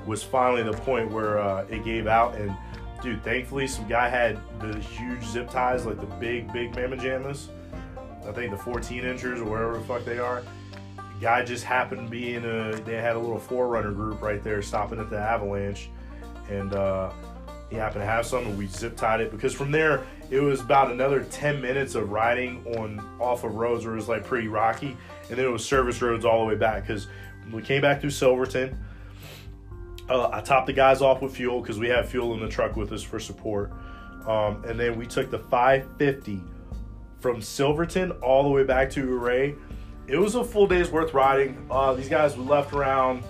was 0.06 0.22
finally 0.22 0.62
the 0.62 0.72
point 0.72 1.10
where 1.10 1.38
uh, 1.38 1.66
it 1.70 1.84
gave 1.84 2.06
out. 2.06 2.34
And 2.34 2.54
dude, 3.02 3.22
thankfully, 3.24 3.66
some 3.66 3.88
guy 3.88 4.08
had 4.08 4.38
the 4.60 4.78
huge 4.78 5.24
zip 5.24 5.50
ties, 5.50 5.86
like 5.86 6.00
the 6.00 6.06
big, 6.16 6.52
big 6.52 6.74
Mama 6.74 6.96
Jammas. 6.96 7.48
I 8.26 8.32
think 8.32 8.50
the 8.50 8.58
14 8.58 9.04
inches 9.04 9.40
or 9.40 9.44
whatever 9.44 9.78
the 9.78 9.84
fuck 9.84 10.04
they 10.04 10.18
are. 10.18 10.42
Guy 11.20 11.44
just 11.44 11.64
happened 11.64 12.06
to 12.06 12.10
be 12.10 12.34
in 12.34 12.44
a. 12.44 12.72
They 12.80 12.96
had 12.96 13.16
a 13.16 13.18
little 13.18 13.38
4Runner 13.38 13.94
group 13.94 14.20
right 14.20 14.42
there 14.42 14.60
stopping 14.62 14.98
at 14.98 15.10
the 15.10 15.18
avalanche, 15.18 15.88
and 16.50 16.74
uh, 16.74 17.12
he 17.70 17.76
happened 17.76 18.02
to 18.02 18.06
have 18.06 18.26
some, 18.26 18.46
and 18.46 18.58
we 18.58 18.66
zip 18.66 18.96
tied 18.96 19.20
it 19.20 19.30
because 19.30 19.54
from 19.54 19.70
there 19.70 20.04
it 20.30 20.40
was 20.40 20.60
about 20.60 20.90
another 20.90 21.24
10 21.24 21.60
minutes 21.60 21.94
of 21.94 22.10
riding 22.10 22.64
on 22.78 23.00
off 23.20 23.44
of 23.44 23.54
roads 23.54 23.84
where 23.84 23.94
it 23.94 23.96
was 23.96 24.08
like 24.08 24.24
pretty 24.24 24.48
rocky, 24.48 24.96
and 25.28 25.38
then 25.38 25.44
it 25.44 25.50
was 25.50 25.64
service 25.64 26.00
roads 26.00 26.24
all 26.24 26.40
the 26.40 26.46
way 26.46 26.54
back 26.54 26.87
because 26.87 27.06
we 27.52 27.62
came 27.62 27.82
back 27.82 28.00
through 28.00 28.10
Silverton. 28.10 28.78
Uh, 30.08 30.28
I 30.32 30.40
topped 30.40 30.66
the 30.66 30.72
guys 30.72 31.00
off 31.00 31.22
with 31.22 31.34
fuel 31.34 31.60
because 31.60 31.78
we 31.78 31.88
have 31.88 32.08
fuel 32.08 32.34
in 32.34 32.40
the 32.40 32.48
truck 32.48 32.76
with 32.76 32.92
us 32.92 33.02
for 33.02 33.18
support, 33.18 33.72
um, 34.26 34.64
and 34.64 34.78
then 34.78 34.98
we 34.98 35.06
took 35.06 35.30
the 35.30 35.38
550 35.38 36.40
from 37.20 37.40
Silverton 37.40 38.10
all 38.22 38.42
the 38.42 38.50
way 38.50 38.64
back 38.64 38.90
to 38.90 39.16
Ouray. 39.16 39.54
It 40.06 40.18
was 40.18 40.34
a 40.34 40.44
full 40.44 40.66
day's 40.66 40.90
worth 40.90 41.14
riding. 41.14 41.66
Uh, 41.70 41.94
these 41.94 42.10
guys 42.10 42.37
left 42.37 42.74
around 42.74 43.24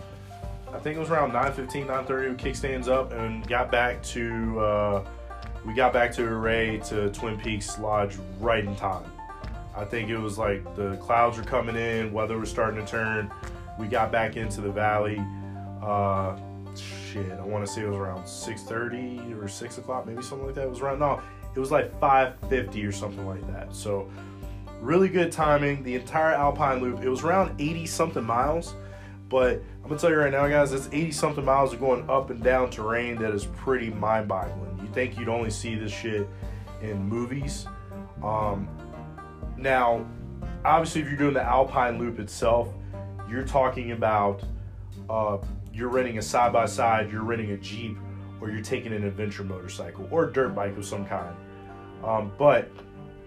I 0.75 0.81
think 0.81 0.97
it 0.97 1.01
was 1.01 1.11
around 1.11 1.33
9:15, 1.33 1.87
9:30. 1.87 2.29
with 2.31 2.39
kickstands 2.39 2.89
up 2.89 3.13
and 3.13 3.47
got 3.47 3.71
back 3.71 4.03
to 4.03 4.59
uh, 4.59 5.05
we 5.67 5.75
got 5.75 5.93
back 5.93 6.13
to 6.13 6.23
Ouray 6.25 6.79
to 6.87 7.11
Twin 7.11 7.39
Peaks 7.39 7.79
Lodge 7.79 8.17
right 8.39 8.65
in 8.65 8.77
time. 8.77 9.11
I 9.77 9.85
think 9.85 10.11
it 10.11 10.19
was 10.19 10.39
like 10.39 10.63
the 10.77 10.97
clouds 10.97 11.37
were 11.37 11.45
coming 11.45 11.77
in, 11.77 12.13
weather 12.13 12.39
was 12.39 12.51
starting 12.51 12.85
to 12.85 12.91
turn. 12.91 13.31
We 13.79 13.87
got 13.87 14.13
back 14.13 14.37
into 14.37 14.61
the 14.61 14.71
valley. 14.71 15.21
Uh, 15.83 16.37
shit, 16.77 17.33
I 17.33 17.43
want 17.45 17.67
to 17.67 17.73
say 17.73 17.83
it 17.83 17.89
was 17.89 17.97
around 17.97 18.25
6:30 18.25 19.43
or 19.43 19.49
6 19.49 19.79
o'clock, 19.79 20.07
maybe 20.07 20.23
something 20.23 20.47
like 20.47 20.55
that. 20.57 20.65
It 20.65 20.71
was 20.71 20.81
around 20.81 21.01
no, 21.01 21.21
it 21.55 21.59
was 21.59 21.71
like 21.71 21.99
5:50 22.01 22.87
or 22.87 22.93
something 22.93 23.27
like 23.27 23.47
that. 23.53 23.75
So 23.75 24.09
really 24.81 25.09
good 25.09 25.33
timing. 25.33 25.83
The 25.83 25.95
entire 25.97 26.35
Alpine 26.35 26.81
Loop. 26.81 27.03
It 27.03 27.09
was 27.09 27.25
around 27.25 27.61
80 27.61 27.87
something 27.87 28.25
miles 28.25 28.75
but 29.29 29.61
I'm 29.83 29.89
gonna 29.89 29.99
tell 29.99 30.11
you 30.11 30.17
right 30.17 30.31
now, 30.31 30.47
guys, 30.47 30.73
it's 30.73 30.89
80 30.93 31.11
something 31.11 31.45
miles 31.45 31.73
of 31.73 31.81
going 31.81 32.09
up 32.09 32.31
and 32.31 32.43
down 32.43 32.71
terrain 32.71 33.17
that 33.17 33.35
is 33.35 33.47
pretty 33.47 33.91
mind 33.91 34.29
boggling. 34.29 34.71
You 34.74 34.74
think 34.95 35.19
you'd 35.19 35.29
only 35.29 35.51
see 35.51 35.75
this 35.75 35.93
shit 35.93 36.27
in 36.81 37.03
movies. 37.05 37.67
Um, 38.23 38.69
now, 39.59 40.07
obviously, 40.65 41.03
if 41.03 41.09
you're 41.09 41.17
doing 41.17 41.35
the 41.35 41.43
Alpine 41.43 41.99
Loop 41.99 42.19
itself, 42.19 42.69
you're 43.29 43.45
talking 43.45 43.93
about 43.93 44.43
uh, 45.11 45.39
you're 45.73 45.89
renting 45.89 46.19
a 46.19 46.23
side 46.23 46.53
by 46.53 46.67
side, 46.67 47.11
you're 47.11 47.25
renting 47.25 47.51
a 47.51 47.57
Jeep, 47.57 47.97
or 48.41 48.51
you're 48.51 48.63
taking 48.63 48.93
an 48.93 49.05
adventure 49.05 49.45
motorcycle 49.45 50.09
or 50.11 50.29
a 50.29 50.33
dirt 50.33 50.55
bike 50.55 50.77
of 50.77 50.85
some 50.85 51.05
kind. 51.05 51.37
Um, 52.05 52.33
but 52.39 52.71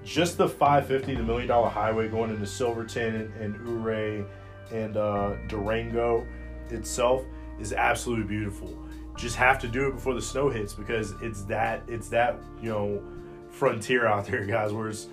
just 0.03 0.37
the 0.37 0.47
550, 0.47 1.15
the 1.15 1.23
million 1.23 1.47
dollar 1.47 1.69
highway 1.69 2.07
going 2.07 2.29
into 2.29 2.45
Silverton 2.45 3.15
and, 3.15 3.33
and 3.35 3.67
Ouray 3.67 4.23
and 4.71 4.95
uh, 4.95 5.35
Durango 5.47 6.25
itself 6.69 7.23
is 7.59 7.73
absolutely 7.73 8.25
beautiful. 8.25 8.86
Just 9.17 9.35
have 9.35 9.59
to 9.59 9.67
do 9.67 9.87
it 9.87 9.95
before 9.95 10.13
the 10.13 10.21
snow 10.21 10.49
hits 10.49 10.73
because 10.73 11.13
it's 11.21 11.41
that 11.43 11.81
it's 11.87 12.07
that 12.09 12.37
you 12.61 12.69
know 12.69 13.01
frontier 13.49 14.07
out 14.07 14.25
there, 14.27 14.45
guys. 14.45 14.71
Where 14.71 14.89
it's 14.89 15.07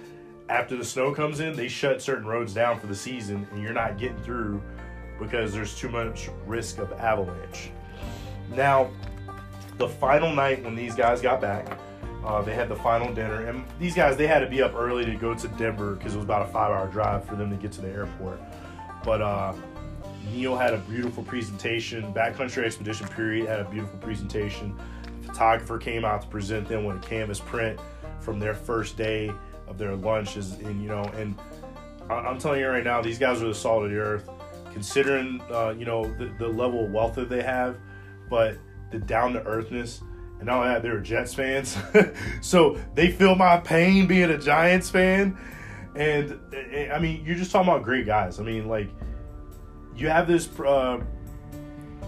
after 0.48 0.76
the 0.76 0.84
snow 0.84 1.12
comes 1.14 1.40
in, 1.40 1.56
they 1.56 1.68
shut 1.68 2.02
certain 2.02 2.26
roads 2.26 2.52
down 2.52 2.78
for 2.78 2.86
the 2.86 2.94
season, 2.94 3.48
and 3.50 3.62
you're 3.62 3.72
not 3.72 3.98
getting 3.98 4.18
through 4.18 4.62
because 5.18 5.52
there's 5.52 5.76
too 5.76 5.88
much 5.88 6.28
risk 6.46 6.78
of 6.78 6.92
avalanche. 6.92 7.70
Now, 8.54 8.90
the 9.78 9.88
final 9.88 10.32
night 10.32 10.62
when 10.62 10.74
these 10.74 10.94
guys 10.94 11.20
got 11.22 11.40
back, 11.40 11.78
uh, 12.24 12.42
they 12.42 12.54
had 12.54 12.68
the 12.68 12.76
final 12.76 13.12
dinner, 13.12 13.46
and 13.46 13.64
these 13.78 13.94
guys 13.94 14.16
they 14.16 14.26
had 14.26 14.40
to 14.40 14.46
be 14.46 14.62
up 14.62 14.74
early 14.74 15.04
to 15.04 15.14
go 15.14 15.34
to 15.34 15.48
Denver 15.48 15.94
because 15.94 16.14
it 16.14 16.16
was 16.16 16.24
about 16.24 16.42
a 16.42 16.52
five-hour 16.52 16.88
drive 16.88 17.24
for 17.24 17.36
them 17.36 17.50
to 17.50 17.56
get 17.56 17.72
to 17.72 17.80
the 17.80 17.88
airport. 17.88 18.40
But 19.02 19.22
uh, 19.22 19.54
Neil 20.32 20.56
had 20.56 20.74
a 20.74 20.78
beautiful 20.78 21.22
presentation. 21.22 22.12
Backcountry 22.12 22.64
Expedition 22.64 23.08
Period 23.08 23.48
had 23.48 23.60
a 23.60 23.64
beautiful 23.64 23.98
presentation. 23.98 24.76
The 25.22 25.28
photographer 25.28 25.78
came 25.78 26.04
out 26.04 26.22
to 26.22 26.28
present 26.28 26.68
them 26.68 26.84
with 26.84 26.96
a 26.96 27.00
canvas 27.00 27.40
print 27.40 27.78
from 28.20 28.38
their 28.38 28.54
first 28.54 28.96
day 28.96 29.32
of 29.66 29.78
their 29.78 29.94
lunches, 29.96 30.52
and 30.52 30.82
you 30.82 30.88
know, 30.88 31.04
and 31.16 31.34
I'm 32.10 32.38
telling 32.38 32.60
you 32.60 32.68
right 32.68 32.84
now, 32.84 33.00
these 33.00 33.18
guys 33.18 33.42
are 33.42 33.48
the 33.48 33.54
salt 33.54 33.84
of 33.84 33.90
the 33.90 33.96
earth. 33.96 34.28
Considering, 34.72 35.40
uh, 35.52 35.72
you 35.78 35.84
know, 35.84 36.12
the, 36.18 36.26
the 36.38 36.48
level 36.48 36.84
of 36.84 36.90
wealth 36.90 37.14
that 37.14 37.28
they 37.28 37.42
have, 37.42 37.76
but 38.28 38.58
the 38.90 38.98
down 38.98 39.32
to 39.32 39.46
earthness 39.46 40.02
and 40.40 40.50
only 40.50 40.68
that, 40.68 40.82
they're 40.82 41.00
Jets 41.00 41.32
fans, 41.32 41.76
so 42.42 42.78
they 42.94 43.10
feel 43.10 43.34
my 43.34 43.56
pain 43.58 44.06
being 44.06 44.30
a 44.30 44.38
Giants 44.38 44.90
fan. 44.90 45.38
And 45.94 46.38
eh, 46.52 46.90
I 46.92 46.98
mean, 46.98 47.24
you're 47.24 47.36
just 47.36 47.52
talking 47.52 47.68
about 47.68 47.84
great 47.84 48.04
guys. 48.04 48.40
I 48.40 48.42
mean, 48.42 48.68
like 48.68 48.90
you 49.96 50.08
have 50.08 50.26
this 50.26 50.48
uh, 50.60 51.00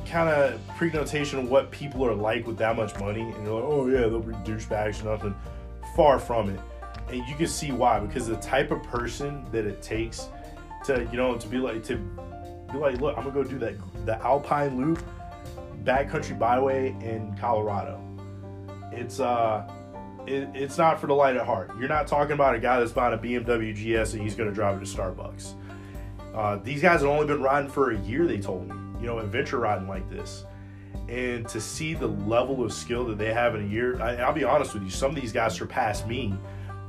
kind 0.07 0.29
of 0.29 0.61
prenotation 0.77 1.39
of 1.39 1.51
what 1.51 1.71
people 1.71 2.05
are 2.07 2.15
like 2.15 2.47
with 2.47 2.59
that 2.59 2.77
much 2.77 2.99
money, 2.99 3.23
and 3.23 3.47
you're 3.47 3.55
like, 3.55 3.65
oh 3.65 3.89
yeah, 3.89 4.01
they'll 4.01 4.21
be 4.21 4.33
douchebags 4.35 5.03
or 5.03 5.11
nothing. 5.11 5.35
Far 5.95 6.19
from 6.19 6.51
it, 6.51 6.61
and 7.09 7.27
you 7.27 7.35
can 7.37 7.47
see 7.47 7.73
why 7.73 7.99
because 8.01 8.27
the 8.27 8.37
type 8.37 8.71
of 8.71 8.83
person 8.83 9.45
that 9.51 9.65
it 9.65 9.81
takes 9.81 10.29
to 10.85 11.09
you 11.11 11.17
know 11.17 11.37
to 11.37 11.49
be 11.49 11.59
like 11.59 11.83
to 11.85 11.97
be 12.73 12.79
like, 12.79 13.01
look, 13.01 13.17
I'm 13.17 13.25
gonna 13.25 13.35
go 13.35 13.45
do 13.45 13.59
that 13.61 13.75
the 14.05 14.23
Alpine 14.23 14.77
Loop, 14.77 15.03
backcountry 15.85 16.39
byway 16.39 16.89
in 17.01 17.37
Colorado. 17.39 18.03
It's 18.93 19.21
uh 19.21 19.71
it, 20.27 20.49
it's 20.55 20.77
not 20.77 21.01
for 21.01 21.07
the 21.07 21.15
light 21.15 21.37
of 21.37 21.47
heart. 21.47 21.71
You're 21.79 21.89
not 21.89 22.07
talking 22.07 22.33
about 22.33 22.55
a 22.55 22.59
guy 22.59 22.81
that's 22.81 22.93
buying 22.93 23.15
a 23.15 23.19
BMW 23.19 23.73
GS 23.73 24.15
and 24.15 24.23
he's 24.23 24.35
going 24.35 24.49
to 24.49 24.55
drive 24.55 24.81
it 24.81 24.85
to 24.85 24.97
Starbucks. 24.97 25.55
Uh, 26.37 26.57
these 26.57 26.83
guys 26.83 27.01
have 27.01 27.09
only 27.09 27.27
been 27.27 27.43
riding 27.43 27.71
for 27.71 27.93
a 27.93 27.99
year, 28.01 28.27
they 28.27 28.39
told 28.39 28.69
me, 28.69 28.75
you 29.01 29.07
know, 29.07 29.19
adventure 29.19 29.59
riding 29.59 29.89
like 29.89 30.09
this. 30.11 30.45
And 31.09 31.49
to 31.49 31.61
see 31.61 31.95
the 31.95 32.09
level 32.09 32.63
of 32.63 32.73
skill 32.73 33.05
that 33.07 33.17
they 33.17 33.33
have 33.33 33.55
in 33.55 33.65
a 33.65 33.69
year, 33.69 34.01
I, 34.03 34.17
I'll 34.17 34.33
be 34.35 34.45
honest 34.45 34.75
with 34.75 34.83
you, 34.83 34.91
some 34.91 35.11
of 35.11 35.17
these 35.17 35.33
guys 35.33 35.55
surpass 35.55 36.05
me 36.05 36.35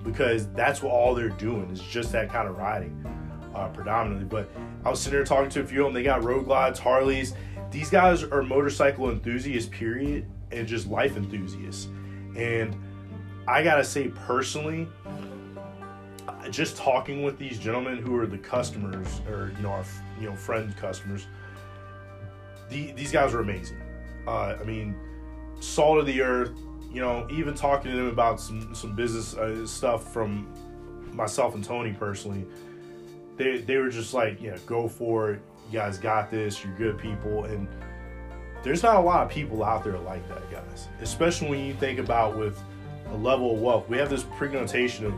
because 0.04 0.48
that's 0.54 0.82
what 0.82 0.92
all 0.92 1.14
they're 1.16 1.30
doing 1.30 1.70
is 1.70 1.82
just 1.82 2.12
that 2.12 2.30
kind 2.30 2.48
of 2.48 2.58
riding 2.58 3.06
uh, 3.56 3.70
predominantly. 3.70 4.26
But 4.26 4.50
I 4.84 4.90
was 4.90 5.00
sitting 5.00 5.18
there 5.18 5.26
talking 5.26 5.50
to 5.52 5.62
a 5.62 5.66
few 5.66 5.82
of 5.82 5.86
them. 5.88 5.94
They 5.94 6.04
got 6.04 6.24
road 6.24 6.46
glides, 6.46 6.80
Harleys. 6.80 7.34
These 7.72 7.90
guys 7.90 8.24
are 8.24 8.44
motorcycle 8.44 9.10
enthusiasts, 9.12 9.70
period, 9.70 10.26
and 10.52 10.68
just 10.68 10.88
life 10.88 11.16
enthusiasts. 11.16 11.88
And 12.36 12.76
I 13.48 13.64
gotta 13.64 13.84
say 13.84 14.10
personally, 14.10 14.88
just 16.50 16.78
talking 16.78 17.24
with 17.24 17.38
these 17.38 17.60
gentlemen 17.60 17.98
who 17.98 18.16
are 18.18 18.28
the 18.28 18.38
customers 18.38 19.22
or 19.30 19.52
you 19.58 19.64
know 19.64 19.70
our 19.70 19.86
you 20.20 20.30
know 20.30 20.36
friend 20.36 20.76
customers 20.78 21.28
the, 22.70 22.92
these 22.92 23.12
guys 23.14 23.34
are 23.34 23.40
amazing. 23.40 23.82
Uh, 24.28 24.58
i 24.60 24.64
mean 24.64 24.96
salt 25.60 25.98
of 25.98 26.06
the 26.06 26.22
earth 26.22 26.52
you 26.92 27.02
know 27.02 27.28
even 27.32 27.54
talking 27.54 27.92
to 27.92 27.98
them 27.98 28.08
about 28.08 28.40
some 28.40 28.74
some 28.76 28.96
business 28.96 29.36
uh, 29.36 29.66
stuff 29.66 30.14
from 30.14 30.54
myself 31.14 31.56
and 31.56 31.64
tony 31.64 31.94
personally 31.94 32.46
they 33.38 33.60
they 33.60 33.78
were 33.78 33.90
just 33.90 34.14
like 34.14 34.42
you 34.42 34.50
yeah 34.50 34.58
go 34.66 34.88
for 34.88 35.32
it. 35.32 35.42
You 35.72 35.80
guys 35.80 35.98
got 35.98 36.30
this. 36.30 36.64
You're 36.64 36.76
good 36.76 36.98
people. 36.98 37.46
And 37.46 37.68
there's 38.64 38.84
not 38.84 38.96
a 38.96 39.02
lot 39.02 39.24
of 39.24 39.30
people 39.30 39.64
out 39.64 39.84
there 39.84 40.00
like 40.00 40.28
that 40.28 40.52
guys. 40.52 40.88
Especially 41.02 41.50
when 41.50 41.66
you 41.66 41.74
think 41.74 42.00
about 42.00 42.38
with 42.38 42.60
a 43.10 43.16
level 43.16 43.54
of 43.54 43.62
wealth 43.62 43.88
we 43.88 43.98
have 43.98 44.10
this 44.10 44.26
preconnotation 44.38 45.06
of 45.06 45.14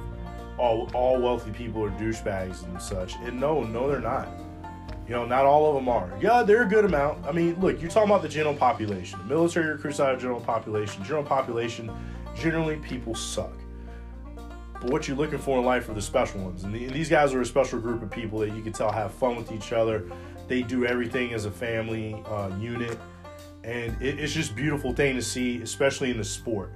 all 0.60 0.90
all 0.94 1.20
wealthy 1.20 1.52
people 1.52 1.84
are 1.84 1.92
douchebags 1.92 2.64
and 2.64 2.82
such. 2.82 3.16
And 3.24 3.40
no, 3.40 3.64
no, 3.64 3.90
they're 3.90 4.00
not. 4.00 4.28
You 5.08 5.16
know, 5.16 5.26
not 5.26 5.46
all 5.46 5.70
of 5.70 5.76
them 5.76 5.90
are. 5.90 6.12
Yeah, 6.22 6.44
they're 6.44 6.62
a 6.62 6.68
good 6.68 6.86
amount. 6.86 7.26
I 7.26 7.32
mean, 7.32 7.60
look, 7.60 7.82
you're 7.82 7.90
talking 7.90 8.12
about 8.12 8.22
the 8.22 8.30
general 8.30 8.54
population, 8.54 9.20
military 9.28 9.68
recruits 9.72 10.00
out 10.00 10.14
of 10.14 10.22
general 10.22 10.40
population. 10.40 11.04
General 11.04 11.24
population, 11.24 11.92
generally 12.36 12.76
people 12.76 13.16
suck. 13.16 13.54
But 14.74 14.92
what 14.92 15.08
you're 15.08 15.18
looking 15.18 15.40
for 15.40 15.58
in 15.58 15.66
life 15.66 15.90
are 15.90 15.94
the 15.94 16.02
special 16.02 16.42
ones, 16.42 16.64
and, 16.64 16.74
the, 16.74 16.86
and 16.86 16.94
these 16.94 17.10
guys 17.10 17.34
are 17.34 17.42
a 17.42 17.46
special 17.46 17.80
group 17.80 18.04
of 18.04 18.12
people 18.12 18.40
that 18.40 18.56
you 18.56 18.62
can 18.62 18.72
tell 18.72 18.92
have 18.92 19.12
fun 19.12 19.36
with 19.36 19.52
each 19.52 19.74
other. 19.74 20.10
They 20.48 20.62
do 20.62 20.86
everything 20.86 21.34
as 21.34 21.46
a 21.46 21.52
family 21.52 22.22
uh, 22.28 22.52
unit, 22.60 22.98
and 23.64 24.00
it, 24.02 24.20
it's 24.20 24.32
just 24.32 24.56
beautiful 24.56 24.94
thing 24.94 25.16
to 25.16 25.22
see, 25.24 25.62
especially 25.64 26.12
in 26.12 26.18
the 26.18 26.24
sport 26.24 26.72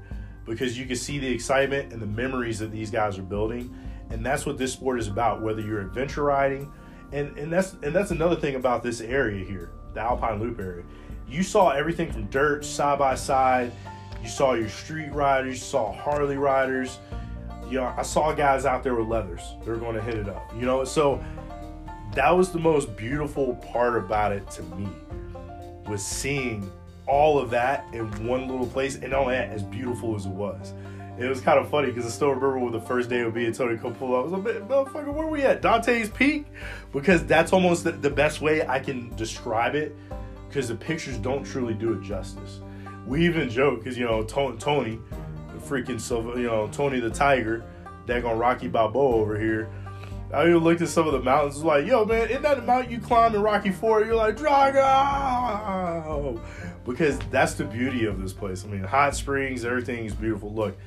because 0.46 0.78
you 0.78 0.86
can 0.86 0.96
see 0.96 1.20
the 1.20 1.28
excitement 1.28 1.94
and 1.94 2.02
the 2.02 2.08
memories 2.08 2.60
that 2.60 2.72
these 2.72 2.92
guys 2.92 3.18
are 3.18 3.24
building. 3.24 3.74
And 4.10 4.26
that's 4.26 4.46
what 4.46 4.58
this 4.58 4.74
sport 4.74 5.00
is 5.00 5.08
about, 5.08 5.42
whether 5.42 5.62
you're 5.62 5.82
adventure 5.82 6.24
riding. 6.24 6.72
And, 7.12 7.38
and 7.38 7.52
that's 7.52 7.74
and 7.84 7.96
that's 7.96 8.12
another 8.12 8.36
thing 8.36 8.56
about 8.56 8.84
this 8.84 9.02
area 9.02 9.46
here, 9.46 9.72
the 9.94 10.02
Alpine 10.02 10.40
Loop 10.40 10.60
area. 10.60 10.84
You 11.28 11.44
saw 11.44 11.70
everything 11.70 12.12
from 12.12 12.26
dirt 12.28 12.66
side 12.66 13.00
by 13.00 13.16
side. 13.16 13.72
You 14.22 14.30
saw 14.30 14.54
your 14.54 14.70
street 14.70 15.12
riders, 15.12 15.56
you 15.56 15.66
saw 15.66 15.92
Harley 15.92 16.38
riders. 16.38 17.00
You 17.70 17.80
know, 17.80 17.94
I 17.98 18.04
saw 18.04 18.34
guys 18.34 18.66
out 18.66 18.84
there 18.84 18.96
with 18.96 19.08
leathers. 19.08 19.42
They're 19.64 19.78
going 19.78 19.96
to 19.96 20.02
hit 20.02 20.16
it 20.16 20.30
up. 20.30 20.44
You 20.56 20.66
know, 20.66 20.84
so 20.84 21.24
that 22.14 22.30
was 22.30 22.52
the 22.52 22.60
most 22.60 22.96
beautiful 22.96 23.56
part 23.56 23.98
about 23.98 24.32
it 24.32 24.50
to 24.52 24.64
me 24.64 24.88
was 25.88 26.06
seeing 26.06 26.72
all 27.08 27.40
of 27.40 27.50
that 27.52 27.86
in 27.94 28.10
one 28.26 28.48
little 28.48 28.68
place, 28.68 28.96
and 28.96 29.14
all 29.14 29.28
that 29.28 29.50
as 29.50 29.64
beautiful 29.64 30.16
as 30.16 30.26
it 30.26 30.32
was. 30.32 30.74
It 31.18 31.28
was 31.28 31.42
kind 31.42 31.60
of 31.60 31.70
funny 31.70 31.92
because 31.92 32.06
I 32.06 32.10
still 32.10 32.30
remember 32.30 32.58
when 32.58 32.72
the 32.72 32.82
first 32.82 33.08
day 33.08 33.20
of 33.20 33.36
being 33.36 33.54
Tony 33.54 33.78
up. 33.78 33.86
I 33.86 34.04
was 34.04 34.32
like, 34.32 34.44
motherfucker, 34.68 35.14
where 35.14 35.28
we 35.28 35.44
at? 35.44 35.62
Dante's 35.62 36.10
Peak? 36.10 36.48
Because 36.92 37.24
that's 37.26 37.54
almost 37.54 37.84
the, 37.84 37.92
the 37.92 38.10
best 38.10 38.42
way 38.42 38.68
I 38.68 38.80
can 38.80 39.16
describe 39.16 39.76
it 39.76 39.96
because 40.48 40.70
the 40.70 40.76
pictures 40.76 41.18
don't 41.18 41.44
truly 41.44 41.76
do 41.76 41.94
it 41.94 42.02
justice. 42.02 42.62
We 43.06 43.26
even 43.26 43.50
joke 43.50 43.80
because, 43.80 43.98
you 43.98 44.06
know, 44.06 44.24
Tony, 44.24 44.58
Tony, 44.58 45.00
freaking 45.60 46.02
Silva, 46.02 46.40
you 46.40 46.48
know, 46.48 46.68
Tony 46.72 47.00
the 47.00 47.10
Tiger, 47.12 47.64
daggone 48.08 48.40
Rocky 48.40 48.68
Balboa 48.68 49.16
over 49.16 49.40
here. 49.40 49.70
I 50.34 50.48
even 50.48 50.58
looked 50.64 50.82
at 50.82 50.90
some 50.90 51.06
of 51.06 51.14
the 51.14 51.22
mountains, 51.22 51.56
was 51.56 51.64
like, 51.64 51.86
yo, 51.86 52.06
man, 52.06 52.28
isn't 52.30 52.42
that 52.42 52.56
the 52.58 52.64
mountain 52.64 52.92
you 52.92 53.00
climb 53.00 53.36
in 53.36 53.42
Rocky 53.44 53.70
Four? 53.72 54.04
You're 54.04 54.16
like, 54.16 54.36
Drago! 54.36 54.82
Because 56.86 57.20
that's 57.32 57.54
the 57.54 57.64
beauty 57.64 58.06
of 58.06 58.22
this 58.22 58.34
place. 58.34 58.64
I 58.66 58.68
mean, 58.68 58.84
hot 58.84 59.16
springs, 59.16 59.66
everything 59.66 60.06
is 60.06 60.14
beautiful. 60.14 60.52
Look, 60.54 60.78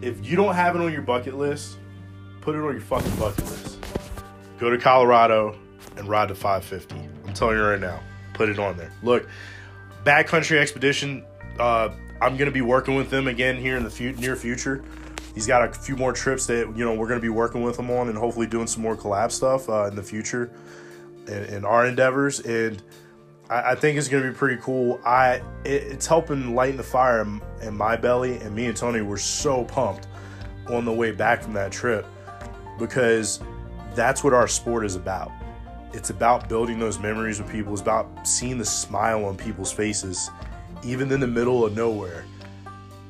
if 0.00 0.24
you 0.26 0.36
don't 0.36 0.54
have 0.54 0.74
it 0.74 0.82
on 0.82 0.92
your 0.92 1.02
bucket 1.02 1.36
list, 1.36 1.76
put 2.40 2.54
it 2.54 2.58
on 2.58 2.72
your 2.72 2.80
fucking 2.80 3.14
bucket 3.16 3.44
list. 3.44 3.78
Go 4.58 4.70
to 4.70 4.78
Colorado 4.78 5.58
and 5.96 6.08
ride 6.08 6.28
the 6.28 6.34
550. 6.34 6.96
I'm 7.26 7.34
telling 7.34 7.56
you 7.56 7.62
right 7.62 7.80
now, 7.80 8.00
put 8.34 8.48
it 8.48 8.58
on 8.58 8.76
there. 8.76 8.92
Look, 9.02 9.28
Backcountry 10.04 10.56
Expedition. 10.58 11.24
Uh, 11.58 11.90
I'm 12.20 12.36
gonna 12.36 12.50
be 12.50 12.62
working 12.62 12.94
with 12.94 13.10
them 13.10 13.28
again 13.28 13.56
here 13.56 13.76
in 13.76 13.84
the 13.84 14.14
near 14.18 14.36
future. 14.36 14.82
He's 15.34 15.46
got 15.46 15.68
a 15.68 15.72
few 15.72 15.96
more 15.96 16.12
trips 16.12 16.46
that 16.46 16.76
you 16.76 16.84
know 16.84 16.94
we're 16.94 17.08
gonna 17.08 17.20
be 17.20 17.28
working 17.28 17.62
with 17.62 17.78
him 17.78 17.90
on, 17.90 18.08
and 18.08 18.16
hopefully 18.16 18.46
doing 18.46 18.66
some 18.66 18.82
more 18.82 18.96
collab 18.96 19.30
stuff 19.30 19.68
uh, 19.68 19.86
in 19.86 19.94
the 19.94 20.02
future 20.02 20.50
in, 21.26 21.44
in 21.44 21.64
our 21.64 21.86
endeavors. 21.86 22.40
And 22.40 22.82
I, 23.52 23.72
I 23.72 23.74
think 23.74 23.98
it's 23.98 24.08
going 24.08 24.24
to 24.24 24.30
be 24.30 24.36
pretty 24.36 24.60
cool. 24.62 25.00
I 25.04 25.42
it, 25.64 25.82
it's 25.84 26.06
helping 26.06 26.54
lighten 26.54 26.78
the 26.78 26.82
fire 26.82 27.20
in, 27.20 27.42
in 27.60 27.76
my 27.76 27.96
belly, 27.96 28.38
and 28.38 28.54
me 28.54 28.66
and 28.66 28.76
Tony 28.76 29.02
were 29.02 29.18
so 29.18 29.64
pumped 29.64 30.06
on 30.68 30.84
the 30.84 30.92
way 30.92 31.12
back 31.12 31.42
from 31.42 31.52
that 31.52 31.70
trip 31.70 32.06
because 32.78 33.40
that's 33.94 34.24
what 34.24 34.32
our 34.32 34.48
sport 34.48 34.86
is 34.86 34.96
about. 34.96 35.30
It's 35.92 36.08
about 36.08 36.48
building 36.48 36.78
those 36.78 36.98
memories 36.98 37.40
with 37.40 37.52
people. 37.52 37.72
It's 37.72 37.82
about 37.82 38.26
seeing 38.26 38.56
the 38.56 38.64
smile 38.64 39.26
on 39.26 39.36
people's 39.36 39.70
faces, 39.70 40.30
even 40.82 41.12
in 41.12 41.20
the 41.20 41.26
middle 41.26 41.66
of 41.66 41.76
nowhere 41.76 42.24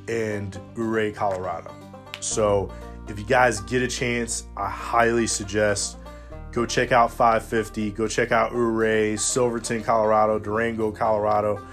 in 0.09 0.53
Ouray, 0.77 1.13
Colorado. 1.13 1.73
So, 2.19 2.73
if 3.09 3.19
you 3.19 3.25
guys 3.25 3.61
get 3.61 3.83
a 3.83 3.89
chance, 3.89 4.45
I 4.57 4.69
highly 4.69 5.29
suggest 5.29 5.99
Go 6.53 6.67
check 6.67 6.93
out 6.93 7.11
550. 7.11 7.91
Go 7.93 8.07
check 8.07 8.31
out 8.31 8.53
Ouray, 8.53 9.17
Silverton, 9.17 9.83
Colorado, 9.83 10.39
Durango, 10.39 10.93
Colorado. 10.93 11.67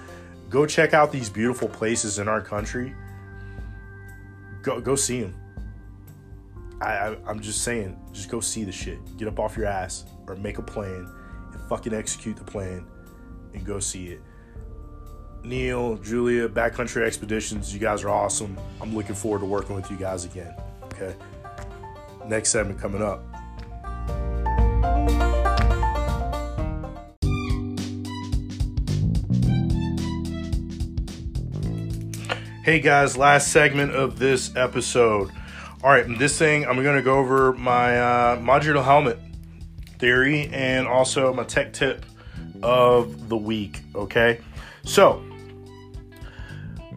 Go 0.49 0.65
check 0.65 0.93
out 0.93 1.11
these 1.11 1.29
beautiful 1.29 1.67
places 1.67 2.17
in 2.17 2.27
our 2.27 2.41
country. 2.41 2.95
Go 4.61 4.79
go 4.79 4.95
see 4.95 5.21
them. 5.21 5.35
I, 6.81 6.93
I 6.93 7.17
I'm 7.27 7.41
just 7.41 7.61
saying, 7.63 7.99
just 8.13 8.29
go 8.29 8.39
see 8.39 8.63
the 8.63 8.71
shit. 8.71 8.99
Get 9.17 9.27
up 9.27 9.37
off 9.37 9.57
your 9.57 9.65
ass 9.65 10.05
or 10.27 10.35
make 10.37 10.57
a 10.57 10.63
plan 10.63 11.11
and 11.51 11.61
fucking 11.69 11.93
execute 11.93 12.37
the 12.37 12.45
plan 12.45 12.87
and 13.53 13.65
go 13.65 13.79
see 13.79 14.07
it. 14.07 14.21
Neil, 15.43 15.97
Julia, 15.97 16.49
Backcountry 16.49 17.05
Expeditions, 17.05 17.73
you 17.73 17.79
guys 17.79 18.03
are 18.03 18.09
awesome. 18.09 18.57
I'm 18.81 18.95
looking 18.95 19.15
forward 19.15 19.39
to 19.39 19.45
working 19.45 19.75
with 19.75 19.89
you 19.91 19.97
guys 19.97 20.25
again. 20.25 20.53
Okay. 20.83 21.15
Next 22.27 22.49
segment 22.49 22.79
coming 22.79 23.01
up. 23.01 23.28
Hey 32.69 32.79
guys, 32.79 33.17
last 33.17 33.51
segment 33.51 33.95
of 33.95 34.19
this 34.19 34.55
episode. 34.55 35.31
All 35.83 35.89
right, 35.89 36.05
this 36.19 36.37
thing 36.37 36.67
I'm 36.67 36.83
going 36.83 36.97
to 36.97 37.01
go 37.01 37.17
over 37.17 37.51
my 37.53 37.99
uh, 37.99 38.37
modular 38.37 38.83
helmet 38.83 39.17
theory 39.97 40.51
and 40.53 40.87
also 40.87 41.33
my 41.33 41.45
tech 41.45 41.73
tip 41.73 42.05
of 42.61 43.27
the 43.27 43.35
week. 43.35 43.81
Okay, 43.95 44.41
so 44.85 45.25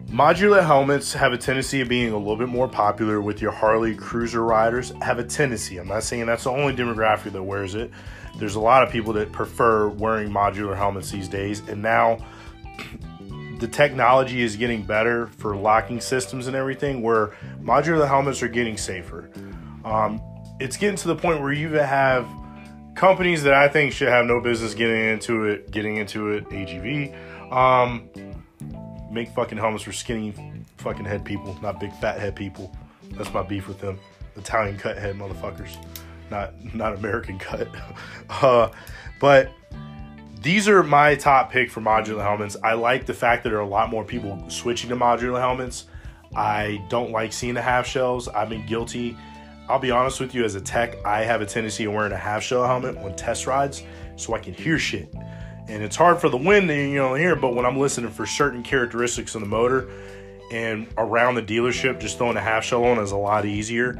modular 0.09 0.63
helmets 0.63 1.11
have 1.11 1.33
a 1.33 1.39
tendency 1.39 1.81
of 1.81 1.89
being 1.89 2.13
a 2.13 2.17
little 2.19 2.37
bit 2.37 2.49
more 2.49 2.67
popular 2.67 3.19
with 3.19 3.41
your 3.41 3.51
Harley 3.51 3.95
cruiser 3.95 4.43
riders. 4.43 4.93
Have 5.01 5.17
a 5.17 5.23
tendency. 5.23 5.79
I'm 5.79 5.87
not 5.87 6.03
saying 6.03 6.27
that's 6.27 6.43
the 6.43 6.51
only 6.51 6.75
demographic 6.75 7.31
that 7.31 7.41
wears 7.41 7.73
it. 7.73 7.89
There's 8.37 8.53
a 8.53 8.59
lot 8.59 8.83
of 8.83 8.91
people 8.91 9.11
that 9.13 9.31
prefer 9.31 9.87
wearing 9.87 10.29
modular 10.29 10.77
helmets 10.77 11.09
these 11.09 11.27
days, 11.27 11.67
and 11.67 11.81
now 11.81 12.19
the 13.63 13.69
technology 13.69 14.41
is 14.41 14.57
getting 14.57 14.83
better 14.83 15.27
for 15.27 15.55
locking 15.55 16.01
systems 16.01 16.47
and 16.47 16.55
everything, 16.55 17.01
where 17.01 17.27
modular 17.61 18.05
helmets 18.05 18.43
are 18.43 18.49
getting 18.49 18.75
safer. 18.75 19.29
Um, 19.85 20.21
it's 20.59 20.75
getting 20.75 20.97
to 20.97 21.07
the 21.07 21.15
point 21.15 21.39
where 21.39 21.53
you 21.53 21.71
have 21.75 22.27
companies 22.93 23.41
that 23.43 23.53
I 23.53 23.69
think 23.69 23.93
should 23.93 24.09
have 24.09 24.25
no 24.25 24.41
business 24.41 24.73
getting 24.73 25.01
into 25.01 25.45
it, 25.45 25.71
getting 25.71 25.95
into 25.95 26.31
it. 26.31 26.49
AGV, 26.49 27.53
um, 27.53 28.09
make 29.09 29.29
fucking 29.29 29.57
helmets 29.57 29.85
for 29.85 29.93
skinny 29.93 30.33
fucking 30.75 31.05
head 31.05 31.23
people, 31.23 31.57
not 31.61 31.79
big 31.79 31.93
fat 32.01 32.19
head 32.19 32.35
people. 32.35 32.75
That's 33.11 33.33
my 33.33 33.43
beef 33.43 33.69
with 33.69 33.79
them. 33.79 33.97
Italian 34.35 34.77
cut 34.77 34.97
head 34.97 35.15
motherfuckers, 35.15 35.77
not 36.29 36.53
not 36.75 36.95
American 36.95 37.39
cut. 37.39 37.69
uh, 38.29 38.71
but 39.21 39.53
these 40.43 40.67
are 40.67 40.83
my 40.83 41.15
top 41.15 41.49
pick 41.49 41.71
for 41.71 41.79
modular 41.79 42.21
helmets. 42.21 42.57
I 42.61 42.73
like 42.73 43.05
the 43.05 43.13
fact 43.13 43.43
that 43.43 43.49
there 43.49 43.59
are 43.59 43.61
a 43.61 43.67
lot 43.67 43.89
more 43.89 44.03
people 44.03 44.43
switching 44.49 44.89
to 44.89 44.95
modular 44.95 45.39
helmets. 45.39 45.85
I 46.35 46.85
don't 46.89 47.11
like 47.11 47.31
seeing 47.31 47.53
the 47.53 47.61
half 47.61 47.87
shells. 47.87 48.27
I've 48.27 48.49
been 48.49 48.65
guilty. 48.65 49.17
I'll 49.69 49.79
be 49.79 49.91
honest 49.91 50.19
with 50.19 50.35
you, 50.35 50.43
as 50.43 50.55
a 50.55 50.61
tech, 50.61 50.97
I 51.05 51.23
have 51.23 51.41
a 51.41 51.45
tendency 51.45 51.85
of 51.85 51.93
wearing 51.93 52.11
a 52.11 52.17
half 52.17 52.43
shell 52.43 52.65
helmet 52.65 52.97
on 52.97 53.15
test 53.15 53.47
rides 53.47 53.83
so 54.17 54.33
I 54.33 54.39
can 54.39 54.53
hear 54.53 54.77
shit. 54.77 55.13
And 55.69 55.81
it's 55.81 55.95
hard 55.95 56.19
for 56.19 56.27
the 56.27 56.37
wind 56.37 56.67
you 56.67 56.95
know 56.95 57.13
hear, 57.13 57.37
but 57.37 57.55
when 57.55 57.65
I'm 57.65 57.77
listening 57.77 58.11
for 58.11 58.25
certain 58.25 58.63
characteristics 58.63 59.35
of 59.35 59.41
the 59.41 59.47
motor 59.47 59.89
and 60.51 60.87
around 60.97 61.35
the 61.35 61.41
dealership, 61.41 62.01
just 62.01 62.17
throwing 62.17 62.35
a 62.35 62.41
half 62.41 62.65
shell 62.65 62.83
on 62.83 62.99
is 62.99 63.13
a 63.13 63.17
lot 63.17 63.45
easier 63.45 63.93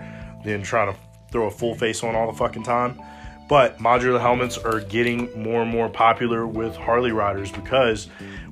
than 0.43 0.61
trying 0.61 0.93
to 0.93 0.99
throw 1.31 1.47
a 1.47 1.51
full 1.51 1.73
face 1.73 2.03
on 2.03 2.15
all 2.15 2.29
the 2.29 2.37
fucking 2.37 2.63
time. 2.63 2.99
But 3.49 3.79
modular 3.79 4.19
helmets 4.19 4.57
are 4.57 4.79
getting 4.79 5.29
more 5.41 5.61
and 5.61 5.71
more 5.71 5.89
popular 5.89 6.47
with 6.47 6.75
Harley 6.75 7.11
riders 7.11 7.51
because 7.51 8.05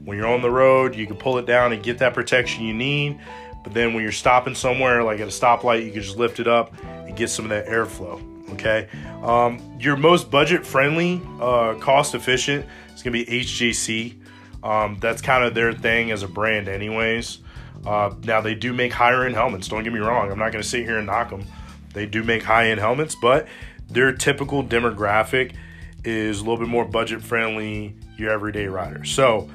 when 0.04 0.18
you're 0.18 0.28
on 0.28 0.42
the 0.42 0.50
road, 0.50 0.96
you 0.96 1.08
can 1.08 1.16
pull 1.16 1.38
it 1.38 1.46
down 1.46 1.72
and 1.72 1.82
get 1.82 1.98
that 2.00 2.14
protection 2.14 2.66
you 2.66 2.74
need. 2.74 3.20
But 3.64 3.74
then 3.74 3.94
when 3.94 4.04
you're 4.04 4.12
stopping 4.12 4.56
somewhere, 4.56 5.04
like 5.04 5.20
at 5.20 5.28
a 5.28 5.32
stoplight, 5.32 5.86
you 5.86 5.92
can 5.92 6.02
just 6.02 6.18
lift 6.18 6.39
it 6.39 6.48
up 6.48 6.74
and 6.84 7.16
get 7.16 7.30
some 7.30 7.46
of 7.46 7.50
that 7.50 7.68
airflow. 7.68 8.22
Okay, 8.54 8.89
um, 9.24 9.62
your 9.80 9.96
most 9.96 10.30
budget 10.30 10.66
friendly, 10.66 11.22
uh, 11.39 11.76
cost 11.76 12.14
efficient 12.16 12.66
is 12.94 13.02
gonna 13.02 13.14
be 13.14 13.26
HJC. 13.26 14.16
Um, 14.62 14.98
that's 15.00 15.22
kind 15.22 15.44
of 15.46 15.54
their 15.54 15.72
thing 15.72 16.12
as 16.12 16.22
a 16.22 16.28
brand, 16.28 16.68
anyways. 16.68 17.39
Uh, 17.86 18.14
now 18.24 18.42
they 18.42 18.54
do 18.54 18.74
make 18.74 18.92
higher 18.92 19.26
end 19.26 19.36
helmets. 19.36 19.68
Don't 19.70 19.84
get 19.84 19.94
me 19.94 20.00
wrong. 20.00 20.30
I'm 20.32 20.38
not 20.38 20.52
gonna 20.52 20.64
sit 20.64 20.84
here 20.84 20.98
and 20.98 21.08
knock 21.08 21.30
them. 21.30 21.46
They 21.94 22.06
do 22.06 22.24
make 22.24 22.44
high 22.44 22.70
end 22.70 22.80
helmets, 22.80 23.16
but 23.16 23.48
their 23.92 24.14
typical 24.14 24.64
demographic 24.64 25.56
is 26.04 26.39
a 26.39 26.44
little 26.44 26.58
bit 26.58 26.68
more 26.68 26.86
budget 26.86 27.22
friendly, 27.22 27.96
your 28.18 28.32
everyday 28.32 28.68
rider. 28.68 29.04
So 29.06 29.50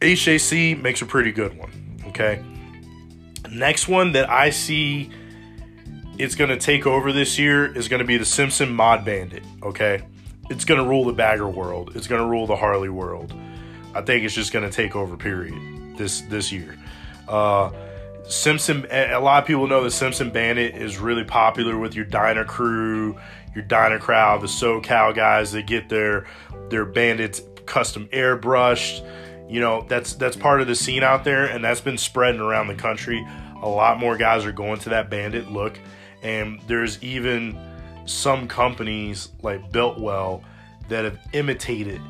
HJC 0.00 0.80
makes 0.80 1.02
a 1.02 1.06
pretty 1.06 1.32
good 1.32 1.56
one. 1.58 2.00
Okay. 2.08 2.42
Next 3.50 3.88
one 3.88 4.12
that 4.12 4.30
I 4.30 4.50
see 4.50 5.10
it's 6.18 6.34
going 6.34 6.50
to 6.50 6.56
take 6.56 6.86
over 6.86 7.12
this 7.12 7.38
year 7.38 7.66
is 7.76 7.88
going 7.88 8.00
to 8.00 8.06
be 8.06 8.16
the 8.16 8.24
Simpson 8.24 8.72
Mod 8.72 9.04
Bandit. 9.04 9.42
Okay. 9.62 10.02
It's 10.50 10.64
going 10.64 10.82
to 10.82 10.88
rule 10.88 11.04
the 11.04 11.12
bagger 11.12 11.48
world. 11.48 11.92
It's 11.96 12.06
going 12.06 12.20
to 12.20 12.28
rule 12.28 12.46
the 12.46 12.56
Harley 12.56 12.88
world. 12.88 13.34
I 13.94 14.02
think 14.02 14.24
it's 14.24 14.34
just 14.34 14.52
going 14.52 14.68
to 14.68 14.74
take 14.74 14.94
over, 14.94 15.16
period, 15.16 15.54
this 15.96 16.20
this 16.22 16.52
year. 16.52 16.76
Uh, 17.28 17.70
Simpson, 18.26 18.86
a 18.90 19.18
lot 19.18 19.42
of 19.42 19.46
people 19.46 19.66
know 19.66 19.84
the 19.84 19.90
Simpson 19.90 20.30
Bandit 20.30 20.74
is 20.74 20.98
really 20.98 21.24
popular 21.24 21.76
with 21.76 21.94
your 21.94 22.04
Dyna 22.04 22.44
crew, 22.44 23.18
your 23.54 23.64
Dyna 23.64 23.98
crowd, 23.98 24.40
the 24.40 24.46
SoCal 24.46 25.14
guys 25.14 25.52
that 25.52 25.66
get 25.66 25.88
their 25.88 26.26
their 26.70 26.84
bandits 26.84 27.42
custom 27.66 28.08
airbrushed. 28.08 29.06
You 29.48 29.60
know, 29.60 29.84
that's 29.88 30.14
that's 30.14 30.36
part 30.36 30.60
of 30.60 30.66
the 30.66 30.74
scene 30.74 31.02
out 31.02 31.24
there, 31.24 31.44
and 31.44 31.62
that's 31.62 31.80
been 31.80 31.98
spreading 31.98 32.40
around 32.40 32.68
the 32.68 32.74
country. 32.74 33.26
A 33.62 33.68
lot 33.68 33.98
more 33.98 34.16
guys 34.16 34.44
are 34.44 34.52
going 34.52 34.80
to 34.80 34.90
that 34.90 35.10
bandit 35.10 35.50
look, 35.50 35.78
and 36.22 36.60
there's 36.66 37.02
even 37.02 37.58
some 38.06 38.48
companies 38.48 39.28
like 39.42 39.70
Biltwell 39.70 40.42
that 40.88 41.04
have 41.04 41.18
imitated 41.32 42.00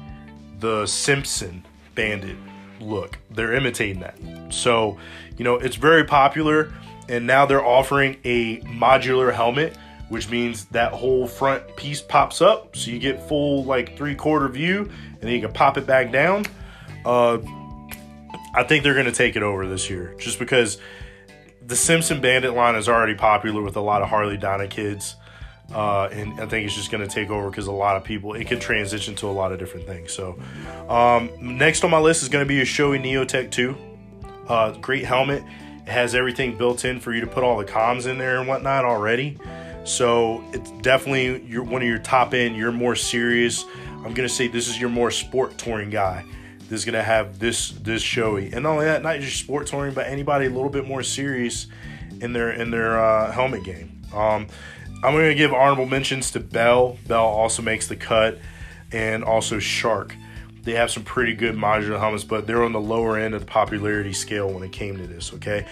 the 0.60 0.86
Simpson 0.86 1.64
bandit 1.94 2.36
look. 2.80 3.18
They're 3.30 3.54
imitating 3.54 4.00
that. 4.00 4.16
So, 4.50 4.98
you 5.36 5.44
know, 5.44 5.56
it's 5.56 5.76
very 5.76 6.04
popular, 6.04 6.72
and 7.08 7.26
now 7.26 7.46
they're 7.46 7.64
offering 7.64 8.18
a 8.24 8.58
modular 8.60 9.32
helmet, 9.32 9.76
which 10.08 10.30
means 10.30 10.66
that 10.66 10.92
whole 10.92 11.26
front 11.26 11.76
piece 11.76 12.00
pops 12.00 12.40
up, 12.40 12.76
so 12.76 12.90
you 12.90 12.98
get 12.98 13.26
full 13.28 13.64
like 13.64 13.96
three 13.96 14.14
quarter 14.14 14.48
view, 14.48 14.82
and 14.82 15.20
then 15.20 15.32
you 15.32 15.40
can 15.40 15.52
pop 15.52 15.76
it 15.76 15.86
back 15.86 16.12
down. 16.12 16.44
Uh, 17.04 17.38
I 18.54 18.62
think 18.62 18.84
they're 18.84 18.94
going 18.94 19.06
to 19.06 19.12
take 19.12 19.36
it 19.36 19.42
over 19.42 19.66
this 19.66 19.90
year, 19.90 20.14
just 20.18 20.38
because 20.38 20.78
the 21.66 21.76
Simpson 21.76 22.20
Bandit 22.20 22.54
line 22.54 22.76
is 22.76 22.88
already 22.88 23.14
popular 23.14 23.62
with 23.62 23.76
a 23.76 23.80
lot 23.80 24.02
of 24.02 24.08
Harley 24.08 24.36
Dyna 24.36 24.68
kids. 24.68 25.16
Uh, 25.72 26.08
and 26.12 26.38
I 26.40 26.46
think 26.46 26.66
it's 26.66 26.74
just 26.74 26.90
going 26.90 27.06
to 27.06 27.12
take 27.12 27.30
over 27.30 27.48
because 27.48 27.66
a 27.68 27.72
lot 27.72 27.96
of 27.96 28.04
people 28.04 28.34
it 28.34 28.46
can 28.46 28.60
transition 28.60 29.14
to 29.16 29.26
a 29.28 29.32
lot 29.32 29.50
of 29.50 29.58
different 29.58 29.86
things. 29.86 30.12
So, 30.12 30.38
um, 30.88 31.30
next 31.40 31.82
on 31.84 31.90
my 31.90 31.98
list 31.98 32.22
is 32.22 32.28
going 32.28 32.44
to 32.44 32.48
be 32.48 32.60
a 32.60 32.64
Shoei 32.64 33.02
Neotec 33.02 33.50
2. 33.50 33.74
Uh, 34.48 34.72
great 34.72 35.04
helmet. 35.04 35.42
It 35.86 35.90
has 35.90 36.14
everything 36.14 36.56
built 36.56 36.84
in 36.84 37.00
for 37.00 37.12
you 37.12 37.20
to 37.20 37.26
put 37.26 37.44
all 37.44 37.56
the 37.58 37.64
comms 37.64 38.06
in 38.06 38.18
there 38.18 38.38
and 38.38 38.48
whatnot 38.48 38.84
already. 38.84 39.38
So 39.84 40.42
it's 40.52 40.70
definitely 40.82 41.44
you're 41.46 41.62
one 41.62 41.82
of 41.82 41.88
your 41.88 41.98
top 41.98 42.32
end. 42.34 42.56
You're 42.56 42.72
more 42.72 42.96
serious. 42.96 43.64
I'm 44.04 44.14
gonna 44.14 44.28
say 44.28 44.48
this 44.48 44.68
is 44.68 44.80
your 44.80 44.90
more 44.90 45.10
sport 45.10 45.58
touring 45.58 45.90
guy. 45.90 46.24
This 46.60 46.80
is 46.80 46.84
gonna 46.84 47.02
have 47.02 47.38
this 47.38 47.70
this 47.70 48.02
Shoei, 48.02 48.52
and 48.52 48.62
not 48.62 48.72
only 48.72 48.86
that, 48.86 49.02
not 49.02 49.20
just 49.20 49.38
sport 49.38 49.66
touring, 49.66 49.92
but 49.92 50.06
anybody 50.06 50.46
a 50.46 50.50
little 50.50 50.70
bit 50.70 50.86
more 50.86 51.02
serious 51.02 51.66
in 52.20 52.32
their 52.32 52.50
in 52.50 52.70
their 52.70 52.98
uh, 52.98 53.30
helmet 53.30 53.64
game. 53.64 54.02
Um, 54.14 54.46
I'm 55.02 55.14
to 55.14 55.34
give 55.34 55.52
honorable 55.52 55.84
mentions 55.84 56.30
to 56.30 56.40
Bell. 56.40 56.96
Bell 57.06 57.26
also 57.26 57.60
makes 57.60 57.86
the 57.88 57.96
cut, 57.96 58.38
and 58.90 59.22
also 59.22 59.58
Shark. 59.58 60.16
They 60.64 60.72
have 60.72 60.90
some 60.90 61.04
pretty 61.04 61.34
good 61.34 61.54
modular 61.54 61.98
helmets, 61.98 62.24
but 62.24 62.46
they're 62.46 62.64
on 62.64 62.72
the 62.72 62.80
lower 62.80 63.18
end 63.18 63.34
of 63.34 63.40
the 63.40 63.46
popularity 63.46 64.12
scale 64.12 64.52
when 64.52 64.62
it 64.62 64.72
came 64.72 64.96
to 64.96 65.06
this. 65.06 65.32
Okay, 65.34 65.66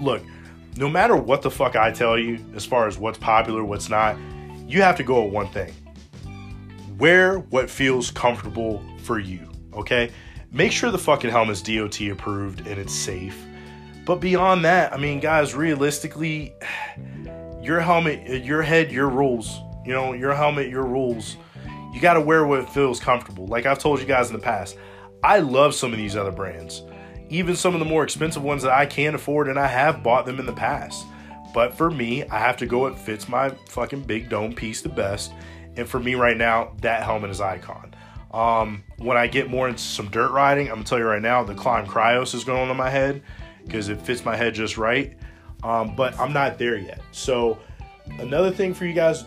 look, 0.00 0.22
no 0.76 0.88
matter 0.88 1.14
what 1.14 1.42
the 1.42 1.50
fuck 1.50 1.76
I 1.76 1.90
tell 1.90 2.18
you 2.18 2.44
as 2.54 2.64
far 2.64 2.86
as 2.86 2.98
what's 2.98 3.18
popular, 3.18 3.64
what's 3.64 3.88
not, 3.88 4.16
you 4.66 4.82
have 4.82 4.96
to 4.96 5.02
go 5.02 5.24
with 5.24 5.32
one 5.32 5.48
thing: 5.48 5.72
wear 6.98 7.38
what 7.38 7.68
feels 7.68 8.10
comfortable 8.10 8.82
for 9.02 9.18
you. 9.18 9.50
Okay, 9.74 10.10
make 10.50 10.72
sure 10.72 10.90
the 10.90 10.98
fucking 10.98 11.30
helmet's 11.30 11.62
DOT 11.62 12.00
approved 12.02 12.66
and 12.66 12.78
it's 12.80 12.94
safe. 12.94 13.36
But 14.06 14.16
beyond 14.16 14.64
that, 14.64 14.92
I 14.92 14.96
mean, 14.96 15.20
guys, 15.20 15.54
realistically 15.54 16.54
your 17.62 17.80
helmet, 17.80 18.44
your 18.44 18.62
head, 18.62 18.90
your 18.90 19.08
rules. 19.08 19.60
You 19.84 19.92
know, 19.92 20.12
your 20.12 20.34
helmet, 20.34 20.68
your 20.68 20.84
rules. 20.84 21.36
You 21.92 22.00
got 22.00 22.14
to 22.14 22.20
wear 22.20 22.46
what 22.46 22.68
feels 22.70 23.00
comfortable. 23.00 23.46
Like 23.46 23.66
I've 23.66 23.78
told 23.78 24.00
you 24.00 24.06
guys 24.06 24.28
in 24.30 24.36
the 24.36 24.42
past, 24.42 24.76
I 25.22 25.40
love 25.40 25.74
some 25.74 25.92
of 25.92 25.98
these 25.98 26.16
other 26.16 26.30
brands, 26.30 26.82
even 27.28 27.56
some 27.56 27.74
of 27.74 27.80
the 27.80 27.86
more 27.86 28.04
expensive 28.04 28.42
ones 28.42 28.62
that 28.62 28.72
I 28.72 28.86
can 28.86 29.14
afford, 29.14 29.48
and 29.48 29.58
I 29.58 29.66
have 29.66 30.02
bought 30.02 30.26
them 30.26 30.38
in 30.38 30.46
the 30.46 30.52
past. 30.52 31.04
But 31.52 31.74
for 31.74 31.90
me, 31.90 32.24
I 32.24 32.38
have 32.38 32.56
to 32.58 32.66
go. 32.66 32.86
It 32.86 32.98
fits 32.98 33.28
my 33.28 33.50
fucking 33.68 34.02
big 34.02 34.28
dome 34.28 34.54
piece 34.54 34.82
the 34.82 34.88
best, 34.88 35.32
and 35.76 35.88
for 35.88 35.98
me 35.98 36.14
right 36.14 36.36
now, 36.36 36.76
that 36.80 37.02
helmet 37.02 37.30
is 37.30 37.40
icon. 37.40 37.94
Um, 38.32 38.84
when 38.98 39.16
I 39.16 39.26
get 39.26 39.50
more 39.50 39.68
into 39.68 39.80
some 39.80 40.08
dirt 40.08 40.30
riding, 40.30 40.68
I'm 40.68 40.74
gonna 40.74 40.84
tell 40.84 40.98
you 40.98 41.04
right 41.04 41.20
now, 41.20 41.42
the 41.42 41.54
Klim 41.54 41.86
Kryos 41.86 42.34
is 42.34 42.44
going 42.44 42.70
on 42.70 42.76
my 42.76 42.88
head 42.88 43.22
because 43.64 43.88
it 43.88 44.00
fits 44.00 44.24
my 44.24 44.36
head 44.36 44.54
just 44.54 44.78
right 44.78 45.16
um, 45.62 45.94
but 45.94 46.18
I'm 46.18 46.32
not 46.32 46.58
there 46.58 46.76
yet. 46.76 47.00
So 47.12 47.58
another 48.18 48.50
thing 48.50 48.74
for 48.74 48.86
you 48.86 48.92
guys, 48.92 49.24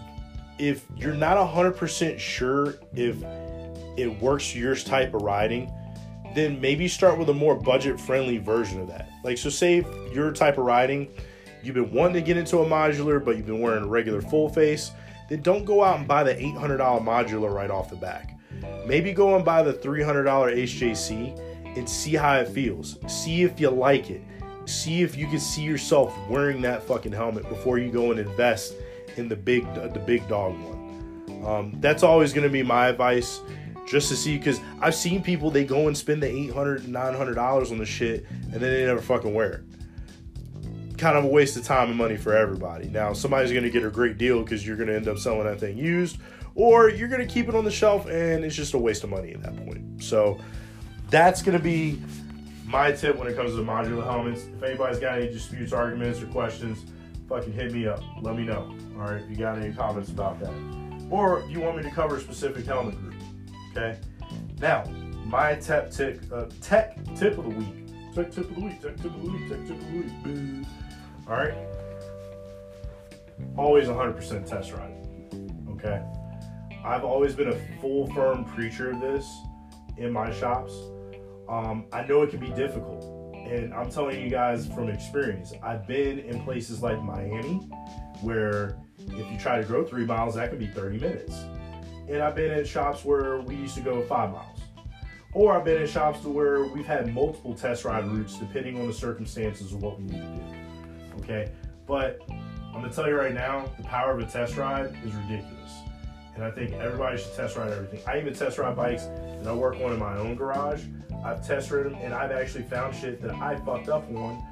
if 0.68 0.86
you're 0.95 1.14
not 1.14 1.38
100% 1.38 2.20
sure 2.20 2.76
if 2.93 3.22
it 3.97 4.22
works 4.22 4.55
your 4.55 4.76
type 4.76 5.14
of 5.14 5.22
riding, 5.22 5.72
then 6.34 6.59
maybe 6.59 6.88
start 6.88 7.20
with 7.20 7.30
a 7.30 7.34
more 7.34 7.55
budget 7.55 7.99
friendly 7.99 8.38
version 8.38 8.82
of 8.82 8.88
that. 8.88 9.09
Like, 9.24 9.38
so 9.38 9.49
say 9.49 9.86
your 10.11 10.32
type 10.32 10.57
of 10.57 10.66
riding, 10.66 11.09
you've 11.61 11.76
been 11.76 11.91
wanting 11.91 12.14
to 12.14 12.22
get 12.22 12.38
into 12.38 12.59
a 12.59 12.66
modular, 12.66 13.24
but 13.24 13.38
you've 13.38 13.45
been 13.45 13.61
wearing 13.61 13.84
a 13.84 13.88
regular 13.88 14.22
full 14.22 14.49
face, 14.49 14.91
then 15.30 15.41
don't 15.41 15.66
go 15.66 15.84
out 15.84 15.99
and 15.99 16.07
buy 16.07 16.24
the 16.24 16.34
$800 16.34 16.78
modular 17.03 17.53
right 17.53 17.70
off 17.70 17.89
the 17.89 17.95
back. 17.95 18.38
Maybe 18.86 19.14
go 19.14 19.36
and 19.36 19.43
buy 19.43 19.64
the 19.64 19.74
$300 19.74 20.24
HJC 20.26 21.78
and 21.78 21.89
see 21.89 22.16
how 22.16 22.38
it 22.38 22.47
feels. 22.47 22.97
See 23.07 23.43
if 23.43 23.59
you 23.59 23.70
like 23.70 24.09
it 24.09 24.22
see 24.66 25.01
if 25.01 25.18
you 25.18 25.28
can 25.28 25.39
see 25.39 25.61
yourself 25.61 26.16
wearing 26.30 26.61
that 26.61 26.84
fucking 26.84 27.11
helmet 27.11 27.47
before 27.49 27.78
you 27.78 27.91
go 27.91 28.11
and 28.11 28.20
invest 28.20 28.76
in 29.18 29.28
the 29.28 29.36
big 29.36 29.64
the 29.74 29.99
big 29.99 30.28
dog 30.28 30.53
one. 30.59 31.43
Um, 31.45 31.76
that's 31.80 32.03
always 32.03 32.34
going 32.34 32.45
to 32.47 32.51
be 32.51 32.64
my 32.64 32.88
advice, 32.88 33.41
just 33.88 34.09
to 34.09 34.16
see 34.16 34.38
because 34.38 34.59
I've 34.80 34.95
seen 34.95 35.22
people 35.22 35.49
they 35.51 35.66
go 35.66 35.88
and 35.88 35.97
spend 35.97 36.24
the 36.24 36.30
800 36.30 36.88
900 36.88 37.34
dollars 37.34 37.72
on 37.72 37.78
the 37.78 37.86
shit 37.86 38.26
and 38.30 38.53
then 38.53 38.61
they 38.61 38.86
never 38.86 39.01
fucking 39.01 39.34
wear 39.34 39.51
it. 39.51 40.97
Kind 40.97 41.18
of 41.18 41.26
a 41.26 41.28
waste 41.28 41.57
of 41.57 41.66
time 41.66 41.89
and 41.89 41.97
money 41.97 42.16
for 42.16 42.36
everybody. 42.36 42.88
Now 42.88 43.14
somebody's 43.14 43.51
going 43.51 43.64
to 43.64 43.70
get 43.70 43.84
a 43.84 43.89
great 43.89 44.18
deal 44.18 44.41
because 44.41 44.66
you're 44.66 44.78
going 44.78 44.89
to 44.89 44.95
end 44.95 45.07
up 45.07 45.18
selling 45.18 45.43
that 45.43 45.59
thing 45.59 45.78
used, 45.78 46.18
or 46.55 46.89
you're 46.89 47.09
going 47.09 47.26
to 47.26 47.32
keep 47.32 47.49
it 47.49 47.55
on 47.55 47.66
the 47.66 47.72
shelf 47.72 48.05
and 48.05 48.45
it's 48.45 48.55
just 48.55 48.74
a 48.74 48.78
waste 48.78 49.03
of 49.03 49.09
money 49.09 49.34
at 49.34 49.41
that 49.41 49.55
point. 49.66 50.01
So 50.01 50.39
that's 51.09 51.41
going 51.41 51.57
to 51.57 51.64
be 51.64 51.99
my 52.66 52.91
tip 52.91 53.18
when 53.18 53.28
it 53.28 53.36
comes 53.36 53.51
to 53.55 53.61
modular 53.61 54.03
helmets, 54.03 54.45
if 54.45 54.64
anybody's 54.64 54.99
got 54.99 55.20
any 55.20 55.30
disputes, 55.30 55.74
arguments, 55.74 56.22
or 56.22 56.26
questions, 56.28 56.86
fucking 57.34 57.54
hit 57.54 57.72
me 57.74 57.88
up. 57.88 58.00
Let 58.22 58.36
me 58.36 58.44
know. 58.44 58.76
All 58.96 59.12
right, 59.12 59.22
if 59.22 59.30
you 59.30 59.36
got 59.36 59.58
any 59.58 59.74
comments 59.74 60.10
about 60.10 60.40
that. 60.40 60.54
Or 61.10 61.44
you 61.50 61.62
want 61.62 61.78
me 61.78 61.84
to 61.84 61.90
cover 61.90 62.18
a 62.18 62.22
specific 62.22 62.66
helmet 62.66 62.96
group. 63.02 63.16
Okay? 63.72 63.98
Now, 64.60 64.84
my 65.26 65.56
tech 65.56 65.90
tip, 65.90 66.24
uh, 66.32 66.46
tech 66.62 66.96
tip 67.16 67.40
of 67.40 67.46
the 67.46 67.50
week. 67.50 68.14
Tech 68.14 68.32
tip 68.32 68.50
of 68.50 68.56
the 68.56 68.62
week, 68.62 68.80
tech 68.82 68.98
tip 68.98 69.06
of 69.06 69.24
the 69.24 69.32
week, 69.32 69.50
tech 69.50 69.66
tip 69.66 69.78
of 69.78 69.92
the 69.92 70.30
week. 70.30 70.68
All 71.28 71.36
right? 71.36 71.56
Always 73.58 73.88
100% 73.88 74.46
test 74.46 74.72
ride. 74.72 74.94
Okay? 75.72 76.04
I've 76.86 77.04
always 77.04 77.34
been 77.34 77.48
a 77.48 77.60
full 77.82 78.14
firm 78.14 78.46
preacher 78.46 78.92
of 78.92 79.02
this 79.02 79.28
in 79.98 80.12
my 80.12 80.32
shops 80.32 80.74
um, 81.50 81.86
I 81.92 82.04
know 82.06 82.22
it 82.22 82.30
can 82.30 82.40
be 82.40 82.50
difficult. 82.50 83.04
And 83.44 83.74
I'm 83.74 83.89
telling 83.89 84.22
you 84.22 84.30
guys 84.30 84.68
from 84.68 84.89
experience, 84.89 85.54
I've 85.62 85.86
been 85.86 86.20
in 86.20 86.41
places 86.44 86.82
like 86.82 87.02
Miami 87.02 87.56
where 88.22 88.78
if 89.00 89.32
you 89.32 89.38
try 89.38 89.60
to 89.60 89.66
grow 89.66 89.84
three 89.84 90.06
miles, 90.06 90.36
that 90.36 90.50
could 90.50 90.60
be 90.60 90.68
30 90.68 91.00
minutes. 91.00 91.36
And 92.08 92.22
I've 92.22 92.36
been 92.36 92.52
in 92.58 92.66
shops 92.66 93.04
where 93.04 93.39
we 93.41 93.56
used 93.56 93.76
to 93.76 93.82
go 93.82 94.02
five 94.04 94.32
miles. 94.32 94.60
Or 95.34 95.58
I've 95.58 95.66
been 95.66 95.82
in 95.82 95.88
shops 95.88 96.22
to 96.22 96.30
where 96.30 96.64
we've 96.64 96.86
had 96.86 97.14
multiple 97.14 97.54
test 97.54 97.86
ride 97.86 98.06
routes 98.06 98.38
depending 98.38 98.80
on 98.80 98.88
the 98.88 98.94
circumstances 98.94 99.74
of 99.74 99.82
what 99.82 100.00
we 100.00 100.06
need 100.06 100.22
to 100.22 100.28
do. 100.28 101.24
Okay? 101.24 101.52
But 101.86 102.22
I'm 102.30 102.82
gonna 102.82 102.94
tell 102.94 103.08
you 103.08 103.16
right 103.16 103.34
now, 103.34 103.70
the 103.78 103.84
power 103.84 104.12
of 104.12 104.20
a 104.20 104.26
test 104.26 104.56
ride 104.58 104.96
is 105.04 105.14
ridiculous. 105.14 105.74
And 106.36 106.44
I 106.44 106.52
think 106.52 106.72
everybody 106.74 107.18
should 107.18 107.36
test 107.36 107.58
ride 107.58 107.72
everything. 107.72 108.00
I 108.08 108.20
even 108.20 108.34
test 108.34 108.58
ride 108.58 108.76
bikes 108.76 109.06
that 109.06 109.48
I 109.48 109.54
work 109.54 109.76
on 109.76 109.91
in 109.94 110.00
my 110.00 110.18
own 110.18 110.36
garage 110.36 110.84
I've 111.24 111.45
test 111.45 111.71
ridden 111.71 111.93
them 111.93 112.01
and 112.03 112.13
I've 112.13 112.32
actually 112.32 112.63
found 112.63 112.95
shit 112.95 113.21
that 113.21 113.32
I 113.36 113.55
fucked 113.57 113.89
up 113.89 114.09
on, 114.15 114.43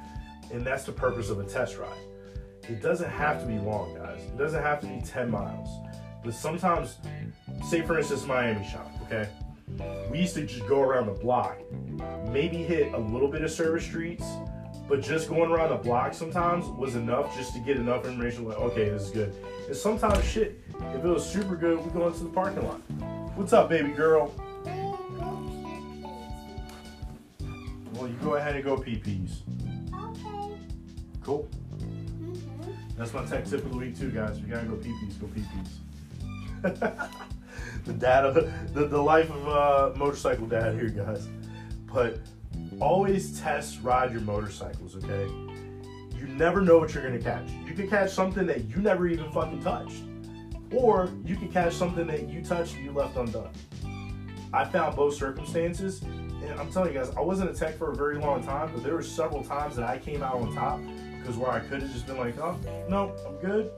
and 0.52 0.66
that's 0.66 0.84
the 0.84 0.92
purpose 0.92 1.30
of 1.30 1.40
a 1.40 1.44
test 1.44 1.78
ride. 1.78 1.90
it 2.64 2.82
doesn't 2.82 3.10
have 3.10 3.42
to 3.42 3.48
be 3.48 3.58
long, 3.58 3.96
guys. 3.96 4.22
It 4.22 4.38
doesn't 4.38 4.62
have 4.62 4.80
to 4.82 4.88
be 4.88 5.02
10 5.02 5.30
miles. 5.30 5.70
But 6.24 6.34
sometimes, 6.34 6.98
say 7.68 7.82
for 7.82 7.98
instance, 7.98 8.26
Miami 8.26 8.66
shop, 8.68 8.92
okay? 9.04 9.28
We 10.10 10.20
used 10.20 10.36
to 10.36 10.46
just 10.46 10.68
go 10.68 10.82
around 10.82 11.08
the 11.08 11.14
block, 11.14 11.58
maybe 12.30 12.58
hit 12.58 12.94
a 12.94 12.98
little 12.98 13.28
bit 13.28 13.42
of 13.42 13.52
service 13.52 13.84
streets, 13.84 14.26
but 14.88 15.02
just 15.02 15.30
going 15.30 15.52
around 15.52 15.70
the 15.70 15.78
block 15.78 16.14
sometimes 16.14 16.66
was 16.68 16.96
enough 16.96 17.36
just 17.36 17.54
to 17.54 17.60
get 17.60 17.78
enough 17.78 18.06
information 18.06 18.46
like, 18.46 18.58
okay, 18.58 18.90
this 18.90 19.04
is 19.04 19.12
good. 19.12 19.34
And 19.68 19.76
sometimes 19.76 20.24
shit, 20.26 20.62
if 20.94 21.04
it 21.04 21.08
was 21.08 21.28
super 21.28 21.56
good, 21.56 21.84
we 21.84 21.92
go 21.92 22.08
into 22.08 22.24
the 22.24 22.30
parking 22.30 22.66
lot. 22.68 22.82
What's 23.36 23.54
up, 23.54 23.70
baby 23.70 23.92
girl? 23.92 24.34
Go 28.32 28.38
ahead 28.38 28.56
and 28.56 28.64
go 28.64 28.78
pee-pees. 28.78 29.42
Okay. 29.94 30.56
Cool. 31.22 31.50
Mm-hmm. 31.80 32.72
That's 32.98 33.14
my 33.14 33.26
tech 33.26 33.44
tip 33.44 33.66
of 33.66 33.72
the 33.72 33.78
week 33.78 34.00
too, 34.00 34.10
guys. 34.10 34.38
If 34.38 34.48
you 34.48 34.54
gotta 34.54 34.68
go 34.68 34.76
pee-pees, 34.76 35.16
go 35.16 35.28
pee-pees. 35.28 35.80
the 37.86 37.94
dad 37.94 38.26
of 38.26 38.36
the, 38.74 38.88
the 38.88 39.02
life 39.02 39.30
of 39.30 39.48
a 39.48 39.98
motorcycle 39.98 40.48
dad 40.48 40.76
here, 40.76 40.88
guys. 40.88 41.28
But 41.92 42.20
always 42.80 43.38
test 43.42 43.80
ride 43.82 44.14
your 44.14 44.22
motorcycles, 44.22 44.96
okay? 44.96 45.30
You 46.18 46.28
never 46.28 46.62
know 46.62 46.78
what 46.78 46.94
you're 46.94 47.04
gonna 47.04 47.20
catch. 47.20 47.52
You 47.66 47.74
could 47.74 47.90
catch 47.90 48.12
something 48.12 48.46
that 48.46 48.70
you 48.70 48.78
never 48.78 49.08
even 49.08 49.30
fucking 49.34 49.62
touched. 49.62 50.04
Or 50.72 51.10
you 51.26 51.36
could 51.36 51.52
catch 51.52 51.74
something 51.74 52.08
that 52.08 52.30
you 52.30 52.42
touched 52.42 52.76
and 52.76 52.86
you 52.86 52.94
left 52.94 53.18
undone. 53.18 53.52
I 54.54 54.64
found 54.64 54.96
both 54.96 55.16
circumstances, 55.16 56.02
and 56.52 56.60
I'm 56.60 56.72
telling 56.72 56.94
you 56.94 57.00
guys, 57.00 57.12
I 57.16 57.22
wasn't 57.22 57.50
a 57.50 57.54
tech 57.54 57.78
for 57.78 57.92
a 57.92 57.96
very 57.96 58.18
long 58.18 58.44
time, 58.44 58.72
but 58.74 58.84
there 58.84 58.94
were 58.94 59.02
several 59.02 59.44
times 59.44 59.76
that 59.78 59.90
I 59.90 59.98
came 59.98 60.22
out 60.22 60.36
on 60.36 60.54
top 60.54 60.80
because 61.20 61.38
where 61.38 61.52
I 61.52 61.60
could 61.60 61.82
have 61.82 61.92
just 61.92 62.06
been 62.06 62.18
like, 62.18 62.38
oh, 62.40 62.58
no, 62.90 63.16
I'm 63.26 63.38
good. 63.38 63.72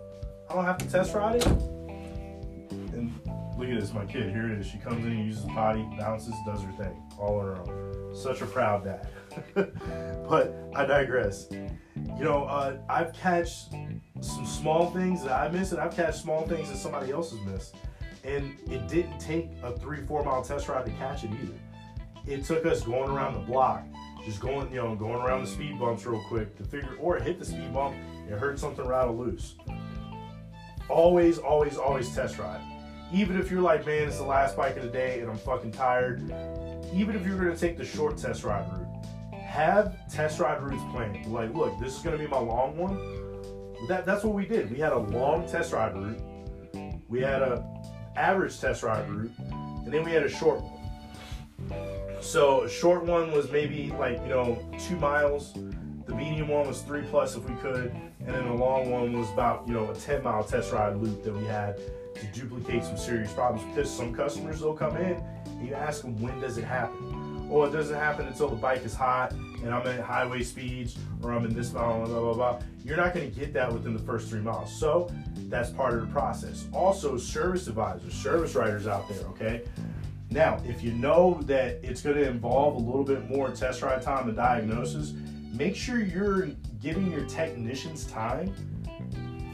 I 0.49 0.55
don't 0.55 0.65
have 0.65 0.77
to 0.79 0.89
test 0.89 1.13
ride 1.13 1.35
it. 1.35 1.45
And 1.45 3.13
look 3.57 3.69
at 3.69 3.79
this, 3.79 3.93
my 3.93 4.05
kid. 4.05 4.31
Here 4.31 4.51
it 4.51 4.59
is. 4.59 4.65
She 4.65 4.77
comes 4.77 5.05
in, 5.05 5.25
uses 5.25 5.43
the 5.43 5.49
potty, 5.49 5.87
bounces, 5.97 6.33
does 6.45 6.61
her 6.63 6.71
thing, 6.71 7.01
all 7.19 7.39
on 7.39 7.45
her 7.45 7.57
own. 7.57 8.15
Such 8.15 8.41
a 8.41 8.45
proud 8.45 8.85
dad. 8.85 9.07
but 10.27 10.55
I 10.75 10.85
digress. 10.85 11.47
You 11.51 12.23
know, 12.23 12.45
uh, 12.45 12.77
I've 12.89 13.13
catched 13.13 13.71
some 14.21 14.45
small 14.45 14.89
things 14.91 15.23
that 15.23 15.33
I 15.33 15.49
miss, 15.49 15.71
and 15.71 15.81
I've 15.81 15.95
catched 15.95 16.19
small 16.21 16.47
things 16.47 16.69
that 16.69 16.77
somebody 16.77 17.11
else 17.11 17.31
has 17.31 17.41
missed. 17.41 17.75
And 18.23 18.55
it 18.71 18.87
didn't 18.87 19.19
take 19.19 19.49
a 19.63 19.77
three, 19.77 20.05
four 20.05 20.23
mile 20.23 20.43
test 20.43 20.69
ride 20.69 20.85
to 20.85 20.91
catch 20.93 21.23
it 21.23 21.31
either. 21.31 21.53
It 22.25 22.45
took 22.45 22.65
us 22.65 22.81
going 22.81 23.09
around 23.09 23.33
the 23.33 23.41
block, 23.41 23.83
just 24.23 24.39
going, 24.39 24.69
you 24.71 24.77
know, 24.77 24.95
going 24.95 25.21
around 25.21 25.43
the 25.43 25.49
speed 25.49 25.77
bumps 25.77 26.05
real 26.05 26.23
quick 26.27 26.57
to 26.57 26.63
figure, 26.63 26.95
or 26.99 27.19
hit 27.19 27.37
the 27.37 27.45
speed 27.45 27.73
bump 27.73 27.95
and 27.95 28.39
heard 28.39 28.57
something 28.57 28.85
rattle 28.85 29.17
loose. 29.17 29.55
Always, 30.89 31.37
always, 31.37 31.77
always 31.77 32.13
test 32.15 32.37
ride. 32.37 32.61
Even 33.13 33.37
if 33.37 33.51
you're 33.51 33.61
like, 33.61 33.85
man, 33.85 34.07
it's 34.07 34.17
the 34.17 34.23
last 34.23 34.55
bike 34.55 34.77
of 34.77 34.83
the 34.83 34.89
day 34.89 35.19
and 35.19 35.29
I'm 35.29 35.37
fucking 35.37 35.71
tired. 35.71 36.21
Even 36.93 37.15
if 37.15 37.25
you're 37.25 37.37
gonna 37.37 37.57
take 37.57 37.77
the 37.77 37.85
short 37.85 38.17
test 38.17 38.43
ride 38.43 38.65
route, 38.71 39.05
have 39.35 39.95
test 40.09 40.39
ride 40.39 40.61
routes 40.63 40.83
planned. 40.91 41.25
Like, 41.25 41.53
look, 41.53 41.77
this 41.79 41.95
is 41.95 42.01
gonna 42.01 42.17
be 42.17 42.27
my 42.27 42.39
long 42.39 42.77
one. 42.77 43.87
That, 43.87 44.05
that's 44.05 44.23
what 44.23 44.33
we 44.33 44.45
did. 44.45 44.71
We 44.71 44.79
had 44.79 44.93
a 44.93 44.97
long 44.97 45.47
test 45.47 45.73
ride 45.73 45.93
route. 45.95 46.21
We 47.09 47.21
had 47.21 47.41
a 47.41 47.63
average 48.15 48.59
test 48.59 48.81
ride 48.81 49.09
route, 49.09 49.31
and 49.49 49.93
then 49.93 50.03
we 50.03 50.11
had 50.11 50.23
a 50.23 50.29
short 50.29 50.61
one. 50.61 50.82
So 52.23 52.63
a 52.63 52.69
short 52.69 53.03
one 53.03 53.31
was 53.33 53.51
maybe 53.51 53.91
like 53.99 54.19
you 54.23 54.29
know 54.29 54.57
two 54.79 54.95
miles. 54.95 55.53
The 56.05 56.15
medium 56.15 56.47
one 56.47 56.67
was 56.67 56.81
three 56.81 57.03
plus 57.03 57.35
if 57.35 57.47
we 57.47 57.55
could, 57.55 57.93
and 58.21 58.29
then 58.29 58.45
the 58.45 58.53
long 58.53 58.89
one 58.89 59.17
was 59.19 59.29
about 59.31 59.67
you 59.67 59.73
know 59.73 59.91
a 59.91 59.93
ten 59.93 60.23
mile 60.23 60.43
test 60.43 60.71
ride 60.71 60.95
loop 60.95 61.23
that 61.25 61.35
we 61.35 61.45
had 61.45 61.77
to 62.15 62.25
duplicate 62.27 62.85
some 62.85 62.97
serious 62.97 63.31
problems. 63.33 63.67
Because 63.75 63.91
some 63.91 64.13
customers 64.15 64.61
will 64.61 64.73
come 64.73 64.95
in 64.95 65.21
and 65.45 65.67
you 65.67 65.73
ask 65.75 66.01
them 66.01 66.19
when 66.21 66.39
does 66.39 66.57
it 66.57 66.63
happen. 66.63 67.49
Well, 67.49 67.67
it 67.67 67.71
doesn't 67.71 67.95
happen 67.95 68.25
until 68.25 68.47
the 68.47 68.55
bike 68.55 68.83
is 68.85 68.95
hot 68.95 69.33
and 69.33 69.73
I'm 69.73 69.85
at 69.85 69.99
highway 69.99 70.43
speeds 70.43 70.97
or 71.21 71.33
I'm 71.33 71.45
in 71.45 71.53
this 71.53 71.73
mile, 71.73 72.05
blah 72.05 72.19
blah 72.19 72.33
blah. 72.33 72.59
You're 72.85 72.97
not 72.97 73.13
going 73.13 73.29
to 73.29 73.39
get 73.39 73.53
that 73.53 73.71
within 73.71 73.93
the 73.93 74.01
first 74.01 74.29
three 74.29 74.41
miles. 74.41 74.73
So 74.73 75.11
that's 75.49 75.69
part 75.69 75.93
of 75.93 76.01
the 76.01 76.07
process. 76.07 76.67
Also, 76.73 77.17
service 77.17 77.67
advisors, 77.67 78.13
service 78.13 78.55
writers 78.55 78.87
out 78.87 79.09
there, 79.09 79.27
okay? 79.27 79.61
Now, 80.33 80.59
if 80.65 80.83
you 80.83 80.93
know 80.93 81.39
that 81.43 81.79
it's 81.83 82.01
going 82.01 82.15
to 82.15 82.27
involve 82.27 82.75
a 82.75 82.79
little 82.79 83.03
bit 83.03 83.29
more 83.29 83.51
test 83.51 83.83
ride 83.83 84.01
time 84.01 84.27
and 84.27 84.35
diagnosis, 84.35 85.13
make 85.53 85.75
sure 85.75 85.99
you're 85.99 86.47
giving 86.81 87.11
your 87.11 87.23
technicians 87.25 88.05
time 88.05 88.51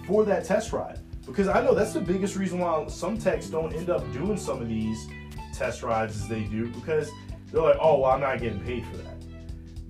for 0.08 0.24
that 0.24 0.46
test 0.46 0.72
ride. 0.72 0.98
Because 1.26 1.50
I 1.50 1.62
know 1.62 1.76
that's 1.76 1.92
the 1.92 2.00
biggest 2.00 2.38
reason 2.38 2.60
why 2.60 2.88
some 2.88 3.18
techs 3.18 3.48
don't 3.48 3.74
end 3.74 3.90
up 3.90 4.10
doing 4.14 4.38
some 4.38 4.62
of 4.62 4.70
these 4.70 5.06
test 5.54 5.84
rides 5.84 6.16
as 6.16 6.30
they 6.30 6.44
do 6.46 6.70
because 6.70 7.12
they're 7.52 7.62
like, 7.62 7.78
oh, 7.82 8.00
well, 8.00 8.12
I'm 8.12 8.22
not 8.22 8.40
getting 8.40 8.62
paid 8.62 8.86
for 8.86 8.96
that. 8.98 9.18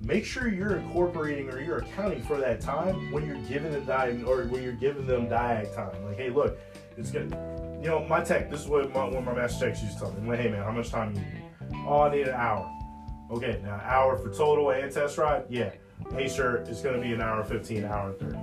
Make 0.01 0.25
sure 0.25 0.47
you're 0.47 0.77
incorporating 0.77 1.51
or 1.51 1.61
you're 1.61 1.77
accounting 1.77 2.23
for 2.23 2.37
that 2.37 2.61
time 2.61 3.11
when 3.11 3.27
you're 3.27 3.37
giving 3.47 3.71
them 3.71 3.85
diag 3.85 4.27
or 4.27 4.45
when 4.45 4.63
you're 4.63 4.73
giving 4.73 5.05
them 5.05 5.27
diag 5.27 5.75
time. 5.75 6.03
Like, 6.03 6.17
hey, 6.17 6.31
look, 6.31 6.57
it's 6.97 7.11
good. 7.11 7.31
You 7.81 7.87
know, 7.87 8.05
my 8.05 8.21
tech. 8.21 8.49
This 8.49 8.61
is 8.61 8.67
what 8.67 8.93
my, 8.93 9.05
one 9.05 9.15
of 9.15 9.23
my 9.23 9.33
master 9.33 9.67
techs 9.67 9.81
used 9.81 9.99
to 9.99 10.05
tell 10.05 10.11
me. 10.11 10.27
Like, 10.27 10.39
hey 10.39 10.49
man, 10.49 10.63
how 10.63 10.71
much 10.71 10.89
time 10.89 11.13
do 11.13 11.21
you 11.21 11.25
need? 11.25 11.85
Oh, 11.87 12.01
I 12.01 12.11
need 12.13 12.27
an 12.27 12.35
hour. 12.35 12.69
Okay, 13.31 13.61
now 13.63 13.75
an 13.75 13.81
hour 13.83 14.17
for 14.17 14.33
total 14.33 14.71
and 14.71 14.91
test 14.91 15.17
ride. 15.17 15.45
Yeah. 15.49 15.71
Hey 16.11 16.27
sir, 16.27 16.65
it's 16.67 16.81
gonna 16.81 16.99
be 16.99 17.13
an 17.13 17.21
hour 17.21 17.43
15, 17.43 17.85
hour 17.85 18.09
and 18.09 18.19
30. 18.19 18.37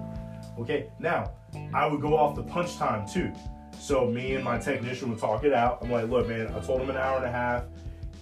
Okay, 0.61 0.91
now 0.99 1.33
I 1.75 1.87
would 1.87 2.01
go 2.01 2.17
off 2.17 2.35
the 2.35 2.45
punch 2.45 2.77
time 2.77 3.07
too. 3.07 3.31
So 3.79 4.07
me 4.07 4.37
and 4.37 4.45
my 4.45 4.59
technician 4.59 5.11
would 5.11 5.19
talk 5.19 5.45
it 5.45 5.53
out. 5.53 5.81
I'm 5.83 5.91
like, 5.91 6.09
look, 6.09 6.29
man, 6.29 6.47
I 6.55 6.61
told 6.61 6.81
him 6.81 6.89
an 6.89 6.97
hour 6.97 7.19
and 7.19 7.27
a 7.27 7.31
half. 7.31 7.65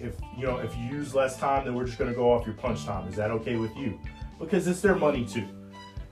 If 0.01 0.17
you 0.37 0.47
know, 0.47 0.59
if 0.59 0.77
you 0.77 0.85
use 0.85 1.15
less 1.15 1.37
time, 1.39 1.65
then 1.65 1.75
we're 1.75 1.87
just 1.87 1.99
gonna 1.99 2.15
go 2.15 2.33
off 2.33 2.45
your 2.45 2.57
punch 2.57 2.85
time. 2.85 3.09
Is 3.09 3.15
that 3.17 3.31
okay 3.31 3.55
with 3.55 3.77
you? 3.77 4.01
Because 4.41 4.67
it's 4.67 4.81
their 4.81 4.97
money 4.97 5.25
too. 5.25 5.47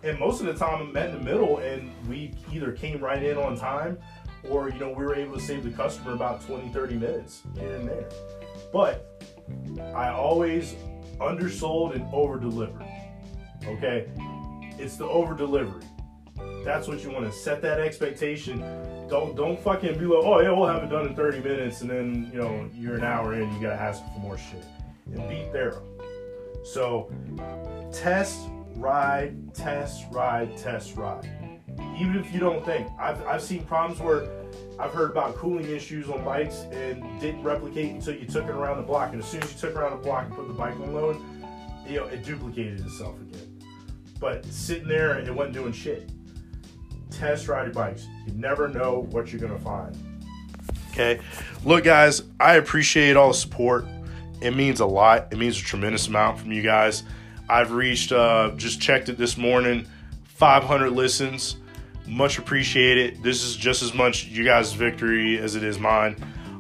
And 0.05 0.18
most 0.18 0.40
of 0.40 0.46
the 0.46 0.55
time, 0.55 0.82
I 0.82 0.90
met 0.90 1.11
in 1.11 1.18
the 1.18 1.24
middle, 1.24 1.59
and 1.59 1.90
we 2.09 2.34
either 2.53 2.72
came 2.72 3.00
right 3.00 3.22
in 3.22 3.36
on 3.36 3.57
time, 3.57 3.98
or 4.49 4.70
you 4.70 4.78
know, 4.78 4.90
we 4.90 5.05
were 5.05 5.14
able 5.14 5.34
to 5.36 5.40
save 5.40 5.64
the 5.64 5.70
customer 5.70 6.12
about 6.12 6.45
20, 6.47 6.68
30 6.70 6.97
minutes 6.97 7.43
here 7.59 7.74
and 7.74 7.88
there. 7.88 8.09
But 8.72 9.22
I 9.95 10.11
always 10.11 10.74
undersold 11.20 11.95
and 11.95 12.07
over 12.12 12.38
delivered. 12.38 12.86
Okay, 13.64 14.09
it's 14.78 14.97
the 14.97 15.07
over 15.07 15.34
delivery. 15.34 15.84
That's 16.64 16.88
what 16.88 17.03
you 17.03 17.11
want 17.11 17.26
to 17.26 17.32
set 17.32 17.61
that 17.62 17.80
expectation. 17.80 18.61
Don't 19.09 19.36
don't 19.36 19.59
fucking 19.59 19.99
be 19.99 20.07
like, 20.07 20.24
oh 20.24 20.40
yeah, 20.40 20.51
we'll 20.51 20.68
have 20.68 20.82
it 20.82 20.90
done 20.90 21.07
in 21.07 21.14
30 21.14 21.40
minutes, 21.40 21.82
and 21.82 21.90
then 21.90 22.30
you 22.32 22.40
know 22.40 22.68
you're 22.74 22.97
an 22.97 23.05
hour 23.05 23.34
in, 23.34 23.53
you 23.53 23.61
gotta 23.61 23.80
ask 23.80 24.03
for 24.12 24.20
more 24.20 24.38
shit. 24.38 24.64
And 25.12 25.28
beat 25.28 25.53
thorough. 25.53 25.84
So 26.64 27.12
test, 27.93 28.40
ride, 28.76 29.55
test, 29.55 30.07
ride, 30.11 30.57
test, 30.57 30.97
ride. 30.97 31.28
Even 31.98 32.16
if 32.16 32.32
you 32.32 32.40
don't 32.40 32.64
think, 32.64 32.88
I've 32.98 33.24
I've 33.26 33.42
seen 33.42 33.64
problems 33.64 34.00
where 34.00 34.28
I've 34.78 34.92
heard 34.92 35.10
about 35.10 35.36
cooling 35.36 35.68
issues 35.68 36.08
on 36.08 36.24
bikes 36.24 36.66
and 36.72 37.20
didn't 37.20 37.42
replicate 37.42 37.92
until 37.92 38.14
you 38.14 38.26
took 38.26 38.44
it 38.44 38.50
around 38.50 38.78
the 38.78 38.82
block. 38.82 39.12
And 39.12 39.22
as 39.22 39.28
soon 39.28 39.42
as 39.42 39.52
you 39.52 39.58
took 39.58 39.70
it 39.70 39.76
around 39.76 39.92
the 39.92 40.02
block 40.02 40.26
and 40.26 40.34
put 40.34 40.48
the 40.48 40.54
bike 40.54 40.74
on 40.74 40.94
load, 40.94 41.16
you 41.86 42.00
know, 42.00 42.06
it 42.06 42.24
duplicated 42.24 42.80
itself 42.80 43.20
again. 43.20 43.60
But 44.18 44.44
sitting 44.46 44.88
there, 44.88 45.18
it 45.18 45.32
wasn't 45.34 45.54
doing 45.54 45.72
shit 45.72 46.10
test 47.12 47.48
ride 47.48 47.64
your 47.64 47.74
bikes. 47.74 48.08
You 48.26 48.32
never 48.34 48.68
know 48.68 49.06
what 49.10 49.32
you're 49.32 49.40
going 49.40 49.56
to 49.56 49.64
find. 49.64 49.96
Okay. 50.90 51.20
Look, 51.64 51.84
guys, 51.84 52.22
I 52.40 52.54
appreciate 52.54 53.16
all 53.16 53.28
the 53.28 53.34
support. 53.34 53.86
It 54.40 54.56
means 54.56 54.80
a 54.80 54.86
lot. 54.86 55.28
It 55.30 55.38
means 55.38 55.58
a 55.58 55.62
tremendous 55.62 56.08
amount 56.08 56.40
from 56.40 56.52
you 56.52 56.62
guys. 56.62 57.04
I've 57.48 57.72
reached, 57.72 58.12
uh, 58.12 58.52
just 58.56 58.80
checked 58.80 59.08
it 59.08 59.18
this 59.18 59.36
morning, 59.36 59.86
500 60.24 60.90
listens. 60.90 61.56
Much 62.12 62.38
appreciated. 62.38 63.22
This 63.22 63.42
is 63.42 63.56
just 63.56 63.82
as 63.82 63.94
much 63.94 64.26
you 64.26 64.44
guys' 64.44 64.74
victory 64.74 65.38
as 65.38 65.56
it 65.56 65.62
is 65.62 65.78
mine. 65.78 66.14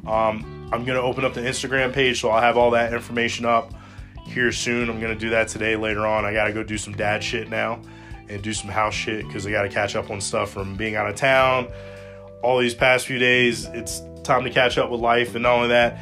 Um, 0.06 0.70
I'm 0.72 0.86
going 0.86 0.96
to 0.96 1.02
open 1.02 1.26
up 1.26 1.34
the 1.34 1.42
Instagram 1.42 1.92
page, 1.92 2.22
so 2.22 2.30
I'll 2.30 2.40
have 2.40 2.56
all 2.56 2.70
that 2.70 2.94
information 2.94 3.44
up 3.44 3.70
here 4.24 4.50
soon. 4.50 4.88
I'm 4.88 4.98
going 4.98 5.12
to 5.12 5.18
do 5.18 5.28
that 5.30 5.48
today 5.48 5.76
later 5.76 6.06
on. 6.06 6.24
I 6.24 6.32
got 6.32 6.46
to 6.46 6.54
go 6.54 6.62
do 6.62 6.78
some 6.78 6.94
dad 6.94 7.22
shit 7.22 7.50
now 7.50 7.82
and 8.30 8.42
do 8.42 8.54
some 8.54 8.70
house 8.70 8.94
shit 8.94 9.26
because 9.26 9.46
I 9.46 9.50
got 9.50 9.62
to 9.62 9.68
catch 9.68 9.94
up 9.94 10.10
on 10.10 10.22
stuff 10.22 10.50
from 10.50 10.74
being 10.74 10.96
out 10.96 11.06
of 11.06 11.16
town. 11.16 11.68
All 12.42 12.58
these 12.58 12.72
past 12.74 13.06
few 13.06 13.18
days, 13.18 13.66
it's 13.66 14.00
time 14.24 14.44
to 14.44 14.50
catch 14.50 14.78
up 14.78 14.90
with 14.90 15.00
life, 15.00 15.34
and 15.34 15.42
not 15.42 15.52
only 15.52 15.68
that, 15.68 15.98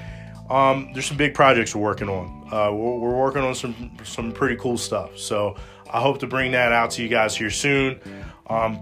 um, 0.49 0.93
there's 0.93 1.07
some 1.07 1.17
big 1.17 1.35
projects 1.35 1.75
we're 1.75 1.83
working 1.83 2.09
on. 2.09 2.47
Uh, 2.53 2.73
we're, 2.73 2.99
we're, 2.99 3.17
working 3.17 3.43
on 3.43 3.57
some 3.57 3.97
some 4.05 4.31
pretty 4.31 4.55
cool 4.57 4.79
stuff. 4.79 5.19
So 5.19 5.57
I 5.93 6.01
hope 6.01 6.19
to 6.21 6.29
bring 6.29 6.53
that 6.53 6.71
out 6.71 6.93
to 6.93 7.03
you 7.03 7.09
guys 7.09 7.37
here 7.37 7.51
soon. 7.51 8.01
Um, 8.49 8.81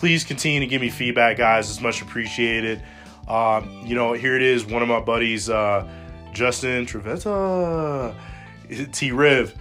please 0.00 0.24
continue 0.24 0.58
to 0.58 0.66
give 0.66 0.80
me 0.80 0.90
feedback, 0.90 1.36
guys. 1.36 1.70
It's 1.70 1.80
much 1.80 2.02
appreciated. 2.02 2.82
Um, 3.28 3.82
you 3.86 3.94
know, 3.94 4.12
here 4.12 4.34
it 4.34 4.42
is. 4.42 4.66
One 4.66 4.82
of 4.82 4.88
my 4.88 5.00
buddies, 5.00 5.48
uh, 5.48 5.88
Justin 6.32 6.86
Trevetta, 6.86 8.14
T 8.92 9.12
Riv 9.12 9.56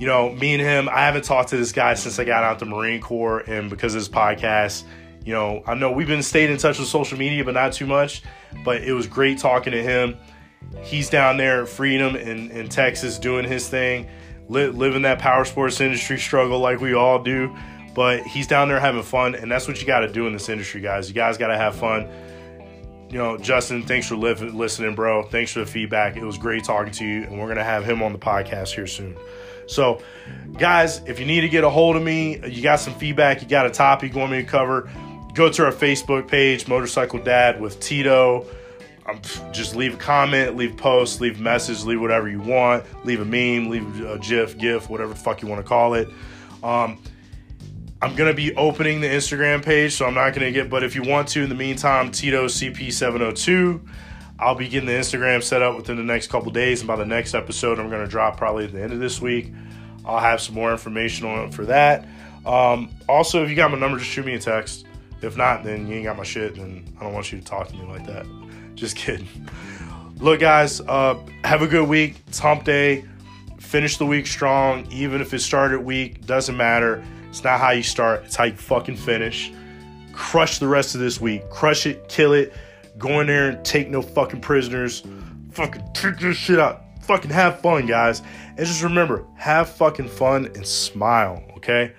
you 0.00 0.06
know, 0.06 0.30
me 0.30 0.54
and 0.54 0.62
him, 0.62 0.88
I 0.88 1.00
haven't 1.00 1.24
talked 1.24 1.50
to 1.50 1.58
this 1.58 1.72
guy 1.72 1.92
since 1.92 2.18
I 2.18 2.24
got 2.24 2.42
out 2.42 2.58
the 2.58 2.64
Marine 2.64 3.02
Corps, 3.02 3.40
and 3.40 3.68
because 3.68 3.94
of 3.94 3.98
his 3.98 4.08
podcast, 4.08 4.84
you 5.26 5.34
know, 5.34 5.62
I 5.66 5.74
know 5.74 5.92
we've 5.92 6.06
been 6.06 6.22
staying 6.22 6.50
in 6.50 6.56
touch 6.56 6.78
with 6.78 6.88
social 6.88 7.18
media, 7.18 7.44
but 7.44 7.52
not 7.52 7.74
too 7.74 7.86
much. 7.86 8.22
But 8.64 8.82
it 8.82 8.94
was 8.94 9.06
great 9.06 9.36
talking 9.36 9.72
to 9.74 9.82
him. 9.82 10.16
He's 10.80 11.10
down 11.10 11.36
there 11.36 11.62
at 11.62 11.68
Freedom 11.68 12.16
in, 12.16 12.50
in 12.50 12.70
Texas 12.70 13.18
doing 13.18 13.44
his 13.44 13.68
thing, 13.68 14.08
li- 14.48 14.68
living 14.68 15.02
that 15.02 15.18
power 15.18 15.44
sports 15.44 15.82
industry 15.82 16.18
struggle 16.18 16.60
like 16.60 16.80
we 16.80 16.94
all 16.94 17.22
do. 17.22 17.54
But 18.00 18.26
he's 18.26 18.46
down 18.46 18.68
there 18.68 18.80
having 18.80 19.02
fun, 19.02 19.34
and 19.34 19.52
that's 19.52 19.68
what 19.68 19.78
you 19.78 19.86
got 19.86 20.00
to 20.00 20.08
do 20.10 20.26
in 20.26 20.32
this 20.32 20.48
industry, 20.48 20.80
guys. 20.80 21.06
You 21.06 21.14
guys 21.14 21.36
got 21.36 21.48
to 21.48 21.58
have 21.58 21.76
fun. 21.76 22.08
You 23.10 23.18
know, 23.18 23.36
Justin, 23.36 23.82
thanks 23.82 24.08
for 24.08 24.16
li- 24.16 24.32
listening, 24.32 24.94
bro. 24.94 25.24
Thanks 25.24 25.52
for 25.52 25.58
the 25.58 25.66
feedback. 25.66 26.16
It 26.16 26.24
was 26.24 26.38
great 26.38 26.64
talking 26.64 26.94
to 26.94 27.04
you, 27.04 27.24
and 27.24 27.38
we're 27.38 27.48
gonna 27.48 27.62
have 27.62 27.84
him 27.84 28.02
on 28.02 28.14
the 28.14 28.18
podcast 28.18 28.74
here 28.74 28.86
soon. 28.86 29.18
So, 29.66 30.00
guys, 30.56 31.02
if 31.04 31.20
you 31.20 31.26
need 31.26 31.42
to 31.42 31.50
get 31.50 31.62
a 31.62 31.68
hold 31.68 31.94
of 31.94 32.02
me, 32.02 32.40
you 32.48 32.62
got 32.62 32.80
some 32.80 32.94
feedback, 32.94 33.42
you 33.42 33.48
got 33.48 33.66
a 33.66 33.70
topic 33.70 34.14
you 34.14 34.18
want 34.18 34.32
me 34.32 34.38
to 34.38 34.48
cover, 34.48 34.90
go 35.34 35.52
to 35.52 35.66
our 35.66 35.70
Facebook 35.70 36.26
page, 36.26 36.66
Motorcycle 36.68 37.18
Dad 37.18 37.60
with 37.60 37.80
Tito. 37.80 38.46
Um, 39.04 39.20
just 39.52 39.76
leave 39.76 39.92
a 39.92 39.98
comment, 39.98 40.56
leave 40.56 40.72
a 40.72 40.76
post, 40.76 41.20
leave 41.20 41.38
message, 41.38 41.84
leave 41.84 42.00
whatever 42.00 42.30
you 42.30 42.40
want, 42.40 42.82
leave 43.04 43.20
a 43.20 43.26
meme, 43.26 43.68
leave 43.68 44.00
a 44.06 44.18
GIF, 44.18 44.56
GIF, 44.56 44.88
whatever 44.88 45.12
the 45.12 45.20
fuck 45.20 45.42
you 45.42 45.48
want 45.48 45.60
to 45.60 45.68
call 45.68 45.92
it. 45.92 46.08
Um, 46.62 46.98
I'm 48.02 48.16
gonna 48.16 48.34
be 48.34 48.54
opening 48.56 49.00
the 49.00 49.08
Instagram 49.08 49.62
page, 49.62 49.92
so 49.92 50.06
I'm 50.06 50.14
not 50.14 50.32
gonna 50.32 50.50
get. 50.50 50.70
But 50.70 50.84
if 50.84 50.94
you 50.94 51.02
want 51.02 51.28
to, 51.28 51.42
in 51.42 51.48
the 51.48 51.54
meantime, 51.54 52.10
Tito 52.10 52.46
CP702. 52.46 53.80
I'll 54.38 54.54
be 54.54 54.68
getting 54.68 54.86
the 54.86 54.94
Instagram 54.94 55.42
set 55.42 55.60
up 55.60 55.76
within 55.76 55.98
the 55.98 56.02
next 56.02 56.28
couple 56.28 56.50
days, 56.50 56.80
and 56.80 56.88
by 56.88 56.96
the 56.96 57.04
next 57.04 57.34
episode, 57.34 57.78
I'm 57.78 57.90
gonna 57.90 58.06
drop 58.06 58.38
probably 58.38 58.64
at 58.64 58.72
the 58.72 58.82
end 58.82 58.94
of 58.94 58.98
this 58.98 59.20
week. 59.20 59.52
I'll 60.04 60.18
have 60.18 60.40
some 60.40 60.54
more 60.54 60.72
information 60.72 61.26
on 61.26 61.50
for 61.52 61.66
that. 61.66 62.08
Um, 62.46 62.88
also, 63.06 63.44
if 63.44 63.50
you 63.50 63.56
got 63.56 63.70
my 63.70 63.78
number, 63.78 63.98
just 63.98 64.10
shoot 64.10 64.24
me 64.24 64.32
a 64.34 64.38
text. 64.38 64.86
If 65.20 65.36
not, 65.36 65.62
then 65.62 65.86
you 65.86 65.96
ain't 65.96 66.04
got 66.04 66.16
my 66.16 66.24
shit, 66.24 66.56
and 66.56 66.90
I 66.98 67.04
don't 67.04 67.12
want 67.12 67.30
you 67.30 67.38
to 67.38 67.44
talk 67.44 67.68
to 67.68 67.76
me 67.76 67.84
like 67.84 68.06
that. 68.06 68.26
Just 68.74 68.96
kidding. 68.96 69.28
Look, 70.16 70.40
guys, 70.40 70.80
uh, 70.80 71.18
have 71.44 71.60
a 71.60 71.66
good 71.66 71.86
week. 71.86 72.16
It's 72.28 72.38
hump 72.38 72.64
day. 72.64 73.04
Finish 73.58 73.98
the 73.98 74.06
week 74.06 74.26
strong. 74.26 74.90
Even 74.90 75.20
if 75.20 75.34
it 75.34 75.40
started 75.40 75.80
weak, 75.80 76.24
doesn't 76.24 76.56
matter. 76.56 77.04
It's 77.30 77.42
not 77.42 77.58
how 77.58 77.70
you 77.70 77.82
start, 77.82 78.24
it's 78.24 78.36
how 78.36 78.44
you 78.44 78.54
fucking 78.54 78.96
finish. 78.96 79.52
Crush 80.12 80.58
the 80.58 80.68
rest 80.68 80.94
of 80.94 81.00
this 81.00 81.20
week. 81.20 81.48
Crush 81.48 81.86
it, 81.86 82.08
kill 82.08 82.34
it. 82.34 82.52
Go 82.98 83.20
in 83.20 83.28
there 83.28 83.48
and 83.48 83.64
take 83.64 83.88
no 83.88 84.02
fucking 84.02 84.40
prisoners. 84.40 85.02
Fucking 85.52 85.82
take 85.94 86.18
this 86.18 86.36
shit 86.36 86.58
out. 86.58 86.82
Fucking 87.02 87.30
have 87.30 87.60
fun, 87.60 87.86
guys. 87.86 88.20
And 88.48 88.58
just 88.58 88.82
remember, 88.82 89.24
have 89.36 89.70
fucking 89.70 90.08
fun 90.08 90.46
and 90.46 90.66
smile, 90.66 91.42
okay? 91.56 91.92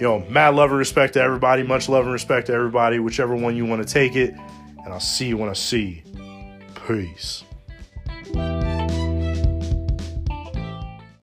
Yo, 0.00 0.20
mad 0.28 0.54
love 0.54 0.70
and 0.70 0.78
respect 0.78 1.12
to 1.14 1.22
everybody. 1.22 1.62
Much 1.62 1.88
love 1.88 2.04
and 2.04 2.12
respect 2.12 2.48
to 2.48 2.52
everybody, 2.52 2.98
whichever 2.98 3.36
one 3.36 3.56
you 3.56 3.64
want 3.64 3.86
to 3.86 3.92
take 3.92 4.16
it. 4.16 4.34
And 4.84 4.92
I'll 4.92 5.00
see 5.00 5.28
you 5.28 5.36
when 5.36 5.48
I 5.48 5.52
see 5.52 6.02
you. 6.04 6.64
Peace. 6.86 7.44